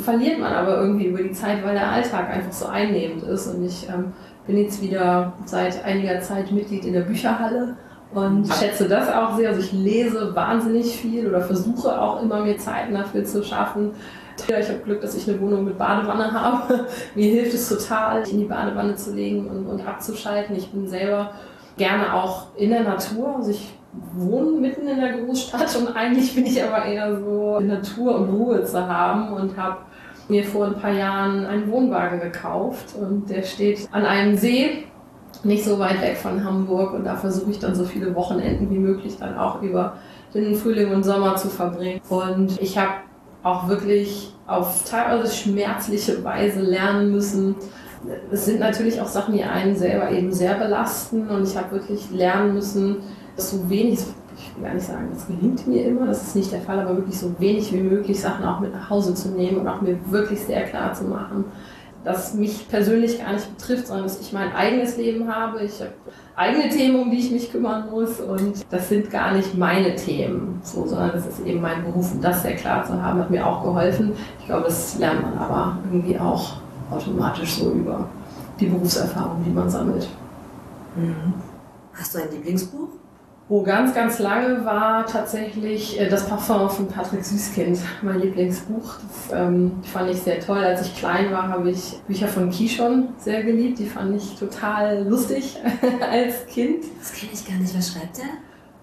verliert 0.02 0.38
man 0.38 0.52
aber 0.52 0.80
irgendwie 0.80 1.06
über 1.06 1.22
die 1.22 1.32
Zeit, 1.32 1.64
weil 1.64 1.74
der 1.74 1.90
Alltag 1.90 2.30
einfach 2.30 2.52
so 2.52 2.66
einnehmend 2.66 3.22
ist. 3.22 3.46
Und 3.46 3.64
ich 3.64 3.88
ähm, 3.88 4.12
bin 4.46 4.58
jetzt 4.58 4.82
wieder 4.82 5.32
seit 5.44 5.84
einiger 5.84 6.20
Zeit 6.20 6.52
Mitglied 6.52 6.84
in 6.84 6.92
der 6.92 7.02
Bücherhalle 7.02 7.76
und 8.12 8.46
schätze 8.54 8.88
das 8.88 9.08
auch 9.08 9.36
sehr. 9.36 9.50
Also 9.50 9.60
ich 9.60 9.72
lese 9.72 10.34
wahnsinnig 10.34 10.96
viel 10.96 11.26
oder 11.26 11.40
versuche 11.40 12.00
auch 12.00 12.22
immer 12.22 12.42
mir 12.42 12.56
Zeiten 12.58 12.94
dafür 12.94 13.24
zu 13.24 13.42
schaffen. 13.42 13.92
Ja, 14.48 14.58
ich 14.58 14.68
habe 14.68 14.78
Glück, 14.80 15.00
dass 15.00 15.14
ich 15.14 15.28
eine 15.28 15.40
Wohnung 15.40 15.64
mit 15.64 15.78
Badewanne 15.78 16.32
habe. 16.32 16.86
Mir 17.14 17.32
hilft 17.32 17.54
es 17.54 17.68
total, 17.68 18.28
in 18.28 18.38
die 18.38 18.44
Badewanne 18.44 18.94
zu 18.94 19.14
legen 19.14 19.46
und, 19.48 19.66
und 19.66 19.86
abzuschalten. 19.86 20.56
Ich 20.56 20.70
bin 20.70 20.86
selber 20.88 21.32
gerne 21.76 22.12
auch 22.14 22.48
in 22.56 22.70
der 22.70 22.82
Natur. 22.82 23.36
Also 23.36 23.50
ich 23.50 23.74
wohne 24.14 24.60
mitten 24.60 24.86
in 24.88 25.00
der 25.00 25.18
Großstadt 25.18 25.74
und 25.76 25.96
eigentlich 25.96 26.34
bin 26.34 26.46
ich 26.46 26.62
aber 26.62 26.84
eher 26.84 27.18
so 27.18 27.60
Natur 27.60 28.16
und 28.16 28.28
Ruhe 28.28 28.64
zu 28.64 28.86
haben 28.86 29.32
und 29.32 29.56
habe 29.56 29.78
mir 30.28 30.44
vor 30.44 30.66
ein 30.66 30.74
paar 30.74 30.92
Jahren 30.92 31.46
einen 31.46 31.70
Wohnwagen 31.70 32.20
gekauft 32.20 32.94
und 33.00 33.30
der 33.30 33.42
steht 33.42 33.88
an 33.92 34.04
einem 34.04 34.36
See 34.36 34.84
nicht 35.44 35.64
so 35.64 35.78
weit 35.78 36.00
weg 36.02 36.16
von 36.16 36.42
Hamburg 36.44 36.94
und 36.94 37.04
da 37.04 37.14
versuche 37.14 37.50
ich 37.50 37.58
dann 37.58 37.74
so 37.74 37.84
viele 37.84 38.14
Wochenenden 38.14 38.70
wie 38.70 38.78
möglich 38.78 39.16
dann 39.18 39.36
auch 39.36 39.62
über 39.62 39.94
den 40.34 40.54
Frühling 40.54 40.92
und 40.92 41.04
Sommer 41.04 41.36
zu 41.36 41.48
verbringen. 41.48 42.00
Und 42.08 42.60
ich 42.60 42.76
habe 42.76 42.92
auch 43.46 43.68
wirklich 43.68 44.34
auf 44.48 44.82
teilweise 44.84 45.32
schmerzliche 45.32 46.22
Weise 46.24 46.60
lernen 46.60 47.12
müssen. 47.12 47.54
Es 48.30 48.44
sind 48.44 48.58
natürlich 48.58 49.00
auch 49.00 49.06
Sachen, 49.06 49.34
die 49.34 49.44
einen 49.44 49.76
selber 49.76 50.10
eben 50.10 50.32
sehr 50.32 50.54
belasten 50.54 51.28
und 51.28 51.46
ich 51.46 51.56
habe 51.56 51.72
wirklich 51.72 52.10
lernen 52.10 52.54
müssen, 52.54 52.96
so 53.36 53.68
wenig, 53.70 54.00
ich 54.36 54.56
will 54.56 54.64
gar 54.64 54.74
nicht 54.74 54.86
sagen, 54.86 55.08
das 55.12 55.26
gelingt 55.26 55.66
mir 55.66 55.84
immer, 55.84 56.06
das 56.06 56.22
ist 56.22 56.36
nicht 56.36 56.52
der 56.52 56.60
Fall, 56.60 56.80
aber 56.80 56.96
wirklich 56.96 57.18
so 57.18 57.34
wenig 57.38 57.72
wie 57.72 57.80
möglich 57.80 58.20
Sachen 58.20 58.44
auch 58.44 58.60
mit 58.60 58.72
nach 58.72 58.90
Hause 58.90 59.14
zu 59.14 59.28
nehmen 59.28 59.58
und 59.58 59.68
auch 59.68 59.80
mir 59.80 59.96
wirklich 60.10 60.40
sehr 60.40 60.64
klar 60.64 60.92
zu 60.92 61.04
machen, 61.04 61.44
das 62.06 62.34
mich 62.34 62.68
persönlich 62.68 63.18
gar 63.18 63.32
nicht 63.32 63.56
betrifft, 63.56 63.88
sondern 63.88 64.04
dass 64.04 64.20
ich 64.20 64.32
mein 64.32 64.52
eigenes 64.52 64.96
Leben 64.96 65.28
habe. 65.28 65.64
Ich 65.64 65.80
habe 65.80 65.90
eigene 66.36 66.68
Themen, 66.68 67.00
um 67.00 67.10
die 67.10 67.18
ich 67.18 67.32
mich 67.32 67.50
kümmern 67.50 67.90
muss 67.90 68.20
und 68.20 68.64
das 68.70 68.88
sind 68.88 69.10
gar 69.10 69.32
nicht 69.32 69.58
meine 69.58 69.96
Themen, 69.96 70.60
so, 70.62 70.86
sondern 70.86 71.10
das 71.10 71.26
ist 71.26 71.44
eben 71.44 71.60
mein 71.60 71.82
Beruf 71.82 72.12
und 72.12 72.22
das 72.22 72.42
sehr 72.42 72.54
klar 72.54 72.84
zu 72.84 73.02
haben, 73.02 73.18
hat 73.18 73.30
mir 73.30 73.44
auch 73.44 73.64
geholfen. 73.64 74.12
Ich 74.38 74.46
glaube, 74.46 74.66
das 74.66 74.96
lernt 75.00 75.22
man 75.22 75.36
aber 75.36 75.78
irgendwie 75.90 76.16
auch 76.16 76.58
automatisch 76.92 77.56
so 77.56 77.72
über 77.72 78.08
die 78.60 78.66
Berufserfahrung, 78.66 79.42
die 79.44 79.50
man 79.50 79.68
sammelt. 79.68 80.06
Mhm. 80.94 81.34
Hast 81.92 82.14
du 82.14 82.18
ein 82.22 82.30
Lieblingsbuch? 82.30 82.88
Oh, 83.48 83.62
ganz, 83.62 83.94
ganz 83.94 84.18
lange 84.18 84.64
war 84.64 85.06
tatsächlich 85.06 86.00
äh, 86.00 86.08
das 86.08 86.28
Parfum 86.28 86.68
von 86.68 86.88
Patrick 86.88 87.24
Süßkind 87.24 87.78
mein 88.02 88.18
Lieblingsbuch. 88.18 88.96
Das 89.28 89.38
ähm, 89.38 89.70
fand 89.84 90.10
ich 90.10 90.20
sehr 90.20 90.40
toll. 90.40 90.58
Als 90.58 90.84
ich 90.84 90.96
klein 90.96 91.30
war, 91.30 91.48
habe 91.48 91.70
ich 91.70 91.96
Bücher 92.08 92.26
von 92.26 92.50
Kishon 92.50 93.10
sehr 93.18 93.44
geliebt. 93.44 93.78
Die 93.78 93.86
fand 93.86 94.16
ich 94.16 94.36
total 94.36 95.06
lustig 95.06 95.58
als 96.10 96.44
Kind. 96.48 96.86
Das 96.98 97.12
kenne 97.12 97.30
ich 97.32 97.46
gar 97.46 97.56
nicht. 97.56 97.76
Was 97.76 97.92
schreibt 97.92 98.18
er? 98.18 98.24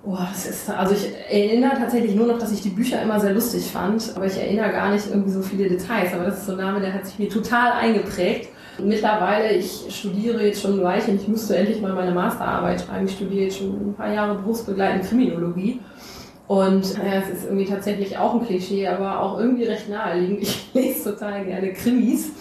Oh, 0.05 0.17
das 0.31 0.45
ist, 0.45 0.69
also 0.69 0.95
ich 0.95 1.13
erinnere 1.29 1.75
tatsächlich 1.75 2.15
nur 2.15 2.27
noch, 2.27 2.37
dass 2.37 2.53
ich 2.53 2.61
die 2.61 2.69
Bücher 2.69 3.01
immer 3.01 3.19
sehr 3.19 3.33
lustig 3.33 3.69
fand, 3.69 4.13
aber 4.15 4.27
ich 4.27 4.37
erinnere 4.37 4.71
gar 4.71 4.91
nicht 4.91 5.07
irgendwie 5.09 5.31
so 5.31 5.41
viele 5.41 5.67
Details. 5.67 6.13
Aber 6.13 6.23
das 6.23 6.37
ist 6.37 6.45
so 6.45 6.53
ein 6.53 6.59
Name, 6.59 6.79
der 6.79 6.93
hat 6.93 7.05
sich 7.05 7.19
mir 7.19 7.27
total 7.27 7.73
eingeprägt. 7.73 8.49
Mittlerweile, 8.79 9.51
ich 9.53 9.85
studiere 9.89 10.45
jetzt 10.45 10.61
schon 10.61 10.79
ein 10.79 10.83
Weilchen, 10.83 11.15
ich 11.15 11.27
müsste 11.27 11.55
endlich 11.55 11.81
mal 11.81 11.93
meine 11.93 12.11
Masterarbeit 12.11 12.81
schreiben. 12.81 13.05
Ich 13.05 13.13
studiere 13.13 13.45
jetzt 13.45 13.57
schon 13.57 13.89
ein 13.89 13.93
paar 13.93 14.11
Jahre 14.11 14.35
berufsbegleitende 14.35 15.07
Kriminologie. 15.07 15.79
Und 16.47 16.97
ja, 16.97 17.21
es 17.21 17.29
ist 17.29 17.45
irgendwie 17.45 17.65
tatsächlich 17.65 18.17
auch 18.17 18.33
ein 18.33 18.45
Klischee, 18.45 18.87
aber 18.87 19.21
auch 19.21 19.39
irgendwie 19.39 19.63
recht 19.63 19.89
naheliegend. 19.89 20.41
Ich 20.41 20.69
lese 20.73 21.11
total 21.11 21.45
gerne 21.45 21.73
Krimis. 21.73 22.31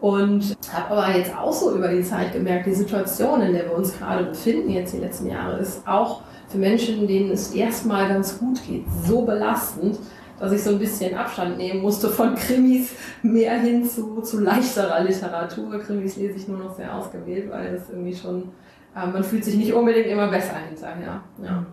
Und 0.00 0.56
habe 0.72 0.96
aber 0.96 1.16
jetzt 1.16 1.36
auch 1.36 1.52
so 1.52 1.76
über 1.76 1.88
die 1.88 2.02
Zeit 2.02 2.32
gemerkt, 2.32 2.66
die 2.66 2.74
Situation, 2.74 3.40
in 3.40 3.52
der 3.52 3.66
wir 3.66 3.76
uns 3.76 3.96
gerade 3.96 4.24
befinden, 4.24 4.70
jetzt 4.70 4.92
die 4.92 4.98
letzten 4.98 5.30
Jahre, 5.30 5.58
ist 5.58 5.86
auch 5.86 6.22
für 6.48 6.58
Menschen, 6.58 7.06
denen 7.06 7.30
es 7.30 7.54
erstmal 7.54 8.08
ganz 8.08 8.38
gut 8.38 8.58
geht, 8.66 8.84
so 9.06 9.22
belastend, 9.22 9.98
dass 10.42 10.50
ich 10.50 10.64
so 10.64 10.70
ein 10.70 10.78
bisschen 10.80 11.14
Abstand 11.14 11.56
nehmen 11.56 11.82
musste 11.82 12.08
von 12.08 12.34
Krimis 12.34 12.88
mehr 13.22 13.60
hin 13.60 13.88
zu, 13.88 14.20
zu 14.22 14.40
leichterer 14.40 15.04
Literatur. 15.04 15.78
Krimis 15.78 16.16
lese 16.16 16.34
ich 16.34 16.48
nur 16.48 16.58
noch 16.58 16.74
sehr 16.74 16.92
ausgewählt, 16.92 17.48
weil 17.48 17.76
es 17.76 17.88
irgendwie 17.88 18.12
schon, 18.12 18.50
äh, 18.96 19.06
man 19.06 19.22
fühlt 19.22 19.44
sich 19.44 19.54
nicht 19.54 19.72
unbedingt 19.72 20.08
immer 20.08 20.26
besser 20.26 20.56
hinterher. 20.68 21.20
Ja. 21.40 21.64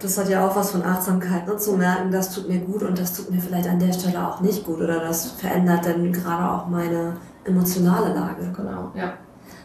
Das 0.00 0.16
hat 0.16 0.30
ja 0.30 0.48
auch 0.48 0.56
was 0.56 0.70
von 0.70 0.82
Achtsamkeit, 0.82 1.46
ne? 1.46 1.58
zu 1.58 1.76
merken, 1.76 2.10
das 2.10 2.34
tut 2.34 2.48
mir 2.48 2.60
gut 2.60 2.82
und 2.82 2.98
das 2.98 3.14
tut 3.14 3.30
mir 3.30 3.40
vielleicht 3.40 3.68
an 3.68 3.78
der 3.78 3.92
Stelle 3.92 4.26
auch 4.26 4.40
nicht 4.40 4.64
gut 4.64 4.80
oder 4.80 4.98
das 5.00 5.32
verändert 5.32 5.84
dann 5.84 6.12
gerade 6.12 6.50
auch 6.50 6.66
meine 6.66 7.18
emotionale 7.44 8.14
Lage. 8.14 8.50
Genau, 8.56 8.90
ja. 8.94 9.12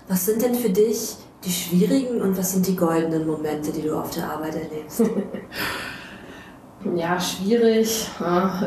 Was 0.10 0.26
sind 0.26 0.42
denn 0.42 0.54
für 0.54 0.70
dich 0.70 1.16
die 1.46 1.52
schwierigen 1.52 2.22
und 2.22 2.38
was 2.38 2.52
sind 2.52 2.68
die 2.68 2.76
goldenen 2.76 3.26
Momente, 3.26 3.72
die 3.72 3.84
du 3.84 3.98
auf 3.98 4.12
der 4.12 4.30
Arbeit 4.30 4.56
erlebst? 4.56 5.02
Ja, 6.96 7.20
schwierig 7.20 8.08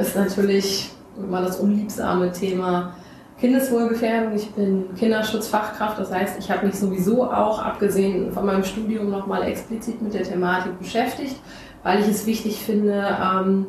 ist 0.01 0.17
natürlich 0.17 0.91
immer 1.17 1.43
das 1.43 1.61
unliebsame 1.61 2.33
Thema 2.33 2.95
Kindeswohlgefährdung. 3.39 4.35
Ich 4.35 4.51
bin 4.51 4.95
Kinderschutzfachkraft, 4.97 5.99
das 5.99 6.13
heißt, 6.13 6.39
ich 6.39 6.51
habe 6.51 6.67
mich 6.67 6.75
sowieso 6.75 7.25
auch, 7.25 7.61
abgesehen 7.61 8.33
von 8.33 8.45
meinem 8.45 8.65
Studium, 8.65 9.11
nochmal 9.11 9.45
explizit 9.45 10.03
mit 10.03 10.13
der 10.13 10.25
Thematik 10.25 10.79
beschäftigt, 10.79 11.37
weil 11.83 12.01
ich 12.01 12.09
es 12.09 12.27
wichtig 12.27 12.59
finde, 12.59 13.17
ähm, 13.23 13.67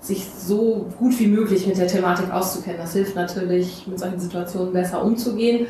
sich 0.00 0.26
so 0.26 0.90
gut 0.98 1.18
wie 1.18 1.28
möglich 1.28 1.66
mit 1.66 1.78
der 1.78 1.86
Thematik 1.86 2.30
auszukennen. 2.30 2.78
Das 2.78 2.92
hilft 2.92 3.16
natürlich, 3.16 3.86
mit 3.86 3.98
solchen 3.98 4.20
Situationen 4.20 4.72
besser 4.72 5.02
umzugehen. 5.02 5.66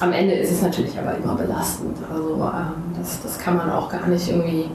Am 0.00 0.12
Ende 0.12 0.34
ist 0.34 0.52
es 0.52 0.62
natürlich 0.62 0.96
aber 0.98 1.16
immer 1.16 1.34
belastend. 1.34 1.98
Also 2.10 2.34
ähm, 2.36 2.94
das, 2.98 3.20
das 3.22 3.38
kann 3.38 3.56
man 3.56 3.70
auch 3.70 3.90
gar 3.90 4.06
nicht 4.06 4.30
irgendwie 4.30 4.70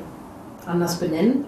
anders 0.67 0.97
benennen. 0.97 1.45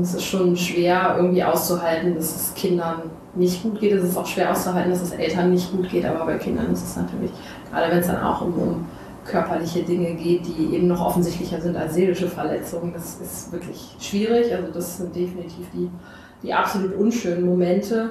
Es 0.00 0.14
ist 0.14 0.24
schon 0.24 0.56
schwer 0.56 1.14
irgendwie 1.16 1.42
auszuhalten, 1.42 2.14
dass 2.14 2.36
es 2.36 2.54
Kindern 2.54 3.10
nicht 3.34 3.62
gut 3.62 3.80
geht. 3.80 3.92
Es 3.92 4.04
ist 4.04 4.16
auch 4.16 4.26
schwer 4.26 4.50
auszuhalten, 4.50 4.90
dass 4.90 5.02
es 5.02 5.12
Eltern 5.12 5.52
nicht 5.52 5.70
gut 5.72 5.88
geht. 5.88 6.04
Aber 6.04 6.26
bei 6.26 6.36
Kindern 6.36 6.72
ist 6.72 6.84
es 6.84 6.96
natürlich, 6.96 7.30
gerade 7.70 7.90
wenn 7.90 7.98
es 7.98 8.06
dann 8.06 8.22
auch 8.22 8.42
um, 8.42 8.54
um 8.54 8.86
körperliche 9.24 9.82
Dinge 9.82 10.14
geht, 10.14 10.42
die 10.46 10.74
eben 10.74 10.86
noch 10.86 11.04
offensichtlicher 11.04 11.60
sind 11.60 11.76
als 11.76 11.94
seelische 11.94 12.28
Verletzungen, 12.28 12.92
das 12.92 13.20
ist 13.20 13.52
wirklich 13.52 13.96
schwierig. 13.98 14.54
Also 14.54 14.68
das 14.72 14.98
sind 14.98 15.16
definitiv 15.16 15.66
die, 15.72 15.90
die 16.42 16.52
absolut 16.52 16.94
unschönen 16.94 17.46
Momente. 17.46 18.10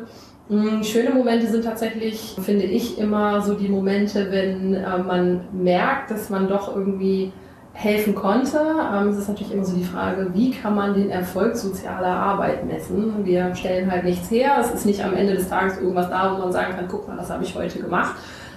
Hm, 0.50 0.84
schöne 0.84 1.12
Momente 1.12 1.48
sind 1.48 1.66
tatsächlich, 1.66 2.36
finde 2.42 2.66
ich, 2.66 3.00
immer 3.00 3.42
so 3.42 3.54
die 3.54 3.68
Momente, 3.68 4.28
wenn 4.32 4.74
äh, 4.74 4.98
man 4.98 5.42
merkt, 5.54 6.12
dass 6.12 6.30
man 6.30 6.48
doch 6.48 6.76
irgendwie 6.76 7.32
helfen 7.76 8.16
konnte. 8.16 8.58
Ähm, 8.58 9.10
es 9.10 9.18
ist 9.18 9.28
natürlich 9.28 9.54
immer 9.54 9.66
so 9.66 9.76
die 9.76 9.84
Frage, 9.84 10.30
wie 10.34 10.52
kann 10.52 10.76
man 10.76 10.94
den 10.94 11.10
Erfolg 11.10 11.56
sozialer 11.58 12.16
Arbeit 12.16 12.66
messen? 12.66 13.26
Wir 13.26 13.54
stellen 13.54 13.92
halt 13.92 14.06
nichts 14.06 14.32
her. 14.32 14.56
Es 14.60 14.72
ist 14.72 14.86
nicht 14.86 15.04
am 15.04 15.14
Ende 15.14 15.36
des 15.36 15.50
Tages 15.50 15.78
irgendwas 15.78 16.10
da, 16.10 16.34
wo 16.34 16.42
man 16.42 16.52
sagen 16.52 16.74
kann, 16.74 16.88
guck 16.90 17.08
mal, 17.08 17.18
das 17.18 17.30
habe 17.30 17.44
ich 17.44 17.54
heute 17.54 17.80
gemacht. 17.80 18.16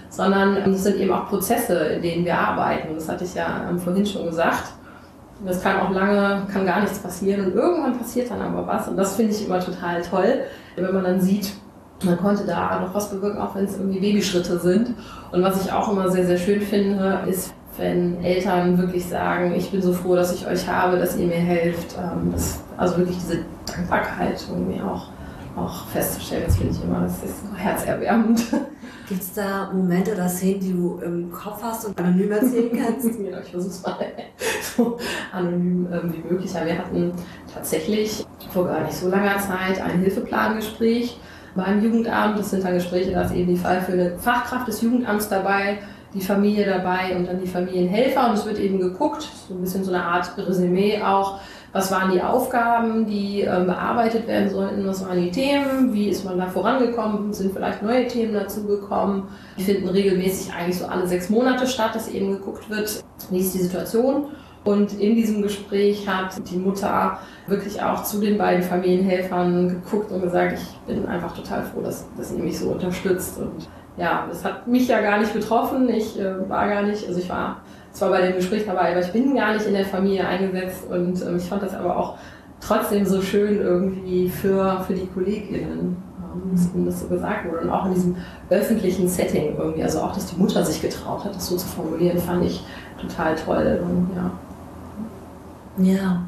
Sondern 0.08 0.56
ähm, 0.56 0.72
es 0.72 0.84
sind 0.84 0.96
eben 0.96 1.12
auch 1.12 1.28
Prozesse, 1.28 1.74
in 1.74 2.02
denen 2.02 2.24
wir 2.24 2.38
arbeiten. 2.38 2.94
Das 2.94 3.08
hatte 3.08 3.24
ich 3.24 3.34
ja 3.34 3.66
ähm, 3.68 3.78
vorhin 3.78 4.06
schon 4.06 4.26
gesagt. 4.26 4.72
Das 5.44 5.62
kann 5.62 5.80
auch 5.80 5.90
lange, 5.90 6.46
kann 6.52 6.64
gar 6.64 6.80
nichts 6.80 6.98
passieren 6.98 7.46
und 7.46 7.54
irgendwann 7.54 7.96
passiert 7.96 8.30
dann 8.30 8.40
aber 8.40 8.66
was. 8.66 8.88
Und 8.88 8.96
das 8.96 9.14
finde 9.16 9.32
ich 9.32 9.46
immer 9.46 9.60
total 9.60 10.02
toll, 10.02 10.42
wenn 10.74 10.92
man 10.92 11.04
dann 11.04 11.20
sieht, 11.20 11.52
man 12.04 12.16
konnte 12.16 12.44
da 12.44 12.80
noch 12.80 12.94
was 12.94 13.10
bewirken, 13.10 13.40
auch 13.40 13.54
wenn 13.54 13.64
es 13.64 13.76
irgendwie 13.76 14.00
Babyschritte 14.00 14.58
sind. 14.58 14.94
Und 15.30 15.42
was 15.42 15.64
ich 15.64 15.72
auch 15.72 15.92
immer 15.92 16.08
sehr, 16.08 16.26
sehr 16.26 16.38
schön 16.38 16.60
finde, 16.60 17.20
ist, 17.28 17.54
wenn 17.78 18.22
Eltern 18.22 18.76
wirklich 18.78 19.06
sagen, 19.06 19.54
ich 19.54 19.70
bin 19.70 19.80
so 19.80 19.92
froh, 19.92 20.14
dass 20.14 20.34
ich 20.34 20.46
euch 20.46 20.68
habe, 20.68 20.98
dass 20.98 21.16
ihr 21.16 21.26
mir 21.26 21.36
helft. 21.36 21.96
Ähm, 21.96 22.32
das, 22.32 22.60
also 22.76 22.98
wirklich 22.98 23.16
diese 23.16 23.44
Dankbarkeit 23.66 24.44
irgendwie 24.50 24.80
auch, 24.80 25.08
auch 25.56 25.86
festzustellen, 25.88 26.44
das 26.46 26.56
finde 26.56 26.74
ich 26.74 26.84
immer, 26.84 27.00
das 27.02 27.22
ist 27.22 27.36
herzerwärmend. 27.56 28.42
Gibt 29.08 29.22
es 29.22 29.32
da 29.32 29.70
Momente 29.72 30.12
oder 30.12 30.28
Szenen, 30.28 30.60
die 30.60 30.72
du 30.72 31.00
im 31.02 31.32
Kopf 31.32 31.62
hast 31.62 31.86
und 31.86 31.98
anonym 31.98 32.30
erzählen 32.30 32.70
kannst? 32.84 33.06
ja, 33.20 33.40
ich 33.40 33.50
versuche 33.50 33.70
es 33.70 33.82
mal 33.82 33.96
so 34.76 34.98
anonym 35.32 35.88
ähm, 35.90 36.12
wie 36.12 36.32
möglich. 36.34 36.52
Ja, 36.52 36.66
wir 36.66 36.78
hatten 36.78 37.12
tatsächlich 37.52 38.26
vor 38.52 38.66
gar 38.66 38.84
nicht 38.84 38.94
so 38.94 39.08
langer 39.08 39.38
Zeit 39.38 39.80
ein 39.80 40.00
Hilfeplangespräch 40.00 41.18
beim 41.54 41.82
Jugendamt. 41.82 42.38
Das 42.38 42.50
sind 42.50 42.64
dann 42.64 42.74
Gespräche, 42.74 43.12
da 43.12 43.22
ist 43.22 43.34
eben 43.34 43.48
die 43.48 43.56
Fall 43.56 43.80
für 43.80 43.92
eine 43.92 44.18
Fachkraft 44.18 44.68
des 44.68 44.82
Jugendamts 44.82 45.28
dabei 45.28 45.78
die 46.14 46.20
Familie 46.20 46.66
dabei 46.66 47.14
und 47.16 47.26
dann 47.26 47.40
die 47.40 47.46
Familienhelfer 47.46 48.28
und 48.28 48.34
es 48.34 48.46
wird 48.46 48.58
eben 48.58 48.78
geguckt, 48.78 49.28
so 49.48 49.54
ein 49.54 49.60
bisschen 49.60 49.84
so 49.84 49.92
eine 49.92 50.02
Art 50.02 50.32
Resümee 50.38 51.02
auch, 51.02 51.40
was 51.72 51.90
waren 51.90 52.10
die 52.12 52.22
Aufgaben, 52.22 53.06
die 53.06 53.42
ähm, 53.42 53.66
bearbeitet 53.66 54.26
werden 54.26 54.48
sollten, 54.48 54.86
was 54.86 55.06
waren 55.06 55.22
die 55.22 55.30
Themen, 55.30 55.92
wie 55.92 56.08
ist 56.08 56.24
man 56.24 56.38
da 56.38 56.46
vorangekommen, 56.46 57.32
sind 57.34 57.52
vielleicht 57.52 57.82
neue 57.82 58.06
Themen 58.06 58.32
dazugekommen. 58.32 59.24
Die 59.58 59.64
finden 59.64 59.88
regelmäßig 59.88 60.52
eigentlich 60.54 60.78
so 60.78 60.86
alle 60.86 61.06
sechs 61.06 61.28
Monate 61.28 61.66
statt, 61.66 61.94
dass 61.94 62.08
eben 62.08 62.32
geguckt 62.32 62.70
wird, 62.70 63.04
wie 63.30 63.38
ist 63.38 63.54
die 63.54 63.58
Situation. 63.58 64.28
Und 64.64 64.98
in 64.98 65.14
diesem 65.14 65.42
Gespräch 65.42 66.08
hat 66.08 66.36
die 66.50 66.56
Mutter 66.56 67.18
wirklich 67.46 67.80
auch 67.82 68.02
zu 68.02 68.18
den 68.20 68.38
beiden 68.38 68.62
Familienhelfern 68.62 69.68
geguckt 69.68 70.10
und 70.10 70.22
gesagt, 70.22 70.58
ich 70.58 70.94
bin 70.94 71.06
einfach 71.06 71.34
total 71.34 71.62
froh, 71.64 71.80
dass, 71.82 72.06
dass 72.16 72.32
ihr 72.32 72.42
mich 72.42 72.58
so 72.58 72.70
unterstützt. 72.70 73.38
Und 73.38 73.68
ja, 73.98 74.26
das 74.28 74.44
hat 74.44 74.66
mich 74.66 74.88
ja 74.88 75.00
gar 75.00 75.18
nicht 75.18 75.34
betroffen. 75.34 75.88
Ich 75.88 76.18
äh, 76.18 76.48
war 76.48 76.68
gar 76.68 76.82
nicht, 76.82 77.06
also 77.06 77.18
ich 77.18 77.28
war 77.28 77.60
zwar 77.92 78.10
bei 78.10 78.22
dem 78.22 78.36
Gespräch 78.36 78.64
dabei, 78.66 78.92
aber 78.92 79.00
ich 79.00 79.12
bin 79.12 79.34
gar 79.34 79.54
nicht 79.54 79.66
in 79.66 79.74
der 79.74 79.84
Familie 79.84 80.26
eingesetzt 80.26 80.84
und 80.88 81.20
ähm, 81.22 81.36
ich 81.36 81.48
fand 81.48 81.62
das 81.62 81.74
aber 81.74 81.96
auch 81.96 82.16
trotzdem 82.60 83.04
so 83.04 83.20
schön 83.20 83.60
irgendwie 83.60 84.28
für, 84.28 84.80
für 84.86 84.94
die 84.94 85.06
KollegInnen, 85.06 85.96
ähm, 85.96 86.52
dass 86.52 86.74
ihnen 86.74 86.86
das 86.86 87.00
so 87.00 87.08
gesagt 87.08 87.50
wurde 87.50 87.62
und 87.62 87.70
auch 87.70 87.86
in 87.86 87.94
diesem 87.94 88.16
öffentlichen 88.50 89.08
Setting 89.08 89.56
irgendwie, 89.58 89.82
also 89.82 90.00
auch, 90.00 90.12
dass 90.12 90.26
die 90.26 90.40
Mutter 90.40 90.64
sich 90.64 90.80
getraut 90.80 91.24
hat, 91.24 91.34
das 91.34 91.48
so 91.48 91.56
zu 91.56 91.66
formulieren, 91.66 92.18
fand 92.18 92.44
ich 92.44 92.64
total 93.00 93.34
toll 93.34 93.80
und 93.82 94.10
ja. 94.16 94.30
Ja, 95.80 96.22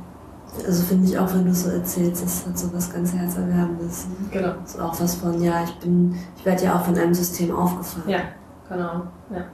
also 0.67 0.83
finde 0.83 1.09
ich 1.09 1.19
auch, 1.19 1.33
wenn 1.33 1.45
du 1.45 1.55
so 1.55 1.71
erzählst, 1.71 2.25
das 2.25 2.47
hat 2.47 2.59
so 2.59 2.73
was 2.73 2.93
ganz 2.93 3.13
Herzerwärmendes. 3.13 4.07
Genau. 4.31 4.55
Ist 4.65 4.81
auch 4.81 5.01
was 5.01 5.15
von, 5.15 5.41
ja, 5.43 5.65
ich 5.65 5.75
bin, 5.79 6.17
ich 6.37 6.45
werde 6.45 6.65
ja 6.65 6.77
auch 6.77 6.85
von 6.85 6.97
einem 6.97 7.15
System 7.15 7.55
aufgefangen. 7.55 8.09
Ja, 8.09 8.21
genau, 8.69 9.07
ja. 9.31 9.47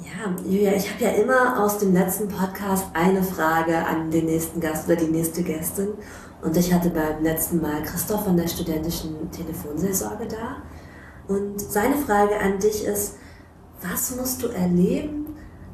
Ja, 0.00 0.34
Julia, 0.44 0.72
ich 0.72 0.92
habe 0.92 1.04
ja 1.04 1.10
immer 1.10 1.62
aus 1.62 1.78
dem 1.78 1.92
letzten 1.92 2.28
Podcast 2.28 2.86
eine 2.94 3.22
Frage 3.22 3.76
an 3.76 4.10
den 4.10 4.26
nächsten 4.26 4.60
Gast 4.60 4.86
oder 4.86 4.96
die 4.96 5.08
nächste 5.08 5.42
Gästin. 5.42 5.88
Und 6.40 6.56
ich 6.56 6.72
hatte 6.72 6.90
beim 6.90 7.22
letzten 7.22 7.60
Mal 7.60 7.82
Christoph 7.82 8.24
von 8.24 8.36
der 8.36 8.48
studentischen 8.48 9.30
Telefonseelsorge 9.30 10.28
da. 10.28 10.62
Und 11.32 11.60
seine 11.60 11.96
Frage 11.96 12.38
an 12.40 12.58
dich 12.58 12.84
ist, 12.84 13.16
was 13.82 14.16
musst 14.16 14.42
du 14.42 14.48
erleben, 14.48 15.27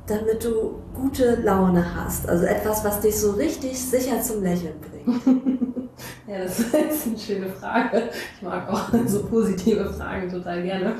damit 0.06 0.44
du 0.44 0.82
gute 0.94 1.36
Laune 1.36 1.94
hast? 1.94 2.28
Also 2.28 2.44
etwas, 2.44 2.84
was 2.84 3.00
dich 3.00 3.18
so 3.18 3.32
richtig 3.32 3.78
sicher 3.78 4.20
zum 4.20 4.42
Lächeln 4.42 4.74
bringt. 4.80 5.22
ja, 6.26 6.38
das 6.42 6.60
ist 6.60 6.74
eine 6.74 7.18
schöne 7.18 7.48
Frage. 7.48 8.10
Ich 8.36 8.42
mag 8.42 8.68
auch 8.68 8.88
so 9.06 9.24
positive 9.24 9.92
Fragen 9.92 10.30
total 10.30 10.62
gerne. 10.62 10.94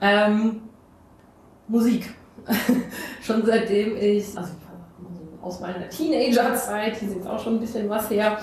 Ähm, 0.00 0.62
Musik. 1.68 2.14
schon 3.22 3.44
seitdem 3.44 3.96
ich, 3.96 4.36
also 4.36 4.50
aus 5.42 5.60
meiner 5.60 5.88
Teenagerzeit, 5.88 6.96
hier 6.96 7.10
jetzt 7.10 7.26
auch 7.26 7.42
schon 7.42 7.56
ein 7.56 7.60
bisschen 7.60 7.88
was 7.88 8.10
her, 8.10 8.38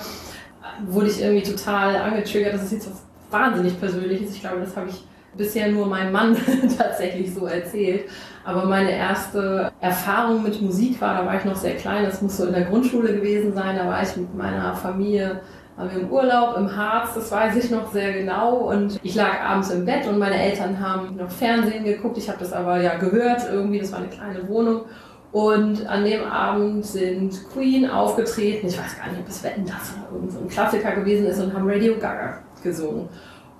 wurde 0.86 1.08
ich 1.08 1.20
irgendwie 1.20 1.42
total 1.42 1.96
angetriggert. 1.96 2.54
Das 2.54 2.64
ist 2.64 2.72
jetzt 2.72 2.90
was 2.90 3.02
wahnsinnig 3.30 3.78
Persönliches. 3.78 4.32
Ich 4.34 4.40
glaube, 4.40 4.60
das 4.60 4.76
habe 4.76 4.88
ich 4.88 5.04
bisher 5.36 5.68
nur 5.68 5.86
mein 5.86 6.12
Mann 6.12 6.36
tatsächlich 6.78 7.32
so 7.34 7.46
erzählt. 7.46 8.08
Aber 8.48 8.64
meine 8.64 8.92
erste 8.92 9.70
Erfahrung 9.78 10.42
mit 10.42 10.62
Musik 10.62 10.98
war, 11.02 11.18
da 11.18 11.26
war 11.26 11.36
ich 11.36 11.44
noch 11.44 11.54
sehr 11.54 11.76
klein, 11.76 12.06
das 12.06 12.22
muss 12.22 12.38
so 12.38 12.46
in 12.46 12.54
der 12.54 12.64
Grundschule 12.64 13.14
gewesen 13.14 13.52
sein, 13.52 13.76
da 13.76 13.86
war 13.86 14.02
ich 14.02 14.16
mit 14.16 14.34
meiner 14.34 14.74
Familie 14.74 15.42
waren 15.76 15.90
wir 15.92 16.00
im 16.00 16.10
Urlaub 16.10 16.56
im 16.56 16.74
Harz, 16.74 17.14
das 17.14 17.30
weiß 17.30 17.56
ich 17.56 17.70
noch 17.70 17.92
sehr 17.92 18.14
genau. 18.14 18.54
Und 18.70 18.98
ich 19.02 19.14
lag 19.14 19.42
abends 19.42 19.70
im 19.70 19.84
Bett 19.84 20.08
und 20.08 20.18
meine 20.18 20.34
Eltern 20.42 20.80
haben 20.80 21.16
noch 21.16 21.30
Fernsehen 21.30 21.84
geguckt. 21.84 22.16
Ich 22.16 22.28
habe 22.28 22.38
das 22.40 22.54
aber 22.54 22.80
ja 22.80 22.96
gehört, 22.96 23.42
irgendwie, 23.52 23.80
das 23.80 23.92
war 23.92 23.98
eine 23.98 24.08
kleine 24.08 24.48
Wohnung. 24.48 24.86
Und 25.30 25.86
an 25.86 26.06
dem 26.06 26.24
Abend 26.24 26.86
sind 26.86 27.34
Queen 27.52 27.88
aufgetreten. 27.88 28.66
Ich 28.66 28.78
weiß 28.78 28.96
gar 28.96 29.12
nicht, 29.12 29.20
ob 29.20 29.28
es 29.28 29.44
Wetten 29.44 29.66
das 29.66 29.94
oder 29.94 30.16
irgend 30.16 30.32
so 30.32 30.40
ein 30.40 30.48
Klassiker 30.48 30.92
gewesen 30.92 31.26
ist 31.26 31.38
und 31.38 31.52
haben 31.52 31.68
Radio 31.68 31.94
Gaga 31.96 32.38
gesungen. 32.62 33.10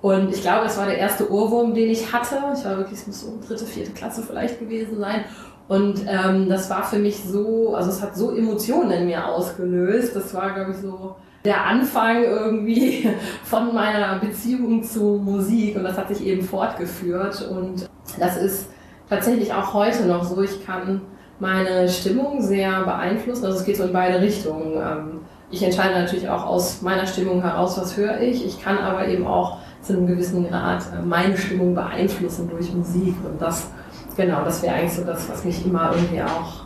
Und 0.01 0.33
ich 0.33 0.41
glaube, 0.41 0.65
es 0.65 0.77
war 0.77 0.85
der 0.85 0.97
erste 0.97 1.29
Ohrwurm, 1.31 1.73
den 1.73 1.89
ich 1.89 2.13
hatte. 2.13 2.37
Ich 2.57 2.63
war 2.63 2.77
wirklich, 2.77 2.99
es 2.99 3.07
muss 3.07 3.21
so 3.21 3.37
dritte, 3.45 3.65
vierte 3.65 3.91
Klasse 3.91 4.23
vielleicht 4.23 4.59
gewesen 4.59 4.99
sein. 4.99 5.25
Und 5.67 6.05
ähm, 6.07 6.49
das 6.49 6.69
war 6.69 6.83
für 6.83 6.97
mich 6.97 7.23
so, 7.23 7.75
also 7.75 7.89
es 7.89 8.01
hat 8.01 8.15
so 8.15 8.35
Emotionen 8.35 8.91
in 8.91 9.05
mir 9.05 9.27
ausgelöst. 9.27 10.15
Das 10.15 10.33
war, 10.33 10.53
glaube 10.53 10.71
ich, 10.71 10.77
so 10.77 11.15
der 11.43 11.65
Anfang 11.65 12.23
irgendwie 12.23 13.09
von 13.43 13.73
meiner 13.73 14.17
Beziehung 14.19 14.83
zu 14.83 15.21
Musik. 15.23 15.75
Und 15.75 15.83
das 15.83 15.97
hat 15.97 16.07
sich 16.07 16.25
eben 16.25 16.43
fortgeführt. 16.43 17.47
Und 17.49 17.89
das 18.17 18.37
ist 18.37 18.69
tatsächlich 19.09 19.53
auch 19.53 19.73
heute 19.73 20.05
noch 20.05 20.23
so. 20.23 20.41
Ich 20.41 20.65
kann 20.65 21.01
meine 21.39 21.89
Stimmung 21.89 22.41
sehr 22.41 22.83
beeinflussen. 22.83 23.45
Also 23.45 23.59
es 23.59 23.65
geht 23.65 23.77
so 23.77 23.83
in 23.83 23.93
beide 23.93 24.21
Richtungen. 24.21 24.73
Ähm, 24.73 25.19
ich 25.51 25.63
entscheide 25.63 25.95
natürlich 25.95 26.29
auch 26.29 26.45
aus 26.45 26.81
meiner 26.81 27.05
Stimmung 27.05 27.41
heraus, 27.41 27.77
was 27.79 27.97
höre 27.97 28.21
ich. 28.21 28.45
Ich 28.45 28.61
kann 28.61 28.77
aber 28.77 29.07
eben 29.07 29.25
auch 29.25 29.57
zu 29.81 29.93
einem 29.93 30.07
gewissen 30.07 30.47
Grad 30.47 30.83
äh, 30.93 31.01
meine 31.01 31.37
Stimmung 31.37 31.73
beeinflussen 31.73 32.49
durch 32.49 32.73
Musik. 32.73 33.15
Und 33.25 33.41
das, 33.41 33.69
genau, 34.15 34.43
das 34.43 34.61
wäre 34.61 34.75
eigentlich 34.75 34.93
so 34.93 35.03
das, 35.03 35.29
was 35.29 35.43
mich 35.43 35.65
immer 35.65 35.91
irgendwie 35.93 36.21
auch 36.21 36.65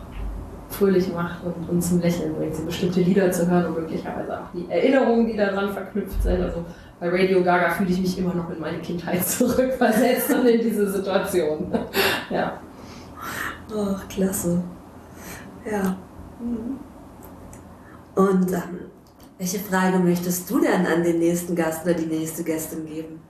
fröhlich 0.70 1.12
macht 1.12 1.44
und, 1.44 1.68
und 1.68 1.82
zum 1.82 2.00
Lächeln 2.00 2.34
bringt, 2.34 2.54
so 2.54 2.64
bestimmte 2.64 3.00
Lieder 3.00 3.30
zu 3.30 3.48
hören 3.48 3.66
und 3.66 3.80
möglicherweise 3.80 4.40
auch 4.40 4.50
die 4.52 4.68
Erinnerungen, 4.68 5.26
die 5.26 5.36
daran 5.36 5.72
verknüpft 5.72 6.22
sind. 6.22 6.42
Also 6.42 6.64
bei 6.98 7.08
Radio 7.08 7.42
Gaga 7.42 7.70
fühle 7.70 7.90
ich 7.90 8.00
mich 8.00 8.18
immer 8.18 8.34
noch 8.34 8.50
in 8.50 8.60
meine 8.60 8.78
Kindheit 8.78 9.24
zurückversetzt 9.26 10.32
und 10.32 10.46
in 10.46 10.60
diese 10.60 10.90
Situation. 10.90 11.72
ja. 12.30 12.58
Ach, 13.76 14.08
klasse. 14.08 14.62
Ja. 15.70 15.96
Und 18.14 18.52
ähm, 18.52 18.80
welche 19.38 19.58
Frage 19.58 19.98
möchtest 19.98 20.48
du 20.50 20.60
denn 20.60 20.86
an 20.86 21.02
den 21.02 21.18
nächsten 21.18 21.56
Gast 21.56 21.84
oder 21.84 21.94
die 21.94 22.06
nächste 22.06 22.44
Gästin 22.44 22.86
geben? 22.86 23.20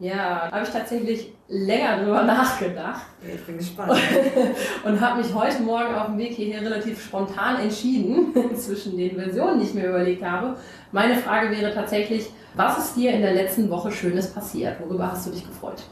Ja, 0.00 0.50
habe 0.50 0.64
ich 0.64 0.70
tatsächlich 0.70 1.32
länger 1.48 2.02
drüber 2.02 2.24
nachgedacht. 2.24 3.02
Ich 3.22 3.42
bin 3.46 3.58
gespannt. 3.58 3.92
und 4.84 5.00
habe 5.00 5.22
mich 5.22 5.32
heute 5.32 5.62
Morgen 5.62 5.94
auf 5.94 6.06
dem 6.06 6.18
Weg 6.18 6.32
hierher 6.32 6.62
relativ 6.62 7.02
spontan 7.02 7.60
entschieden 7.60 8.34
zwischen 8.56 8.96
den 8.96 9.14
Versionen, 9.14 9.60
die 9.60 9.66
ich 9.66 9.74
mir 9.74 9.88
überlegt 9.88 10.22
habe. 10.24 10.56
Meine 10.90 11.14
Frage 11.16 11.50
wäre 11.50 11.72
tatsächlich, 11.72 12.28
was 12.54 12.78
ist 12.78 12.96
dir 12.96 13.12
in 13.12 13.22
der 13.22 13.34
letzten 13.34 13.70
Woche 13.70 13.92
Schönes 13.92 14.32
passiert? 14.32 14.80
Worüber 14.80 15.12
hast 15.12 15.26
du 15.26 15.30
dich 15.30 15.46
gefreut? 15.46 15.82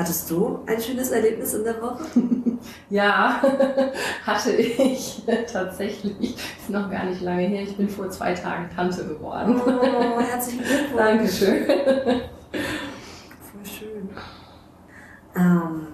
Hattest 0.00 0.30
du 0.30 0.60
ein 0.64 0.80
schönes 0.80 1.10
Erlebnis 1.10 1.52
in 1.52 1.62
der 1.62 1.82
Woche? 1.82 2.06
ja, 2.88 3.38
hatte 4.26 4.52
ich 4.52 5.22
tatsächlich. 5.52 6.36
Ist 6.36 6.70
noch 6.70 6.90
gar 6.90 7.04
nicht 7.04 7.20
lange 7.20 7.42
her. 7.42 7.64
Ich 7.64 7.76
bin 7.76 7.86
vor 7.86 8.08
zwei 8.08 8.32
Tagen 8.32 8.70
Tante 8.74 9.04
geworden. 9.06 9.60
Oh, 9.62 10.18
herzlichen 10.18 10.64
Glückwunsch. 10.64 10.96
Dankeschön. 10.96 11.66
Voll 11.66 13.62
schön. 13.62 14.08
Ähm, 15.36 15.88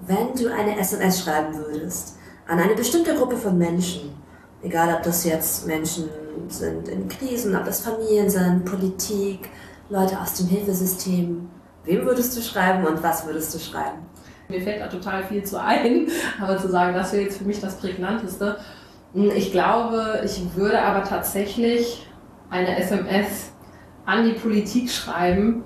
wenn 0.00 0.34
du 0.34 0.52
eine 0.52 0.76
SMS 0.80 1.22
schreiben 1.22 1.56
würdest 1.56 2.16
an 2.48 2.58
eine 2.58 2.74
bestimmte 2.74 3.14
Gruppe 3.14 3.36
von 3.36 3.56
Menschen, 3.56 4.10
egal 4.60 4.92
ob 4.92 5.04
das 5.04 5.24
jetzt 5.24 5.68
Menschen 5.68 6.08
sind 6.48 6.88
in 6.88 7.06
Krisen, 7.08 7.54
ob 7.54 7.64
das 7.64 7.78
Familien 7.78 8.28
sind, 8.28 8.64
Politik, 8.64 9.50
Leute 9.88 10.20
aus 10.20 10.34
dem 10.34 10.48
Hilfesystem, 10.48 11.48
Wem 11.88 12.04
würdest 12.04 12.36
du 12.36 12.42
schreiben 12.42 12.86
und 12.86 13.02
was 13.02 13.26
würdest 13.26 13.54
du 13.54 13.58
schreiben? 13.58 14.00
Mir 14.50 14.60
fällt 14.60 14.82
da 14.82 14.88
total 14.88 15.24
viel 15.24 15.42
zu 15.42 15.58
ein, 15.58 16.08
aber 16.40 16.58
zu 16.58 16.68
sagen, 16.68 16.94
das 16.94 17.12
wäre 17.14 17.22
jetzt 17.22 17.38
für 17.38 17.44
mich 17.44 17.60
das 17.60 17.76
Prägnanteste. 17.76 18.58
Hm, 19.14 19.30
ich 19.34 19.52
glaube, 19.52 20.20
ich 20.22 20.38
würde 20.54 20.82
aber 20.82 21.02
tatsächlich 21.02 22.06
eine 22.50 22.78
SMS 22.78 23.52
an 24.04 24.24
die 24.24 24.32
Politik 24.32 24.90
schreiben 24.90 25.64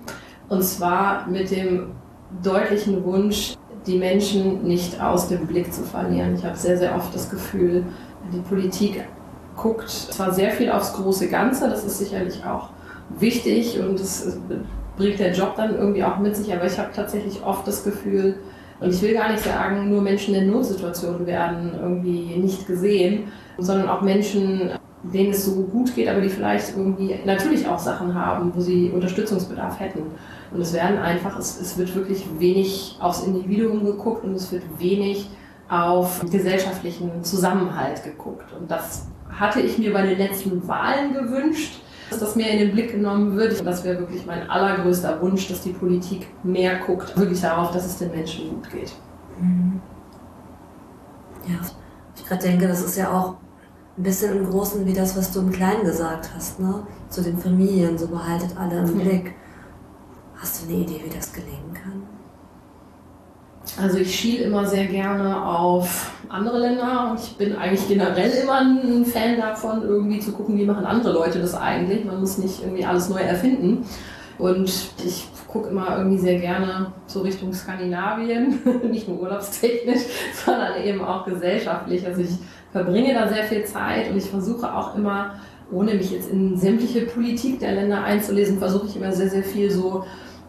und 0.48 0.62
zwar 0.62 1.26
mit 1.26 1.50
dem 1.50 1.96
deutlichen 2.40 3.04
Wunsch, 3.04 3.54
die 3.88 3.98
Menschen 3.98 4.62
nicht 4.62 5.00
aus 5.00 5.26
dem 5.26 5.48
Blick 5.48 5.72
zu 5.74 5.82
verlieren. 5.82 6.36
Ich 6.36 6.44
habe 6.44 6.56
sehr, 6.56 6.78
sehr 6.78 6.94
oft 6.94 7.12
das 7.12 7.30
Gefühl, 7.30 7.84
die 8.32 8.38
Politik 8.38 9.04
guckt 9.56 9.90
zwar 9.90 10.32
sehr 10.32 10.52
viel 10.52 10.70
aufs 10.70 10.92
große 10.92 11.28
Ganze, 11.28 11.68
das 11.68 11.82
ist 11.84 11.98
sicherlich 11.98 12.44
auch 12.44 12.70
wichtig 13.18 13.80
und 13.80 13.98
es 13.98 14.38
bringt 15.02 15.18
der 15.18 15.32
Job 15.32 15.54
dann 15.56 15.74
irgendwie 15.76 16.04
auch 16.04 16.18
mit 16.18 16.36
sich, 16.36 16.52
aber 16.52 16.66
ich 16.66 16.78
habe 16.78 16.90
tatsächlich 16.94 17.42
oft 17.44 17.66
das 17.66 17.84
Gefühl, 17.84 18.36
und 18.80 18.92
ich 18.92 19.00
will 19.02 19.14
gar 19.14 19.30
nicht 19.30 19.44
sagen, 19.44 19.90
nur 19.90 20.02
Menschen 20.02 20.34
in 20.34 20.50
Notsituationen 20.50 21.24
werden 21.26 21.72
irgendwie 21.80 22.36
nicht 22.36 22.66
gesehen, 22.66 23.28
sondern 23.58 23.88
auch 23.88 24.00
Menschen, 24.00 24.72
denen 25.04 25.30
es 25.30 25.44
so 25.44 25.62
gut 25.62 25.94
geht, 25.94 26.08
aber 26.08 26.20
die 26.20 26.28
vielleicht 26.28 26.76
irgendwie 26.76 27.14
natürlich 27.24 27.68
auch 27.68 27.78
Sachen 27.78 28.14
haben, 28.14 28.52
wo 28.54 28.60
sie 28.60 28.90
Unterstützungsbedarf 28.90 29.78
hätten. 29.78 30.02
Und 30.52 30.60
es 30.60 30.72
werden 30.72 30.98
einfach, 30.98 31.38
es, 31.38 31.60
es 31.60 31.78
wird 31.78 31.94
wirklich 31.94 32.24
wenig 32.38 32.96
aufs 33.00 33.24
Individuum 33.24 33.84
geguckt 33.84 34.24
und 34.24 34.34
es 34.34 34.50
wird 34.50 34.64
wenig 34.78 35.30
auf 35.68 36.24
gesellschaftlichen 36.30 37.22
Zusammenhalt 37.22 38.02
geguckt. 38.02 38.52
Und 38.58 38.70
das 38.70 39.06
hatte 39.30 39.60
ich 39.60 39.78
mir 39.78 39.92
bei 39.92 40.02
den 40.02 40.18
letzten 40.18 40.66
Wahlen 40.66 41.14
gewünscht 41.14 41.80
dass 42.12 42.20
das 42.20 42.36
mehr 42.36 42.50
in 42.50 42.58
den 42.58 42.72
Blick 42.72 42.92
genommen 42.92 43.36
wird. 43.36 43.58
Und 43.58 43.64
das 43.64 43.82
wäre 43.84 43.98
wirklich 43.98 44.26
mein 44.26 44.48
allergrößter 44.48 45.20
Wunsch, 45.20 45.48
dass 45.48 45.62
die 45.62 45.72
Politik 45.72 46.28
mehr 46.44 46.78
guckt, 46.78 47.16
wirklich 47.16 47.40
darauf, 47.40 47.72
dass 47.72 47.86
es 47.86 47.98
den 47.98 48.10
Menschen 48.10 48.50
gut 48.50 48.70
geht. 48.70 48.92
Mhm. 49.40 49.80
Ja, 51.46 51.56
ich 52.14 52.24
gerade 52.24 52.42
denke, 52.42 52.68
das 52.68 52.82
ist 52.82 52.96
ja 52.96 53.10
auch 53.10 53.36
ein 53.96 54.02
bisschen 54.02 54.36
im 54.36 54.50
Großen 54.50 54.86
wie 54.86 54.92
das, 54.92 55.16
was 55.16 55.32
du 55.32 55.40
im 55.40 55.50
Kleinen 55.50 55.84
gesagt 55.84 56.30
hast, 56.34 56.60
ne? 56.60 56.86
Zu 57.08 57.22
den 57.22 57.38
Familien, 57.38 57.98
so 57.98 58.08
behaltet 58.08 58.56
alle 58.56 58.78
im 58.78 58.98
Blick. 58.98 59.34
Hast 60.36 60.62
du 60.62 60.68
eine 60.68 60.82
Idee, 60.82 61.00
wie 61.04 61.10
das 61.10 61.32
gelingen 61.32 61.74
kann? 61.74 62.01
Also 63.80 63.98
ich 63.98 64.14
schiele 64.14 64.44
immer 64.44 64.66
sehr 64.66 64.86
gerne 64.86 65.46
auf 65.46 66.12
andere 66.28 66.58
Länder 66.58 67.14
ich 67.22 67.36
bin 67.36 67.56
eigentlich 67.56 67.86
generell 67.88 68.30
immer 68.42 68.60
ein 68.60 69.04
Fan 69.04 69.36
davon, 69.38 69.82
irgendwie 69.82 70.20
zu 70.20 70.32
gucken, 70.32 70.56
wie 70.56 70.64
machen 70.64 70.84
andere 70.84 71.12
Leute 71.12 71.38
das 71.38 71.54
eigentlich. 71.54 72.04
Man 72.04 72.20
muss 72.20 72.38
nicht 72.38 72.62
irgendwie 72.62 72.84
alles 72.84 73.08
neu 73.08 73.20
erfinden. 73.20 73.84
Und 74.38 74.68
ich 75.04 75.28
gucke 75.46 75.68
immer 75.68 75.98
irgendwie 75.98 76.18
sehr 76.18 76.38
gerne 76.38 76.92
so 77.06 77.20
Richtung 77.20 77.52
Skandinavien, 77.52 78.60
nicht 78.90 79.08
nur 79.08 79.20
urlaubstechnisch, 79.20 80.02
sondern 80.44 80.82
eben 80.82 81.04
auch 81.04 81.24
gesellschaftlich. 81.24 82.06
Also 82.06 82.22
ich 82.22 82.30
verbringe 82.72 83.14
da 83.14 83.28
sehr 83.28 83.44
viel 83.44 83.64
Zeit 83.64 84.10
und 84.10 84.16
ich 84.16 84.24
versuche 84.24 84.74
auch 84.74 84.96
immer, 84.96 85.34
ohne 85.70 85.94
mich 85.94 86.10
jetzt 86.10 86.30
in 86.30 86.56
sämtliche 86.56 87.02
Politik 87.02 87.60
der 87.60 87.72
Länder 87.72 88.02
einzulesen, 88.02 88.58
versuche 88.58 88.86
ich 88.86 88.96
immer 88.96 89.12
sehr, 89.12 89.28
sehr 89.28 89.44
viel 89.44 89.70
so 89.70 90.04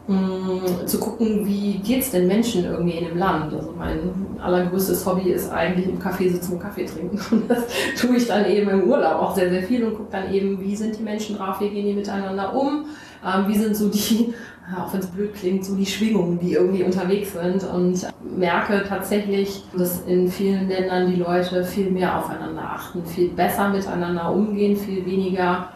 Mm, 0.06 0.86
zu 0.86 1.00
gucken, 1.00 1.46
wie 1.48 1.78
geht 1.78 2.02
es 2.02 2.12
den 2.12 2.28
Menschen 2.28 2.66
irgendwie 2.66 2.98
in 2.98 3.06
dem 3.06 3.18
Land. 3.18 3.54
Also 3.54 3.74
mein 3.78 4.12
allergrößtes 4.38 5.06
Hobby 5.06 5.30
ist 5.30 5.50
eigentlich 5.50 5.88
im 5.88 5.98
Café 5.98 6.30
sitzen 6.30 6.54
und 6.54 6.60
Kaffee 6.60 6.86
trinken. 6.86 7.18
Und 7.32 7.50
das 7.50 7.64
tue 7.98 8.18
ich 8.18 8.28
dann 8.28 8.46
eben 8.46 8.70
im 8.70 8.84
Urlaub 8.84 9.22
auch 9.22 9.36
sehr, 9.36 9.50
sehr 9.50 9.64
viel 9.64 9.86
und 9.86 9.96
gucke 9.96 10.12
dann 10.12 10.34
eben, 10.34 10.60
wie 10.60 10.76
sind 10.76 11.00
die 11.00 11.04
Menschen 11.04 11.38
drauf, 11.38 11.62
wie 11.62 11.70
gehen 11.70 11.86
die 11.86 11.94
miteinander 11.94 12.54
um, 12.54 12.86
ähm, 13.26 13.48
wie 13.48 13.58
sind 13.58 13.78
so 13.78 13.88
die, 13.88 14.34
auch 14.78 14.92
wenn 14.92 15.00
es 15.00 15.08
blöd 15.08 15.34
klingt, 15.36 15.64
so 15.64 15.74
die 15.74 15.86
Schwingungen, 15.86 16.38
die 16.38 16.52
irgendwie 16.52 16.84
unterwegs 16.84 17.32
sind 17.32 17.64
und 17.64 18.06
merke 18.38 18.84
tatsächlich, 18.86 19.64
dass 19.78 20.02
in 20.02 20.28
vielen 20.30 20.68
Ländern 20.68 21.10
die 21.10 21.22
Leute 21.22 21.64
viel 21.64 21.90
mehr 21.90 22.20
aufeinander 22.20 22.64
achten, 22.64 23.06
viel 23.06 23.30
besser 23.30 23.70
miteinander 23.70 24.34
umgehen, 24.34 24.76
viel 24.76 25.06
weniger 25.06 25.70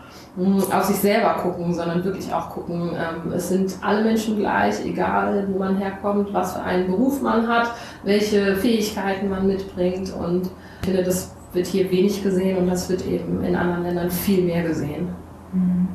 auf 0.72 0.84
sich 0.84 0.98
selber 0.98 1.34
gucken, 1.42 1.74
sondern 1.74 2.04
wirklich 2.04 2.32
auch 2.32 2.50
gucken, 2.52 2.92
ähm, 2.96 3.32
es 3.34 3.50
sind 3.50 3.76
alle 3.82 4.04
Menschen 4.04 4.38
gleich, 4.38 4.86
egal 4.86 5.48
wo 5.52 5.58
man 5.58 5.78
herkommt, 5.78 6.32
was 6.32 6.54
für 6.54 6.62
einen 6.62 6.88
Beruf 6.88 7.22
man 7.22 7.48
hat, 7.48 7.72
welche 8.04 8.56
Fähigkeiten 8.56 9.30
man 9.30 9.48
mitbringt 9.48 10.14
und 10.14 10.50
ich 10.82 10.88
finde, 10.88 11.04
das 11.04 11.36
wird 11.54 11.66
hier 11.66 11.90
wenig 11.90 12.22
gesehen 12.22 12.58
und 12.58 12.68
das 12.68 12.88
wird 12.88 13.06
eben 13.08 13.44
in 13.44 13.56
anderen 13.56 13.84
Ländern 13.84 14.12
viel 14.12 14.44
mehr 14.44 14.64
gesehen. 14.64 15.10
Mhm. 15.54 15.88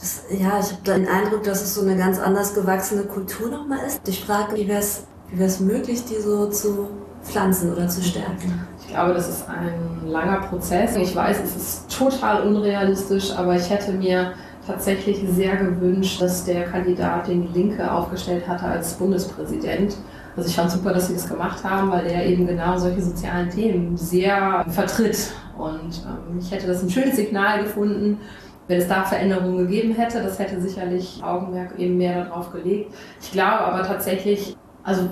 Das, 0.00 0.22
ja, 0.30 0.60
ich 0.60 0.72
habe 0.72 0.82
den 0.86 1.08
Eindruck, 1.08 1.42
dass 1.42 1.62
es 1.62 1.74
so 1.74 1.82
eine 1.82 1.96
ganz 1.96 2.18
anders 2.20 2.54
gewachsene 2.54 3.02
Kultur 3.02 3.50
nochmal 3.50 3.80
ist. 3.86 4.00
Ich 4.08 4.24
frage, 4.24 4.56
wie 4.56 4.68
wäre 4.68 4.80
es 4.80 5.04
wie 5.30 5.64
möglich, 5.64 6.04
die 6.04 6.20
so 6.20 6.48
zu 6.48 6.88
pflanzen 7.22 7.72
oder 7.72 7.88
zu 7.88 8.02
stärken? 8.02 8.66
Ich 8.88 8.94
glaube, 8.94 9.12
das 9.12 9.28
ist 9.28 9.44
ein 9.46 10.08
langer 10.10 10.40
Prozess. 10.48 10.96
Ich 10.96 11.14
weiß, 11.14 11.40
es 11.44 11.54
ist 11.54 11.98
total 11.98 12.46
unrealistisch, 12.46 13.32
aber 13.36 13.54
ich 13.54 13.68
hätte 13.68 13.92
mir 13.92 14.32
tatsächlich 14.66 15.22
sehr 15.28 15.56
gewünscht, 15.56 16.22
dass 16.22 16.46
der 16.46 16.64
Kandidat, 16.64 17.28
den 17.28 17.52
die 17.52 17.60
Linke 17.60 17.92
aufgestellt 17.92 18.48
hatte 18.48 18.64
als 18.64 18.94
Bundespräsident, 18.94 19.94
also 20.34 20.48
ich 20.48 20.56
fand 20.56 20.70
super, 20.70 20.94
dass 20.94 21.08
sie 21.08 21.14
das 21.14 21.28
gemacht 21.28 21.62
haben, 21.64 21.90
weil 21.90 22.06
er 22.06 22.24
eben 22.24 22.46
genau 22.46 22.78
solche 22.78 23.02
sozialen 23.02 23.50
Themen 23.50 23.94
sehr 23.96 24.64
vertritt. 24.70 25.32
Und 25.58 26.02
ähm, 26.06 26.38
ich 26.40 26.50
hätte 26.50 26.66
das 26.66 26.82
ein 26.82 26.88
schönes 26.88 27.16
Signal 27.16 27.64
gefunden, 27.64 28.20
wenn 28.68 28.78
es 28.78 28.88
da 28.88 29.02
Veränderungen 29.02 29.58
gegeben 29.58 29.92
hätte. 29.92 30.22
Das 30.22 30.38
hätte 30.38 30.60
sicherlich 30.62 31.20
Augenmerk 31.22 31.78
eben 31.78 31.98
mehr 31.98 32.24
darauf 32.24 32.52
gelegt. 32.52 32.94
Ich 33.20 33.32
glaube 33.32 33.60
aber 33.60 33.86
tatsächlich, 33.86 34.56
also 34.82 35.10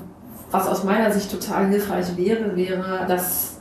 was 0.51 0.67
aus 0.67 0.85
meiner 0.85 1.13
Sicht 1.13 1.31
total 1.31 1.67
hilfreich 1.69 2.17
wäre, 2.17 2.57
wäre, 2.57 3.05
dass 3.07 3.56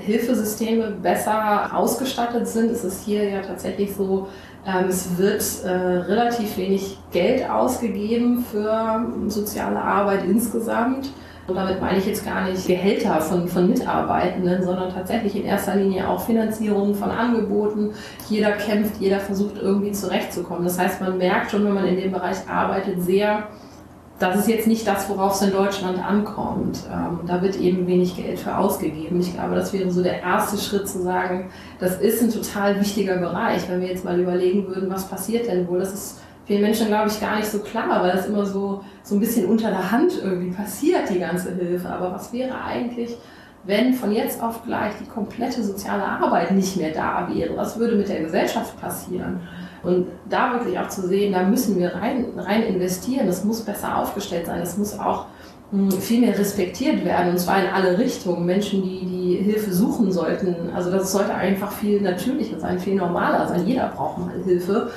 Hilfesysteme 0.00 0.90
besser 0.90 1.70
ausgestattet 1.74 2.48
sind. 2.48 2.70
Es 2.70 2.84
ist 2.84 3.04
hier 3.04 3.28
ja 3.28 3.42
tatsächlich 3.42 3.94
so, 3.94 4.28
ähm, 4.66 4.86
es 4.88 5.16
wird 5.16 5.42
äh, 5.64 5.70
relativ 5.70 6.56
wenig 6.56 6.98
Geld 7.12 7.48
ausgegeben 7.48 8.44
für 8.50 9.06
soziale 9.28 9.80
Arbeit 9.80 10.24
insgesamt. 10.24 11.10
Und 11.46 11.56
damit 11.56 11.80
meine 11.80 11.98
ich 11.98 12.06
jetzt 12.06 12.24
gar 12.24 12.48
nicht 12.48 12.66
Gehälter 12.66 13.20
von, 13.20 13.48
von 13.48 13.68
Mitarbeitenden, 13.68 14.62
sondern 14.62 14.92
tatsächlich 14.92 15.34
in 15.34 15.44
erster 15.44 15.74
Linie 15.74 16.08
auch 16.08 16.24
Finanzierung 16.24 16.94
von 16.94 17.10
Angeboten. 17.10 17.90
Jeder 18.28 18.52
kämpft, 18.52 19.00
jeder 19.00 19.18
versucht 19.18 19.56
irgendwie 19.60 19.90
zurechtzukommen. 19.90 20.62
Das 20.64 20.78
heißt, 20.78 21.00
man 21.00 21.18
merkt 21.18 21.50
schon, 21.50 21.64
wenn 21.64 21.74
man 21.74 21.86
in 21.86 21.96
dem 21.96 22.12
Bereich 22.12 22.36
arbeitet, 22.48 23.02
sehr, 23.02 23.48
das 24.20 24.36
ist 24.36 24.48
jetzt 24.48 24.66
nicht 24.66 24.86
das, 24.86 25.08
worauf 25.08 25.34
es 25.34 25.42
in 25.42 25.50
Deutschland 25.50 25.98
ankommt. 25.98 26.80
Ähm, 26.92 27.20
da 27.26 27.40
wird 27.40 27.56
eben 27.56 27.86
wenig 27.86 28.16
Geld 28.16 28.38
für 28.38 28.54
ausgegeben. 28.54 29.18
Ich 29.18 29.32
glaube, 29.32 29.54
das 29.54 29.72
wäre 29.72 29.90
so 29.90 30.02
der 30.02 30.20
erste 30.20 30.58
Schritt 30.58 30.86
zu 30.86 31.02
sagen, 31.02 31.50
das 31.78 32.00
ist 32.00 32.22
ein 32.22 32.30
total 32.30 32.78
wichtiger 32.78 33.16
Bereich. 33.16 33.66
Wenn 33.68 33.80
wir 33.80 33.88
jetzt 33.88 34.04
mal 34.04 34.20
überlegen 34.20 34.68
würden, 34.68 34.90
was 34.90 35.08
passiert 35.08 35.46
denn 35.46 35.66
wohl, 35.66 35.78
das 35.78 35.94
ist 35.94 36.20
vielen 36.44 36.60
Menschen, 36.60 36.88
glaube 36.88 37.08
ich, 37.08 37.18
gar 37.18 37.36
nicht 37.36 37.48
so 37.48 37.60
klar, 37.60 38.02
weil 38.02 38.12
das 38.12 38.26
immer 38.26 38.44
so, 38.44 38.84
so 39.02 39.14
ein 39.14 39.20
bisschen 39.20 39.46
unter 39.46 39.70
der 39.70 39.90
Hand 39.90 40.12
irgendwie 40.22 40.50
passiert, 40.50 41.08
die 41.08 41.18
ganze 41.18 41.54
Hilfe. 41.54 41.88
Aber 41.88 42.12
was 42.12 42.30
wäre 42.30 42.62
eigentlich, 42.62 43.16
wenn 43.64 43.94
von 43.94 44.12
jetzt 44.12 44.42
auf 44.42 44.64
gleich 44.64 44.92
die 45.00 45.08
komplette 45.08 45.62
soziale 45.62 46.04
Arbeit 46.04 46.50
nicht 46.52 46.76
mehr 46.76 46.92
da 46.92 47.26
wäre? 47.32 47.56
Was 47.56 47.78
würde 47.78 47.96
mit 47.96 48.10
der 48.10 48.20
Gesellschaft 48.20 48.78
passieren? 48.78 49.40
Und 49.82 50.06
da 50.28 50.54
wirklich 50.54 50.78
auch 50.78 50.88
zu 50.88 51.06
sehen, 51.06 51.32
da 51.32 51.42
müssen 51.42 51.78
wir 51.78 51.94
rein, 51.94 52.26
rein 52.36 52.62
investieren. 52.62 53.26
Das 53.26 53.44
muss 53.44 53.62
besser 53.62 53.96
aufgestellt 53.96 54.46
sein. 54.46 54.60
Das 54.60 54.76
muss 54.76 54.98
auch 54.98 55.26
hm, 55.70 55.90
viel 55.90 56.20
mehr 56.20 56.38
respektiert 56.38 57.04
werden 57.04 57.30
und 57.30 57.38
zwar 57.38 57.62
in 57.62 57.68
alle 57.68 57.98
Richtungen. 57.98 58.44
Menschen, 58.44 58.82
die 58.82 59.06
die 59.06 59.36
Hilfe 59.36 59.72
suchen 59.72 60.12
sollten. 60.12 60.70
Also 60.74 60.90
das 60.90 61.12
sollte 61.12 61.34
einfach 61.34 61.72
viel 61.72 62.00
natürlicher 62.00 62.58
sein, 62.58 62.78
viel 62.78 62.96
normaler 62.96 63.46
sein. 63.48 63.66
Jeder 63.66 63.88
braucht 63.88 64.18
mal 64.18 64.32
Hilfe. 64.44 64.90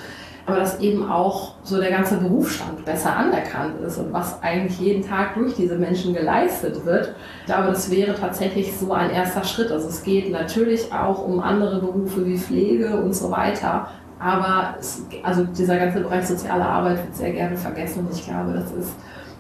Aber 0.46 0.58
dass 0.58 0.82
eben 0.82 1.10
auch 1.10 1.54
so 1.64 1.80
der 1.80 1.90
ganze 1.90 2.18
Berufsstand 2.18 2.84
besser 2.84 3.16
anerkannt 3.16 3.80
ist 3.80 3.98
und 3.98 4.12
was 4.12 4.44
eigentlich 4.44 4.78
jeden 4.78 5.08
Tag 5.08 5.36
durch 5.36 5.56
diese 5.56 5.76
Menschen 5.76 6.14
geleistet 6.14 6.86
wird. 6.86 7.16
Ich 7.42 7.46
glaube, 7.46 7.68
das 7.68 7.90
wäre 7.90 8.14
tatsächlich 8.14 8.76
so 8.76 8.92
ein 8.92 9.10
erster 9.10 9.46
Schritt. 9.46 9.72
Also 9.72 9.88
es 9.88 10.04
geht 10.04 10.32
natürlich 10.32 10.92
auch 10.92 11.26
um 11.26 11.40
andere 11.40 11.80
Berufe 11.80 12.26
wie 12.26 12.38
Pflege 12.38 12.98
und 12.98 13.14
so 13.14 13.32
weiter. 13.32 13.88
Aber 14.24 14.76
es, 14.80 15.04
also 15.22 15.44
dieser 15.44 15.78
ganze 15.78 16.00
Bereich 16.00 16.26
soziale 16.26 16.66
Arbeit 16.66 16.98
wird 16.98 17.16
sehr 17.16 17.34
gerne 17.34 17.58
vergessen 17.58 18.08
und 18.08 18.14
ich 18.14 18.26
glaube, 18.26 18.54
das 18.54 18.72
ist, 18.72 18.94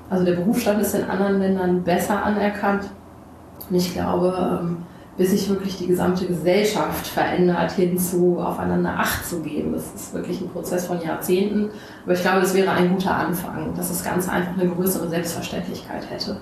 also 0.09 0.25
der 0.25 0.33
Berufsstand 0.33 0.81
ist 0.81 0.93
in 0.93 1.09
anderen 1.09 1.39
Ländern 1.39 1.83
besser 1.83 2.21
anerkannt. 2.21 2.89
Und 3.69 3.75
ich 3.77 3.93
glaube, 3.93 4.59
ähm, 4.61 4.77
bis 5.15 5.31
sich 5.31 5.47
wirklich 5.47 5.77
die 5.77 5.87
gesamte 5.87 6.25
Gesellschaft 6.25 7.07
verändert, 7.07 7.71
hinzu 7.71 8.39
aufeinander 8.39 8.99
Acht 8.99 9.25
zu 9.25 9.39
geben. 9.39 9.71
Das 9.71 9.85
ist 9.95 10.13
wirklich 10.13 10.41
ein 10.41 10.49
Prozess 10.49 10.87
von 10.87 10.99
Jahrzehnten. 11.01 11.69
Aber 12.03 12.13
ich 12.13 12.21
glaube, 12.21 12.41
das 12.41 12.53
wäre 12.53 12.71
ein 12.71 12.89
guter 12.89 13.15
Anfang, 13.15 13.73
dass 13.75 13.87
das 13.87 14.03
Ganze 14.03 14.31
einfach 14.33 14.59
eine 14.59 14.69
größere 14.69 15.07
Selbstverständlichkeit 15.07 16.09
hätte. 16.09 16.41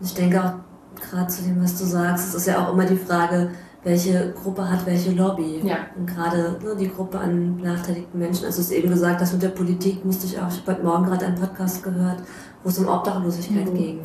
Ich 0.00 0.12
denke 0.12 0.44
auch 0.44 0.52
gerade 1.00 1.28
zu 1.28 1.42
dem, 1.42 1.62
was 1.62 1.78
du 1.78 1.84
sagst, 1.84 2.28
es 2.28 2.34
ist 2.34 2.46
ja 2.48 2.58
auch 2.58 2.74
immer 2.74 2.84
die 2.84 2.96
Frage, 2.96 3.50
welche 3.84 4.32
Gruppe 4.32 4.68
hat 4.68 4.84
welche 4.86 5.12
Lobby. 5.12 5.60
Ja. 5.62 5.76
Und 5.96 6.06
gerade 6.06 6.58
ne, 6.62 6.76
die 6.78 6.90
Gruppe 6.90 7.18
an 7.18 7.56
benachteiligten 7.56 8.18
Menschen, 8.18 8.46
also 8.46 8.60
es 8.60 8.70
ist 8.70 8.72
eben 8.72 8.90
gesagt, 8.90 9.20
das 9.20 9.32
mit 9.32 9.42
der 9.42 9.50
Politik 9.50 10.04
musste 10.04 10.26
ich 10.26 10.38
auch, 10.38 10.48
ich 10.48 10.60
habe 10.60 10.72
heute 10.72 10.84
Morgen 10.84 11.04
gerade 11.04 11.26
einen 11.26 11.40
Podcast 11.40 11.82
gehört, 11.82 12.22
wo 12.62 12.68
es 12.68 12.78
um 12.78 12.88
Obdachlosigkeit 12.88 13.72
mhm. 13.72 13.76
ging, 13.76 14.00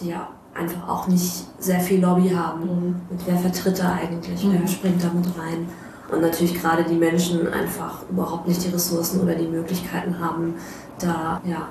die 0.00 0.08
ja 0.08 0.28
einfach 0.54 0.88
auch 0.88 1.06
nicht 1.08 1.46
sehr 1.58 1.80
viel 1.80 2.00
Lobby 2.00 2.30
haben. 2.30 2.62
Mhm. 2.62 2.96
Und 3.10 3.26
wer 3.26 3.36
vertritt 3.36 3.78
da 3.78 3.94
eigentlich? 3.94 4.44
Mhm. 4.44 4.58
Wer 4.60 4.68
springt 4.68 5.02
da 5.02 5.08
mit 5.12 5.26
rein? 5.38 5.68
Und 6.10 6.20
natürlich 6.20 6.60
gerade 6.60 6.84
die 6.84 6.96
Menschen 6.96 7.48
einfach 7.48 8.02
überhaupt 8.10 8.46
nicht 8.46 8.62
die 8.64 8.68
Ressourcen 8.68 9.20
oder 9.20 9.34
die 9.34 9.48
Möglichkeiten 9.48 10.18
haben, 10.18 10.54
da 10.98 11.40
ja, 11.44 11.68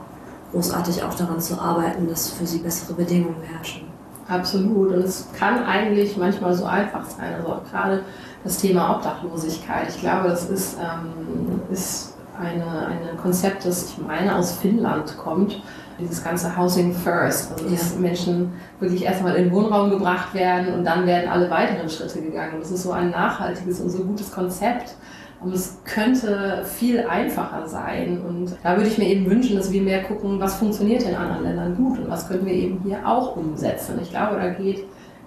großartig 0.52 1.04
auch 1.04 1.14
daran 1.14 1.40
zu 1.40 1.60
arbeiten, 1.60 2.08
dass 2.08 2.32
für 2.32 2.46
sie 2.46 2.60
bessere 2.60 2.94
Bedingungen 2.94 3.42
herrschen. 3.42 3.93
Absolut. 4.34 4.94
Und 4.94 5.04
es 5.04 5.28
kann 5.38 5.64
eigentlich 5.64 6.18
manchmal 6.18 6.54
so 6.54 6.66
einfach 6.66 7.06
sein. 7.06 7.34
Also 7.36 7.54
auch 7.54 7.64
gerade 7.70 8.04
das 8.44 8.58
Thema 8.58 8.96
Obdachlosigkeit. 8.96 9.90
Ich 9.90 10.00
glaube, 10.02 10.30
das 10.30 10.50
ist, 10.50 10.78
ähm, 10.80 11.62
ist 11.72 12.16
eine, 12.40 12.88
ein 12.88 13.18
Konzept, 13.22 13.66
das 13.66 13.90
ich 13.90 13.98
meine 14.00 14.36
aus 14.36 14.54
Finnland 14.54 15.18
kommt. 15.18 15.62
Dieses 16.00 16.24
ganze 16.24 16.58
Housing 16.58 16.94
First. 16.94 17.52
Also 17.52 17.70
dass 17.70 17.94
ja. 17.94 18.00
Menschen 18.00 18.54
wirklich 18.80 19.04
erstmal 19.04 19.36
in 19.36 19.46
den 19.46 19.54
Wohnraum 19.54 19.92
gebracht 19.92 20.34
werden 20.34 20.74
und 20.74 20.84
dann 20.84 21.06
werden 21.06 21.30
alle 21.30 21.50
weiteren 21.52 21.88
Schritte 21.88 22.22
gegangen. 22.22 22.56
Und 22.56 22.64
das 22.64 22.72
ist 22.72 22.84
so 22.84 22.92
ein 22.92 23.12
nachhaltiges 23.12 23.80
und 23.80 23.90
so 23.90 24.00
gutes 24.00 24.32
Konzept 24.32 24.96
und 25.44 25.54
es 25.54 25.78
könnte 25.84 26.64
viel 26.66 27.02
einfacher 27.02 27.68
sein. 27.68 28.22
Und 28.22 28.56
da 28.64 28.78
würde 28.78 28.90
ich 28.90 28.98
mir 28.98 29.08
eben 29.08 29.30
wünschen, 29.30 29.56
dass 29.56 29.72
wir 29.72 29.82
mehr 29.82 30.04
gucken, 30.04 30.40
was 30.40 30.56
funktioniert 30.56 31.04
in 31.04 31.16
anderen 31.16 31.44
Ländern 31.44 31.76
gut 31.76 32.00
und 32.00 32.10
was 32.10 32.28
können 32.28 32.46
wir 32.46 32.54
eben 32.54 32.80
hier 32.84 33.08
auch 33.08 33.36
umsetzen. 33.36 34.00
Ich 34.02 34.12
glaube, 34.12 34.38
da 34.38 34.50
geht 34.50 34.86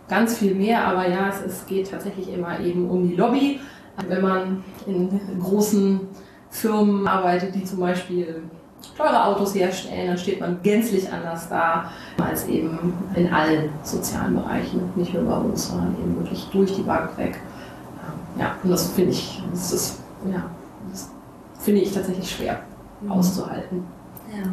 ganz 0.09 0.39
viel 0.39 0.55
mehr, 0.55 0.87
aber 0.87 1.09
ja, 1.09 1.29
es, 1.29 1.41
es 1.45 1.67
geht 1.67 1.91
tatsächlich 1.91 2.33
immer 2.33 2.61
eben 2.61 2.89
um 2.89 3.09
die 3.09 3.17
Lobby. 3.17 3.61
Wenn 4.09 4.23
man 4.23 4.65
in 4.87 5.21
großen 5.41 6.01
Firmen 6.51 7.07
arbeitet, 7.07 7.55
die 7.55 7.65
zum 7.65 7.81
Beispiel 7.81 8.43
teure 8.97 9.25
Autos 9.25 9.55
herstellen, 9.55 10.09
dann 10.09 10.19
steht 10.19 10.41
man 10.41 10.63
gänzlich 10.63 11.11
anders 11.11 11.49
da 11.49 11.91
als 12.23 12.47
eben 12.47 12.95
in 13.15 13.33
allen 13.33 13.71
sozialen 13.83 14.37
Bereichen, 14.37 14.83
nicht 14.95 15.15
nur 15.15 15.25
bei 15.25 15.37
uns, 15.37 15.69
sondern 15.69 15.97
eben 15.99 16.17
wirklich 16.19 16.47
durch 16.53 16.75
die 16.75 16.83
Bank 16.83 17.17
weg. 17.17 17.41
Ja, 18.39 18.55
und 18.63 18.71
das 18.71 18.93
finde 18.93 19.13
ich, 19.13 19.43
das 19.51 19.73
ist 19.73 20.06
ja, 20.33 20.51
das 20.91 21.11
finde 21.59 21.83
ich 21.83 21.93
tatsächlich 21.93 22.31
schwer 22.31 22.61
mhm. 23.01 23.13
auszuhalten. 23.13 23.85
Ja. 24.31 24.53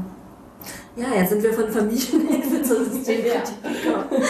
Ja, 0.96 1.08
jetzt 1.16 1.32
sind 1.32 1.42
wir 1.42 1.54
von 1.54 1.70
Familienhilfe 1.70 2.62
zur 2.62 2.86
Systemkritik 2.86 3.64
gekommen. 3.64 4.06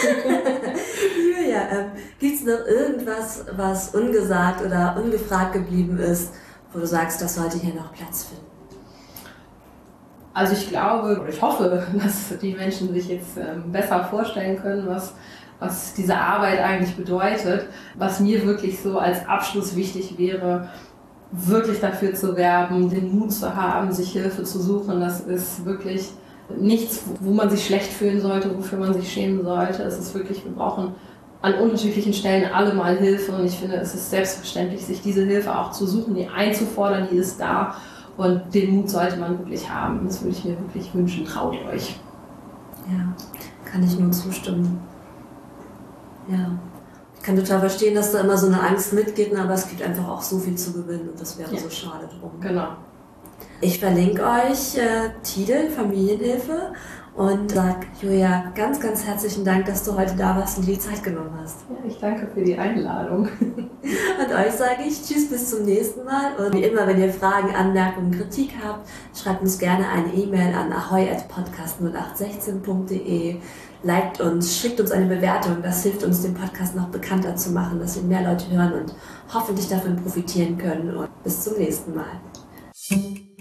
Julia, 1.18 1.68
ähm, 1.70 1.86
gibt 2.18 2.36
es 2.36 2.44
noch 2.44 2.66
irgendwas, 2.66 3.44
was 3.54 3.94
ungesagt 3.94 4.64
oder 4.64 4.96
ungefragt 5.02 5.52
geblieben 5.52 5.98
ist, 5.98 6.32
wo 6.72 6.78
du 6.78 6.86
sagst, 6.86 7.20
das 7.20 7.34
sollte 7.34 7.58
hier 7.58 7.74
noch 7.74 7.92
Platz 7.92 8.24
finden? 8.24 8.46
Also 10.32 10.54
ich 10.54 10.68
glaube, 10.68 11.20
oder 11.20 11.28
ich 11.28 11.40
hoffe, 11.40 11.86
dass 12.02 12.36
die 12.40 12.54
Menschen 12.54 12.92
sich 12.92 13.08
jetzt 13.08 13.36
ähm, 13.36 13.70
besser 13.70 14.04
vorstellen 14.04 14.60
können, 14.60 14.86
was, 14.88 15.14
was 15.60 15.94
diese 15.94 16.16
Arbeit 16.16 16.60
eigentlich 16.60 16.96
bedeutet. 16.96 17.66
Was 17.94 18.20
mir 18.20 18.44
wirklich 18.44 18.80
so 18.80 18.98
als 18.98 19.26
Abschluss 19.28 19.76
wichtig 19.76 20.18
wäre, 20.18 20.68
wirklich 21.32 21.80
dafür 21.80 22.14
zu 22.14 22.36
werben, 22.36 22.88
den 22.88 23.18
Mut 23.18 23.32
zu 23.32 23.54
haben, 23.54 23.92
sich 23.92 24.12
Hilfe 24.12 24.44
zu 24.44 24.60
suchen. 24.60 25.00
Das 25.00 25.20
ist 25.20 25.64
wirklich 25.64 26.10
nichts, 26.56 27.02
wo 27.20 27.32
man 27.32 27.50
sich 27.50 27.66
schlecht 27.66 27.92
fühlen 27.92 28.20
sollte, 28.20 28.56
wofür 28.56 28.78
man 28.78 28.94
sich 28.94 29.12
schämen 29.12 29.42
sollte. 29.42 29.82
Es 29.82 29.98
ist 29.98 30.14
wirklich, 30.14 30.44
wir 30.44 30.52
brauchen 30.52 30.94
an 31.42 31.54
unterschiedlichen 31.54 32.12
Stellen 32.12 32.52
alle 32.52 32.74
mal 32.74 32.96
Hilfe 32.96 33.32
und 33.32 33.44
ich 33.44 33.58
finde, 33.58 33.76
es 33.76 33.94
ist 33.94 34.10
selbstverständlich, 34.10 34.84
sich 34.84 35.02
diese 35.02 35.24
Hilfe 35.24 35.58
auch 35.58 35.72
zu 35.72 35.86
suchen, 35.86 36.14
die 36.14 36.28
einzufordern, 36.28 37.08
die 37.10 37.16
ist 37.16 37.38
da 37.40 37.74
und 38.16 38.54
den 38.54 38.76
Mut 38.76 38.88
sollte 38.88 39.16
man 39.16 39.38
wirklich 39.38 39.68
haben. 39.68 40.06
Das 40.06 40.22
würde 40.22 40.36
ich 40.36 40.44
mir 40.44 40.58
wirklich 40.58 40.94
wünschen. 40.94 41.24
Traut 41.24 41.56
euch. 41.72 41.98
Ja, 42.90 43.14
kann 43.64 43.82
ich 43.82 43.98
nur 43.98 44.12
zustimmen. 44.12 44.80
Ja 46.28 46.58
kann 47.24 47.36
total 47.36 47.60
verstehen, 47.60 47.94
dass 47.94 48.12
da 48.12 48.20
immer 48.20 48.36
so 48.36 48.46
eine 48.46 48.60
Angst 48.60 48.92
mitgeht, 48.92 49.34
aber 49.34 49.54
es 49.54 49.66
gibt 49.68 49.82
einfach 49.82 50.08
auch 50.08 50.22
so 50.22 50.38
viel 50.38 50.56
zu 50.56 50.72
gewinnen 50.72 51.08
und 51.08 51.20
das 51.20 51.38
wäre 51.38 51.54
ja. 51.54 51.60
so 51.60 51.70
schade 51.70 52.08
drum. 52.20 52.32
Genau. 52.40 52.68
Ich 53.60 53.80
verlinke 53.80 54.22
euch 54.22 54.76
äh, 54.76 55.10
Tide, 55.22 55.70
Familienhilfe 55.74 56.72
und 57.16 57.52
sag 57.52 57.86
Julia 58.02 58.52
ganz, 58.54 58.78
ganz 58.78 59.06
herzlichen 59.06 59.42
Dank, 59.44 59.64
dass 59.66 59.82
du 59.84 59.96
heute 59.96 60.14
da 60.16 60.36
warst 60.36 60.58
und 60.58 60.66
dir 60.66 60.74
die 60.74 60.80
Zeit 60.80 61.02
genommen 61.02 61.32
hast. 61.40 61.60
Ja, 61.70 61.76
ich 61.88 61.98
danke 61.98 62.26
für 62.26 62.42
die 62.42 62.58
Einladung. 62.58 63.28
und 63.40 64.34
euch 64.34 64.52
sage 64.52 64.82
ich 64.86 65.02
Tschüss, 65.02 65.30
bis 65.30 65.48
zum 65.50 65.64
nächsten 65.64 66.04
Mal. 66.04 66.34
Und 66.36 66.52
wie 66.54 66.64
immer, 66.64 66.86
wenn 66.86 67.00
ihr 67.00 67.10
Fragen, 67.12 67.54
Anmerkungen, 67.54 68.10
Kritik 68.10 68.50
habt, 68.62 68.86
schreibt 69.16 69.40
uns 69.40 69.58
gerne 69.58 69.88
eine 69.88 70.12
E-Mail 70.12 70.54
an 70.54 70.70
ahoy.podcast0816.de 70.72 73.36
liked 73.84 74.20
uns, 74.20 74.58
schickt 74.58 74.80
uns 74.80 74.90
eine 74.90 75.06
Bewertung. 75.06 75.62
Das 75.62 75.82
hilft 75.82 76.02
uns, 76.02 76.22
den 76.22 76.34
Podcast 76.34 76.74
noch 76.74 76.88
bekannter 76.88 77.36
zu 77.36 77.50
machen, 77.50 77.78
dass 77.78 77.96
wir 77.96 78.02
mehr 78.02 78.22
Leute 78.22 78.50
hören 78.50 78.72
und 78.72 78.94
hoffentlich 79.32 79.68
davon 79.68 79.96
profitieren 79.96 80.58
können. 80.58 80.96
Und 80.96 81.22
bis 81.22 81.42
zum 81.42 81.56
nächsten 81.58 81.94
Mal. 81.94 82.20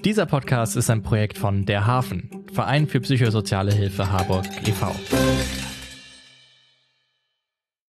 Dieser 0.03 0.25
Podcast 0.25 0.75
ist 0.75 0.89
ein 0.89 1.01
Projekt 1.01 1.37
von 1.37 1.65
Der 1.65 1.87
Hafen, 1.87 2.45
Verein 2.51 2.87
für 2.87 2.99
psychosoziale 2.99 3.73
Hilfe 3.73 4.11
Harburg 4.11 4.45
e.V. 4.67 4.93